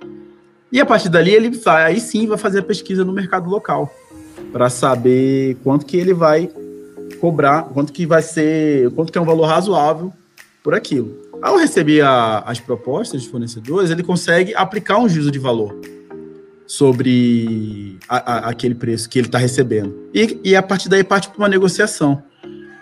E 0.71 0.81
a 0.81 0.87
partir 0.87 1.09
dali, 1.09 1.33
ele 1.33 1.51
vai, 1.51 1.85
aí 1.85 2.01
sim 2.01 2.27
vai 2.27 2.39
fazer 2.39 2.61
a 2.61 2.63
pesquisa 2.63 3.05
no 3.05 3.13
mercado 3.13 3.49
local, 3.49 3.93
para 4.53 4.69
saber 4.71 5.57
quanto 5.63 5.87
que 5.87 5.97
ele 5.97 6.15
vai 6.15 6.51
cobrar, 7.21 7.65
quanto 7.65 7.93
que 7.93 8.07
vai 8.07 8.23
ser, 8.23 8.91
quanto 8.93 9.13
que 9.13 9.19
é 9.19 9.21
um 9.21 9.27
valor 9.27 9.47
razoável 9.47 10.13
por 10.63 10.75
aquilo. 10.75 11.17
Ao 11.41 11.57
receber 11.57 12.03
a, 12.03 12.39
as 12.41 12.61
propostas 12.61 13.23
dos 13.23 13.31
fornecedores, 13.31 13.91
ele 13.91 14.03
consegue 14.03 14.55
aplicar 14.55 14.99
um 14.99 15.09
juízo 15.09 15.31
de 15.31 15.39
valor 15.39 15.77
sobre 16.73 17.99
a, 18.09 18.17
a, 18.17 18.49
aquele 18.49 18.75
preço 18.75 19.07
que 19.07 19.19
ele 19.19 19.29
está 19.29 19.37
recebendo. 19.37 19.95
E, 20.15 20.41
e 20.43 20.57
a 20.57 20.63
partir 20.63 20.89
daí 20.89 21.05
parte 21.05 21.29
para 21.29 21.37
uma 21.37 21.49
negociação. 21.49 22.23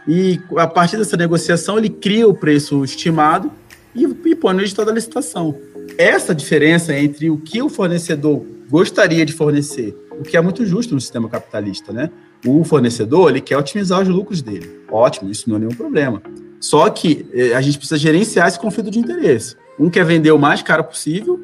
E 0.07 0.41
a 0.57 0.67
partir 0.69 0.97
dessa 0.97 1.17
negociação, 1.17 1.77
ele 1.77 1.89
cria 1.89 2.29
o 2.29 2.33
preço 2.33 2.85
estimado 2.85 3.51
e, 3.93 4.05
e 4.05 4.37
põe 4.37 4.55
no 4.55 4.61
edital 4.61 4.85
da 4.85 4.93
licitação. 4.93 5.59
Essa 5.99 6.33
diferença 6.33 6.97
entre 6.97 7.31
o 7.31 7.39
que 7.39 7.61
o 7.61 7.69
fornecedor 7.69 8.47
gostaria 8.69 9.27
de 9.27 9.33
fornecer 9.33 9.97
o 10.13 10.23
que 10.23 10.37
é 10.37 10.41
muito 10.41 10.65
justo 10.65 10.95
no 10.95 11.01
sistema 11.01 11.29
capitalista, 11.29 11.93
né? 11.93 12.11
O 12.47 12.63
fornecedor, 12.63 13.31
ele 13.31 13.41
quer 13.41 13.57
otimizar 13.57 14.01
os 14.01 14.09
lucros 14.09 14.41
dele. 14.41 14.83
Ótimo, 14.89 15.31
isso 15.31 15.51
não 15.51 15.57
é 15.57 15.59
nenhum 15.59 15.75
problema. 15.75 16.23
Só 16.61 16.89
que 16.91 17.27
eh, 17.33 17.55
a 17.55 17.61
gente 17.61 17.77
precisa 17.77 17.99
gerenciar 17.99 18.47
esse 18.47 18.61
conflito 18.61 18.91
de 18.91 19.01
interesse. 19.01 19.57
Um 19.79 19.91
quer 19.91 20.05
vender 20.05 20.31
o 20.31 20.39
mais 20.39 20.63
caro 20.63 20.85
possível 20.85 21.40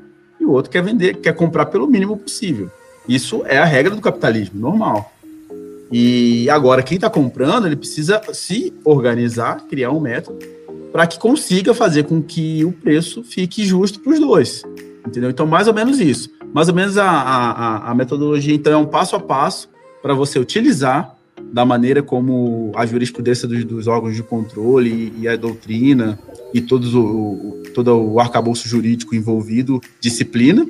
o 0.46 0.52
outro 0.52 0.70
quer 0.70 0.82
vender, 0.82 1.16
quer 1.16 1.34
comprar 1.34 1.66
pelo 1.66 1.86
mínimo 1.86 2.16
possível. 2.16 2.70
Isso 3.08 3.42
é 3.46 3.58
a 3.58 3.64
regra 3.64 3.94
do 3.94 4.00
capitalismo, 4.00 4.60
normal. 4.60 5.12
E 5.90 6.50
agora, 6.50 6.82
quem 6.82 6.96
está 6.96 7.08
comprando, 7.08 7.66
ele 7.66 7.76
precisa 7.76 8.20
se 8.32 8.72
organizar, 8.84 9.64
criar 9.68 9.90
um 9.90 10.00
método 10.00 10.38
para 10.92 11.06
que 11.06 11.18
consiga 11.18 11.74
fazer 11.74 12.04
com 12.04 12.22
que 12.22 12.64
o 12.64 12.72
preço 12.72 13.22
fique 13.22 13.64
justo 13.64 14.00
para 14.00 14.12
os 14.12 14.18
dois. 14.18 14.62
Entendeu? 15.06 15.30
Então, 15.30 15.46
mais 15.46 15.68
ou 15.68 15.74
menos 15.74 16.00
isso. 16.00 16.30
Mais 16.52 16.68
ou 16.68 16.74
menos 16.74 16.96
a, 16.98 17.08
a, 17.08 17.90
a 17.90 17.94
metodologia, 17.94 18.54
então, 18.54 18.72
é 18.72 18.76
um 18.76 18.86
passo 18.86 19.14
a 19.14 19.20
passo 19.20 19.68
para 20.02 20.14
você 20.14 20.38
utilizar 20.38 21.15
da 21.56 21.64
maneira 21.64 22.02
como 22.02 22.70
a 22.76 22.84
jurisprudência 22.84 23.48
dos, 23.48 23.64
dos 23.64 23.86
órgãos 23.86 24.14
de 24.14 24.22
controle 24.22 24.90
e, 24.90 25.22
e, 25.22 25.28
a 25.28 25.36
doutrina 25.36 26.18
e 26.52 26.60
todos 26.60 26.94
o, 26.94 27.00
o, 27.00 27.62
todo 27.74 27.96
o 27.96 28.20
arcabouço 28.20 28.68
jurídico 28.68 29.14
envolvido 29.14 29.80
disciplina, 29.98 30.66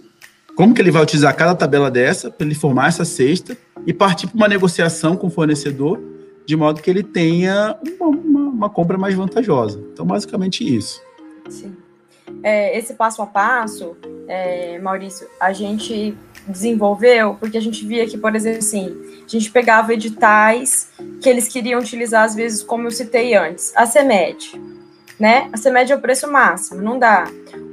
como 0.54 0.72
que 0.72 0.80
ele 0.80 0.92
vai 0.92 1.02
utilizar 1.02 1.34
cada 1.34 1.56
tabela 1.56 1.90
dessa 1.90 2.30
para 2.30 2.46
ele 2.46 2.54
formar 2.54 2.86
essa 2.86 3.04
cesta 3.04 3.58
e 3.84 3.92
partir 3.92 4.28
para 4.28 4.36
uma 4.36 4.46
negociação 4.46 5.16
com 5.16 5.26
o 5.26 5.30
fornecedor 5.30 6.00
de 6.46 6.54
modo 6.54 6.80
que 6.80 6.88
ele 6.88 7.02
tenha 7.02 7.76
uma, 7.98 8.06
uma, 8.06 8.40
uma 8.40 8.70
compra 8.70 8.96
mais 8.96 9.12
vantajosa. 9.12 9.82
Então, 9.92 10.06
basicamente 10.06 10.62
isso. 10.62 11.02
Sim. 11.48 11.74
É, 12.44 12.78
esse 12.78 12.94
passo 12.94 13.20
a 13.22 13.26
passo, 13.26 13.96
é, 14.28 14.78
Maurício, 14.78 15.26
a 15.40 15.52
gente 15.52 16.16
desenvolveu 16.48 17.36
porque 17.38 17.58
a 17.58 17.60
gente 17.60 17.86
via 17.86 18.06
que, 18.06 18.16
por 18.16 18.34
exemplo, 18.34 18.58
assim, 18.58 18.96
a 19.24 19.28
gente 19.28 19.50
pegava 19.50 19.92
editais 19.92 20.90
que 21.20 21.28
eles 21.28 21.48
queriam 21.48 21.80
utilizar, 21.80 22.24
às 22.24 22.34
vezes, 22.34 22.62
como 22.62 22.86
eu 22.86 22.90
citei 22.90 23.34
antes, 23.34 23.72
a 23.74 23.86
CEMED, 23.86 24.60
né? 25.18 25.48
A 25.52 25.56
CEMED 25.56 25.92
é 25.92 25.96
o 25.96 26.00
preço 26.00 26.30
máximo, 26.30 26.82
não 26.82 26.98
dá. 26.98 27.24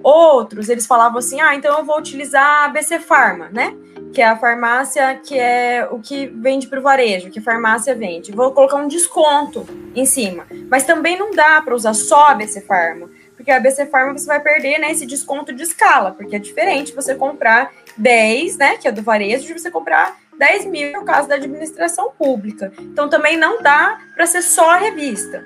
Outros, 0.02 0.70
eles 0.70 0.86
falavam 0.86 1.20
assim, 1.20 1.40
ah, 1.40 1.56
então 1.56 1.78
eu 1.78 1.86
vou 1.86 1.98
utilizar 1.98 2.66
a 2.66 2.68
BC 2.70 3.00
Pharma, 3.00 3.50
né? 3.52 3.76
que 4.14 4.22
é 4.22 4.28
a 4.28 4.38
farmácia 4.38 5.16
que 5.16 5.38
é 5.38 5.88
o 5.90 6.00
que 6.00 6.28
vende 6.28 6.68
para 6.68 6.80
o 6.80 6.84
varejo, 6.84 7.32
que 7.32 7.40
a 7.40 7.42
farmácia 7.42 7.96
vende. 7.96 8.32
Vou 8.32 8.52
colocar 8.52 8.78
um 8.78 8.88
desconto 8.88 9.66
em 9.96 10.06
cima. 10.06 10.46
Mas 10.70 10.84
também 10.84 11.18
não 11.18 11.32
dá 11.32 11.60
para 11.62 11.74
usar 11.74 11.96
só 11.96 12.28
a 12.28 12.36
BC 12.36 12.62
Pharma, 12.62 13.10
porque 13.44 13.52
a 13.52 13.60
BC 13.60 13.88
Pharma 13.88 14.18
você 14.18 14.26
vai 14.26 14.40
perder 14.40 14.80
né, 14.80 14.90
esse 14.90 15.06
desconto 15.06 15.52
de 15.52 15.64
escala, 15.64 16.12
porque 16.12 16.38
é 16.38 16.40
diferente 16.40 16.96
você 16.96 17.14
comprar 17.14 17.74
10, 17.98 18.58
né, 18.58 18.78
que 18.78 18.88
é 18.88 18.92
do 18.92 19.04
varejo, 19.04 19.46
de 19.46 19.60
você 19.60 19.70
comprar 19.70 20.18
10 20.40 20.66
mil 20.68 20.94
no 20.94 21.04
caso 21.04 21.28
da 21.28 21.36
administração 21.36 22.12
pública. 22.18 22.72
Então 22.80 23.10
também 23.10 23.36
não 23.36 23.62
dá 23.62 24.00
para 24.16 24.26
ser 24.26 24.42
só 24.42 24.72
a 24.72 24.78
revista. 24.78 25.44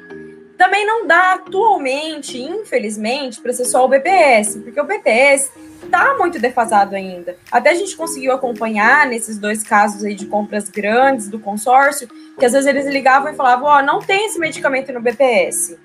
Também 0.59 0.85
não 0.85 1.07
dá 1.07 1.33
atualmente, 1.33 2.39
infelizmente, 2.39 3.41
para 3.41 3.51
ser 3.51 3.65
só 3.65 3.83
o 3.83 3.87
BPS, 3.87 4.59
porque 4.59 4.79
o 4.79 4.85
BPS 4.85 5.51
está 5.83 6.15
muito 6.17 6.37
defasado 6.37 6.95
ainda. 6.95 7.35
Até 7.51 7.71
a 7.71 7.75
gente 7.75 7.97
conseguiu 7.97 8.31
acompanhar 8.31 9.07
nesses 9.07 9.39
dois 9.39 9.63
casos 9.63 10.03
aí 10.03 10.13
de 10.13 10.27
compras 10.27 10.69
grandes 10.69 11.29
do 11.29 11.39
consórcio, 11.39 12.07
que 12.37 12.45
às 12.45 12.53
vezes 12.53 12.67
eles 12.67 12.85
ligavam 12.85 13.31
e 13.31 13.35
falavam: 13.35 13.67
Ó, 13.67 13.79
oh, 13.79 13.81
não 13.83 13.99
tem 13.99 14.27
esse 14.27 14.39
medicamento 14.39 14.93
no 14.93 15.01
BPS. 15.01 15.77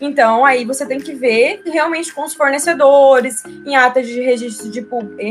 Então, 0.00 0.44
aí 0.44 0.64
você 0.64 0.86
tem 0.86 1.00
que 1.00 1.14
ver 1.14 1.62
realmente 1.64 2.12
com 2.12 2.24
os 2.24 2.34
fornecedores, 2.34 3.42
em 3.66 3.76
ata 3.76 4.02
de 4.02 4.20
registro 4.20 4.70
de, 4.70 4.86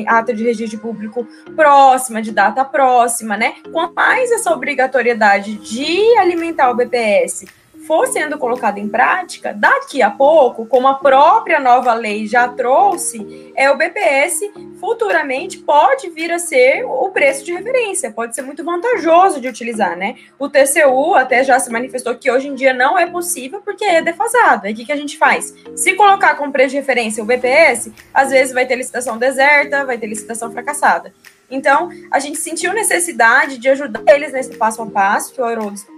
ata 0.07 0.33
de 0.33 0.43
registro 0.43 0.79
público 0.79 1.27
próxima, 1.55 2.21
de 2.21 2.31
data 2.31 2.65
próxima, 2.65 3.37
né? 3.37 3.55
Quanto 3.71 3.93
mais 3.93 4.31
essa 4.31 4.53
obrigatoriedade 4.53 5.55
de 5.55 6.17
alimentar 6.17 6.69
o 6.69 6.75
BPS 6.75 7.45
for 7.87 8.05
sendo 8.07 8.37
colocado 8.37 8.79
em 8.79 8.89
prática, 8.89 9.53
daqui 9.53 10.01
a 10.01 10.11
pouco, 10.11 10.65
como 10.65 10.89
a 10.89 10.95
própria 10.95 11.57
nova 11.57 11.93
lei 11.93 12.27
já 12.27 12.49
trouxe, 12.49 13.53
é 13.55 13.71
o 13.71 13.77
BPS 13.77 14.51
futuramente 14.77 15.59
pode 15.59 16.09
vir 16.09 16.29
a 16.31 16.37
ser 16.37 16.83
o 16.83 17.09
preço 17.09 17.45
de 17.45 17.53
referência, 17.53 18.11
pode 18.11 18.35
ser 18.35 18.41
muito 18.41 18.63
vantajoso 18.63 19.39
de 19.39 19.47
utilizar, 19.47 19.97
né? 19.97 20.17
O 20.37 20.49
TCU 20.49 21.15
até 21.15 21.45
já 21.45 21.57
se 21.59 21.71
manifestou 21.71 22.13
que 22.15 22.29
hoje 22.29 22.49
em 22.49 22.55
dia 22.55 22.73
não 22.73 22.99
é 22.99 23.07
possível 23.07 23.61
porque 23.61 23.85
é 23.85 24.01
defasado. 24.01 24.67
Aí 24.67 24.73
o 24.73 24.75
que, 24.75 24.85
que 24.85 24.91
a 24.91 24.97
gente 24.97 25.17
faz? 25.17 25.55
Se 25.73 25.93
colocar 25.93 26.35
como 26.35 26.51
preço 26.51 26.71
de 26.71 26.75
referência 26.75 27.23
o 27.23 27.25
BPS, 27.25 27.93
às 28.13 28.31
vezes 28.31 28.53
vai 28.53 28.65
ter 28.65 28.75
licitação 28.75 29.17
deserta, 29.17 29.85
vai 29.85 29.97
ter 29.97 30.07
licitação 30.07 30.51
fracassada. 30.51 31.13
Então, 31.49 31.89
a 32.11 32.19
gente 32.19 32.37
sentiu 32.37 32.73
necessidade 32.73 33.57
de 33.57 33.69
ajudar 33.69 34.03
eles 34.07 34.33
nesse 34.33 34.55
passo 34.57 34.81
a 34.81 34.85
passo 34.85 35.33
que 35.33 35.41
o 35.41 35.45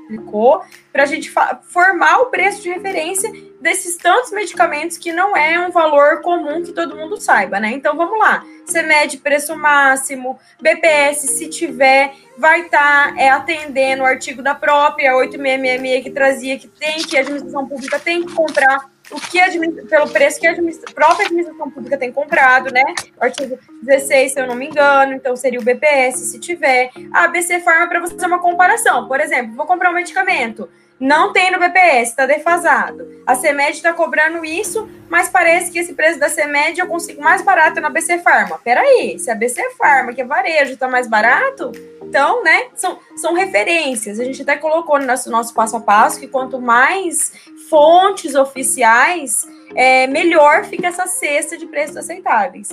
explicou, 0.10 0.64
para 0.92 1.04
a 1.04 1.06
gente 1.06 1.32
formar 1.64 2.20
o 2.22 2.26
preço 2.26 2.62
de 2.64 2.70
referência 2.70 3.32
desses 3.62 3.96
tantos 3.98 4.32
medicamentos 4.32 4.98
que 4.98 5.12
não 5.12 5.38
é 5.38 5.60
um 5.60 5.70
valor 5.70 6.22
comum 6.22 6.64
que 6.64 6.72
todo 6.72 6.96
mundo 6.96 7.20
saiba, 7.22 7.60
né? 7.60 7.72
Então, 7.72 7.96
vamos 7.96 8.18
lá. 8.18 8.44
Você 8.66 8.82
mede 8.82 9.18
preço 9.18 9.56
máximo, 9.56 10.40
BPS, 10.62 11.28
se 11.28 11.50
tiver, 11.50 12.14
vai 12.38 12.62
estar 12.62 13.14
tá, 13.14 13.22
é, 13.22 13.30
atendendo 13.30 14.04
o 14.04 14.06
artigo 14.06 14.42
da 14.42 14.56
própria 14.56 15.16
8666 15.16 16.04
que 16.04 16.10
trazia 16.12 16.60
que 16.60 16.68
tem 16.68 17.04
que 17.04 17.18
a 17.18 17.22
administração 17.22 17.68
pública 17.68 18.00
tem 18.00 18.26
que 18.26 18.34
comprar 18.34 18.90
o 19.12 19.20
que 19.20 19.40
pelo 19.88 20.10
preço 20.10 20.40
que 20.40 20.48
a 20.48 20.56
própria 20.94 21.26
administração 21.26 21.70
pública 21.70 21.98
tem 21.98 22.12
comprado, 22.12 22.72
né? 22.72 22.84
Artigo 23.20 23.58
16, 23.82 24.34
se 24.34 24.40
eu 24.40 24.48
não 24.48 24.56
me 24.56 24.68
engano, 24.68 25.14
então 25.14 25.36
seria 25.36 25.60
o 25.60 25.64
BPS, 25.64 26.26
se 26.26 26.40
tiver. 26.40 26.92
A 27.12 27.24
ABC 27.24 27.60
Farma 27.60 27.88
para 27.88 28.00
você 28.00 28.14
fazer 28.14 28.28
uma 28.28 28.40
comparação. 28.40 29.08
Por 29.08 29.20
exemplo, 29.20 29.56
vou 29.56 29.66
comprar 29.66 29.90
um 29.90 29.96
medicamento, 29.96 30.70
não 31.00 31.32
tem 31.32 31.50
no 31.50 31.60
BPS, 31.60 32.12
está 32.12 32.26
defasado. 32.26 33.08
A 33.26 33.34
CEMED 33.34 33.78
está 33.78 33.94
cobrando 33.94 34.44
isso, 34.44 34.90
mas 35.10 35.30
parece 35.30 35.72
que 35.72 35.80
esse 35.80 35.94
preço 35.94 36.20
da 36.20 36.28
CEMED 36.28 36.80
eu 36.80 36.88
consigo 36.88 37.22
mais 37.22 37.42
barato 37.42 37.80
na 37.80 37.90
BC 37.90 38.20
Farma. 38.20 38.60
Peraí, 38.64 39.18
se 39.18 39.32
a 39.32 39.36
BC 39.36 39.72
Farma, 39.78 40.14
que 40.14 40.22
é 40.22 40.26
varejo, 40.26 40.74
está 40.74 40.90
mais 40.90 41.08
barato, 41.08 41.72
então, 42.02 42.44
né, 42.44 42.68
são, 42.76 43.00
são 43.16 43.34
referências. 43.34 44.20
A 44.20 44.24
gente 44.24 44.42
até 44.42 44.58
colocou 44.58 45.00
no 45.00 45.06
nosso, 45.06 45.32
nosso 45.32 45.54
passo 45.54 45.78
a 45.78 45.80
passo 45.80 46.20
que 46.20 46.28
quanto 46.28 46.60
mais 46.60 47.32
fontes 47.70 48.36
oficiais, 48.36 49.48
é, 49.76 50.08
melhor 50.08 50.66
fica 50.66 50.88
essa 50.88 51.08
cesta 51.08 51.58
de 51.58 51.68
preços 51.68 51.96
aceitáveis. 51.96 52.70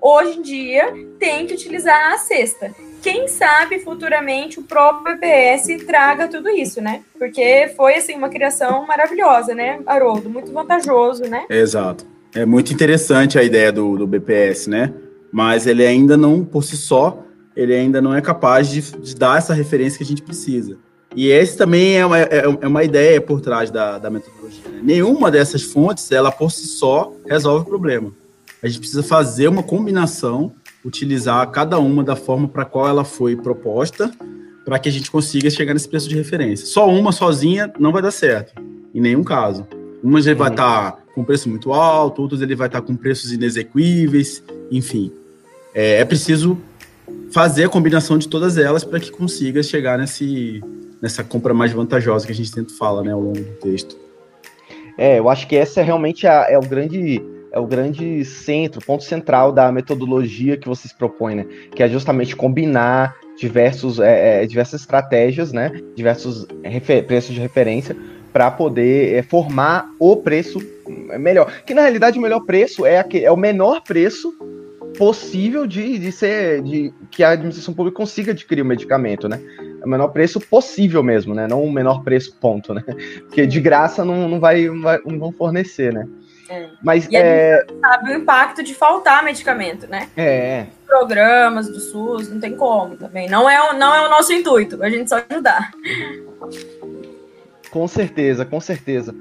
Hoje 0.00 0.38
em 0.38 0.42
dia, 0.42 0.92
tem 1.18 1.46
que 1.46 1.54
utilizar 1.54 2.12
a 2.12 2.18
cesta. 2.18 2.74
Quem 3.02 3.28
sabe 3.28 3.78
futuramente 3.80 4.60
o 4.60 4.62
próprio 4.62 5.14
BPS 5.14 5.84
traga 5.86 6.28
tudo 6.28 6.48
isso, 6.50 6.80
né? 6.80 7.02
Porque 7.18 7.72
foi 7.76 7.96
assim 7.96 8.14
uma 8.14 8.28
criação 8.28 8.86
maravilhosa, 8.86 9.54
né, 9.54 9.80
Haroldo? 9.86 10.28
Muito 10.28 10.52
vantajoso, 10.52 11.22
né? 11.24 11.46
Exato. 11.48 12.06
É 12.34 12.44
muito 12.44 12.72
interessante 12.72 13.38
a 13.38 13.42
ideia 13.42 13.72
do, 13.72 13.96
do 13.96 14.06
BPS, 14.06 14.68
né? 14.68 14.92
Mas 15.32 15.66
ele 15.66 15.84
ainda 15.84 16.16
não, 16.16 16.44
por 16.44 16.62
si 16.62 16.76
só, 16.76 17.24
ele 17.56 17.74
ainda 17.74 18.00
não 18.00 18.14
é 18.14 18.20
capaz 18.20 18.68
de, 18.68 18.80
de 18.80 19.14
dar 19.14 19.38
essa 19.38 19.54
referência 19.54 19.98
que 19.98 20.04
a 20.04 20.06
gente 20.06 20.22
precisa. 20.22 20.78
E 21.14 21.28
esse 21.28 21.56
também 21.56 21.98
é 21.98 22.06
uma, 22.06 22.18
é, 22.18 22.44
é 22.60 22.68
uma 22.68 22.84
ideia 22.84 23.20
por 23.20 23.40
trás 23.40 23.70
da, 23.70 23.98
da 23.98 24.10
metodologia. 24.10 24.68
Né? 24.70 24.80
Nenhuma 24.82 25.30
dessas 25.30 25.62
fontes, 25.62 26.10
ela 26.12 26.30
por 26.30 26.50
si 26.52 26.66
só, 26.66 27.12
resolve 27.26 27.64
o 27.64 27.68
problema. 27.68 28.12
A 28.62 28.68
gente 28.68 28.78
precisa 28.80 29.02
fazer 29.02 29.48
uma 29.48 29.62
combinação, 29.62 30.52
utilizar 30.84 31.48
cada 31.50 31.78
uma 31.78 32.02
da 32.02 32.16
forma 32.16 32.48
para 32.48 32.64
qual 32.64 32.88
ela 32.88 33.04
foi 33.04 33.36
proposta, 33.36 34.10
para 34.64 34.78
que 34.78 34.88
a 34.88 34.92
gente 34.92 35.10
consiga 35.10 35.50
chegar 35.50 35.74
nesse 35.74 35.88
preço 35.88 36.08
de 36.08 36.14
referência. 36.14 36.66
Só 36.66 36.88
uma 36.88 37.12
sozinha 37.12 37.72
não 37.78 37.92
vai 37.92 38.02
dar 38.02 38.10
certo, 38.10 38.52
em 38.94 39.00
nenhum 39.00 39.24
caso. 39.24 39.66
Umas 40.02 40.26
ele 40.26 40.34
uhum. 40.34 40.38
vai 40.38 40.50
estar 40.50 40.92
tá 40.92 40.98
com 41.14 41.24
preço 41.24 41.48
muito 41.48 41.72
alto, 41.72 42.22
outras 42.22 42.40
ele 42.40 42.54
vai 42.54 42.68
estar 42.68 42.80
tá 42.80 42.86
com 42.86 42.96
preços 42.96 43.32
inexequíveis, 43.32 44.42
enfim. 44.70 45.12
É, 45.74 46.00
é 46.00 46.04
preciso 46.04 46.58
fazer 47.30 47.64
a 47.64 47.68
combinação 47.68 48.18
de 48.18 48.28
todas 48.28 48.56
elas 48.56 48.84
para 48.84 48.98
que 48.98 49.10
consiga 49.10 49.62
chegar 49.62 49.98
nesse, 49.98 50.62
nessa 51.00 51.22
compra 51.22 51.52
mais 51.52 51.72
vantajosa 51.72 52.26
que 52.26 52.32
a 52.32 52.34
gente 52.34 52.50
sempre 52.50 52.72
fala 52.74 53.02
né, 53.02 53.12
ao 53.12 53.20
longo 53.20 53.38
do 53.38 53.52
texto. 53.60 53.96
É, 54.96 55.18
eu 55.18 55.28
acho 55.28 55.46
que 55.46 55.56
essa 55.56 55.80
é 55.80 55.82
realmente 55.82 56.26
a, 56.26 56.46
é 56.48 56.58
o 56.58 56.62
grande 56.62 57.22
é 57.52 57.58
o 57.58 57.66
grande 57.66 58.24
centro, 58.24 58.84
ponto 58.84 59.02
central 59.02 59.52
da 59.52 59.70
metodologia 59.72 60.56
que 60.56 60.68
vocês 60.68 60.92
propõem, 60.92 61.36
né? 61.36 61.46
Que 61.74 61.82
é 61.82 61.88
justamente 61.88 62.36
combinar 62.36 63.16
diversos, 63.36 63.98
é, 63.98 64.42
é, 64.42 64.46
diversas 64.46 64.82
estratégias, 64.82 65.52
né? 65.52 65.72
Diversos 65.96 66.46
preços 67.06 67.34
de 67.34 67.40
referência 67.40 67.96
para 68.32 68.50
poder 68.50 69.14
é, 69.14 69.22
formar 69.22 69.90
o 69.98 70.16
preço 70.16 70.60
melhor. 71.18 71.52
Que 71.64 71.74
na 71.74 71.82
realidade 71.82 72.18
o 72.18 72.22
melhor 72.22 72.40
preço 72.40 72.86
é, 72.86 72.98
aquele, 72.98 73.24
é 73.24 73.32
o 73.32 73.36
menor 73.36 73.82
preço 73.82 74.32
possível 74.96 75.66
de, 75.66 75.98
de 75.98 76.12
ser 76.12 76.62
de 76.62 76.92
que 77.10 77.22
a 77.22 77.30
administração 77.30 77.72
pública 77.72 77.96
consiga 77.96 78.32
adquirir 78.32 78.62
o 78.62 78.66
medicamento, 78.66 79.28
né? 79.28 79.40
É 79.80 79.84
o 79.84 79.88
menor 79.88 80.08
preço 80.08 80.38
possível 80.40 81.02
mesmo, 81.02 81.34
né? 81.34 81.48
Não 81.48 81.64
o 81.64 81.72
menor 81.72 82.02
preço 82.04 82.36
ponto, 82.40 82.74
né? 82.74 82.84
Porque 83.26 83.46
de 83.46 83.60
graça 83.60 84.04
não, 84.04 84.28
não, 84.28 84.38
vai, 84.38 84.66
não, 84.66 84.82
vai, 84.82 85.00
não 85.04 85.18
vão 85.18 85.32
fornecer, 85.32 85.92
né? 85.92 86.06
É. 86.50 86.68
Mas 86.82 87.06
e 87.08 87.16
é... 87.16 87.64
sabe 87.80 88.12
o 88.12 88.16
impacto 88.16 88.62
de 88.62 88.74
faltar 88.74 89.22
medicamento, 89.22 89.86
né? 89.86 90.08
É. 90.16 90.66
Programas 90.84 91.68
do 91.68 91.78
SUS, 91.78 92.28
não 92.28 92.40
tem 92.40 92.56
como 92.56 92.96
também. 92.96 93.28
Não 93.28 93.48
é, 93.48 93.72
não 93.78 93.94
é 93.94 94.04
o 94.04 94.10
nosso 94.10 94.32
intuito, 94.32 94.82
a 94.82 94.90
gente 94.90 95.08
só 95.08 95.22
ajudar. 95.30 95.70
Com 97.70 97.86
certeza, 97.86 98.44
com 98.44 98.60
certeza. 98.60 99.14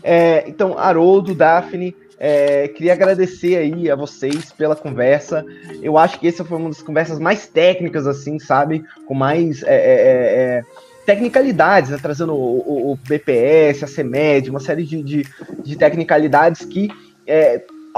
É, 0.00 0.48
então, 0.48 0.78
Haroldo, 0.78 1.34
Daphne, 1.34 1.96
é, 2.18 2.68
queria 2.68 2.92
agradecer 2.92 3.56
aí 3.56 3.90
a 3.90 3.96
vocês 3.96 4.52
pela 4.52 4.76
conversa. 4.76 5.44
Eu 5.82 5.98
acho 5.98 6.20
que 6.20 6.28
essa 6.28 6.44
foi 6.44 6.56
uma 6.56 6.68
das 6.68 6.82
conversas 6.82 7.18
mais 7.18 7.48
técnicas, 7.48 8.06
assim, 8.06 8.38
sabe? 8.38 8.84
Com 9.06 9.14
mais 9.14 9.64
é, 9.64 9.74
é, 9.74 9.74
é, 9.74 10.60
é 10.60 10.62
tecnicalidades, 11.06 11.90
né? 11.90 11.98
trazendo 12.02 12.34
o, 12.34 12.58
o, 12.58 12.92
o, 12.92 12.96
BPS, 12.96 13.84
a 13.84 13.86
CEMED, 13.86 14.50
uma 14.50 14.60
série 14.60 14.84
de, 14.84 15.02
de, 15.02 15.26
de 15.64 15.76
tecnicalidades 15.76 16.64
que 16.64 16.90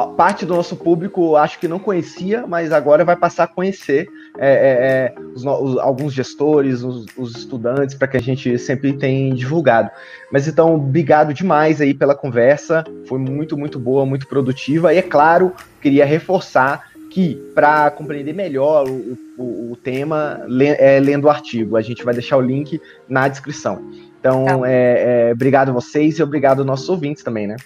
parte 0.07 0.47
do 0.47 0.55
nosso 0.55 0.77
público 0.77 1.35
acho 1.35 1.59
que 1.59 1.67
não 1.67 1.79
conhecia, 1.79 2.47
mas 2.47 2.73
agora 2.73 3.05
vai 3.05 3.17
passar 3.17 3.45
a 3.45 3.49
conhecer 3.49 4.09
é, 4.39 4.49
é, 4.49 4.53
é 4.53 5.15
os, 5.35 5.45
os, 5.45 5.79
alguns 5.79 6.13
gestores, 6.13 6.83
os, 6.83 7.07
os 7.17 7.37
estudantes, 7.37 7.97
para 7.97 8.07
que 8.07 8.17
a 8.17 8.21
gente 8.21 8.57
sempre 8.59 8.93
tenha 8.93 9.35
divulgado. 9.35 9.91
Mas 10.31 10.47
então, 10.47 10.77
obrigado 10.77 11.35
demais 11.35 11.81
aí 11.81 11.93
pela 11.93 12.15
conversa, 12.15 12.85
foi 13.07 13.19
muito, 13.19 13.57
muito 13.57 13.79
boa, 13.79 14.07
muito 14.07 14.29
produtiva, 14.29 14.95
e 14.95 14.99
é 14.99 15.03
claro, 15.03 15.53
queria 15.81 16.05
reforçar 16.05 16.88
que 17.19 17.35
para 17.53 17.91
compreender 17.91 18.33
melhor 18.33 18.89
o, 18.89 19.19
o, 19.37 19.73
o 19.73 19.77
tema, 19.77 20.41
é 20.79 21.01
lendo 21.01 21.25
o 21.25 21.29
artigo. 21.29 21.77
A 21.77 21.83
gente 21.83 22.05
vai 22.05 22.15
deixar 22.15 22.37
o 22.37 22.41
link 22.41 22.81
na 23.09 23.27
descrição. 23.27 23.83
Então, 24.21 24.45
tá. 24.45 24.71
é, 24.71 25.31
é, 25.31 25.33
obrigado 25.33 25.71
a 25.71 25.73
vocês 25.73 26.21
e 26.21 26.23
obrigado 26.23 26.59
aos 26.59 26.67
nossos 26.67 26.89
ouvintes 26.89 27.25
também, 27.25 27.49
né? 27.49 27.57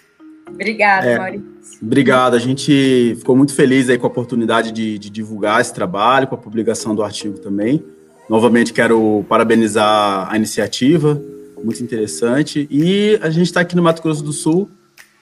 Obrigada, 0.49 1.07
é, 1.07 1.19
Maurício. 1.19 1.45
Obrigado. 1.83 2.35
A 2.35 2.39
gente 2.39 3.15
ficou 3.19 3.37
muito 3.37 3.55
feliz 3.55 3.91
aí 3.91 3.99
com 3.99 4.07
a 4.07 4.11
oportunidade 4.11 4.73
de, 4.73 4.99
de, 4.99 5.11
divulgar 5.11 5.61
esse 5.61 5.75
trabalho, 5.75 6.27
com 6.27 6.35
a 6.35 6.39
publicação 6.39 6.95
do 6.95 7.03
artigo 7.03 7.39
também. 7.39 7.85
Novamente, 8.31 8.73
quero 8.73 9.23
parabenizar 9.29 10.33
a 10.33 10.35
iniciativa, 10.35 11.21
muito 11.63 11.83
interessante. 11.83 12.67
E 12.71 13.19
a 13.21 13.29
gente 13.29 13.47
está 13.47 13.61
aqui 13.61 13.77
no 13.77 13.83
Mato 13.83 14.03
Grosso 14.03 14.23
do 14.23 14.33
Sul 14.33 14.71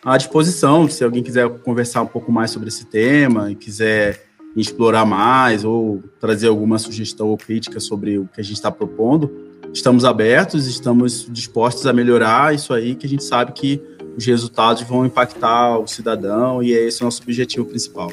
à 0.05 0.17
disposição, 0.17 0.89
se 0.89 1.05
alguém 1.05 1.23
quiser 1.23 1.49
conversar 1.61 2.03
um 2.03 2.07
pouco 2.07 2.33
mais 2.33 2.51
sobre 2.51 2.69
esse 2.69 2.87
tema 2.87 3.51
e 3.51 3.55
quiser 3.55 4.27
explorar 4.57 5.05
mais 5.05 5.65
ou 5.65 6.03
trazer 6.19 6.49
alguma 6.49 6.79
sugestão 6.79 7.29
ou 7.29 7.37
crítica 7.37 7.79
sobre 7.79 8.19
o 8.19 8.27
que 8.27 8.41
a 8.41 8.45
gente 8.45 8.57
está 8.57 8.71
propondo, 8.71 9.31
estamos 9.73 10.05
abertos, 10.05 10.67
estamos 10.67 11.27
dispostos 11.31 11.87
a 11.87 11.93
melhorar 11.93 12.55
isso 12.55 12.73
aí, 12.73 12.95
que 12.95 13.07
a 13.07 13.09
gente 13.09 13.23
sabe 13.23 13.53
que 13.53 13.81
os 14.17 14.27
resultados 14.27 14.83
vão 14.83 15.07
impactar 15.07 15.79
o 15.79 15.87
cidadão 15.87 16.63
e 16.63 16.73
é 16.73 16.87
esse 16.87 17.03
o 17.03 17.05
nosso 17.05 17.23
objetivo 17.23 17.65
principal. 17.65 18.11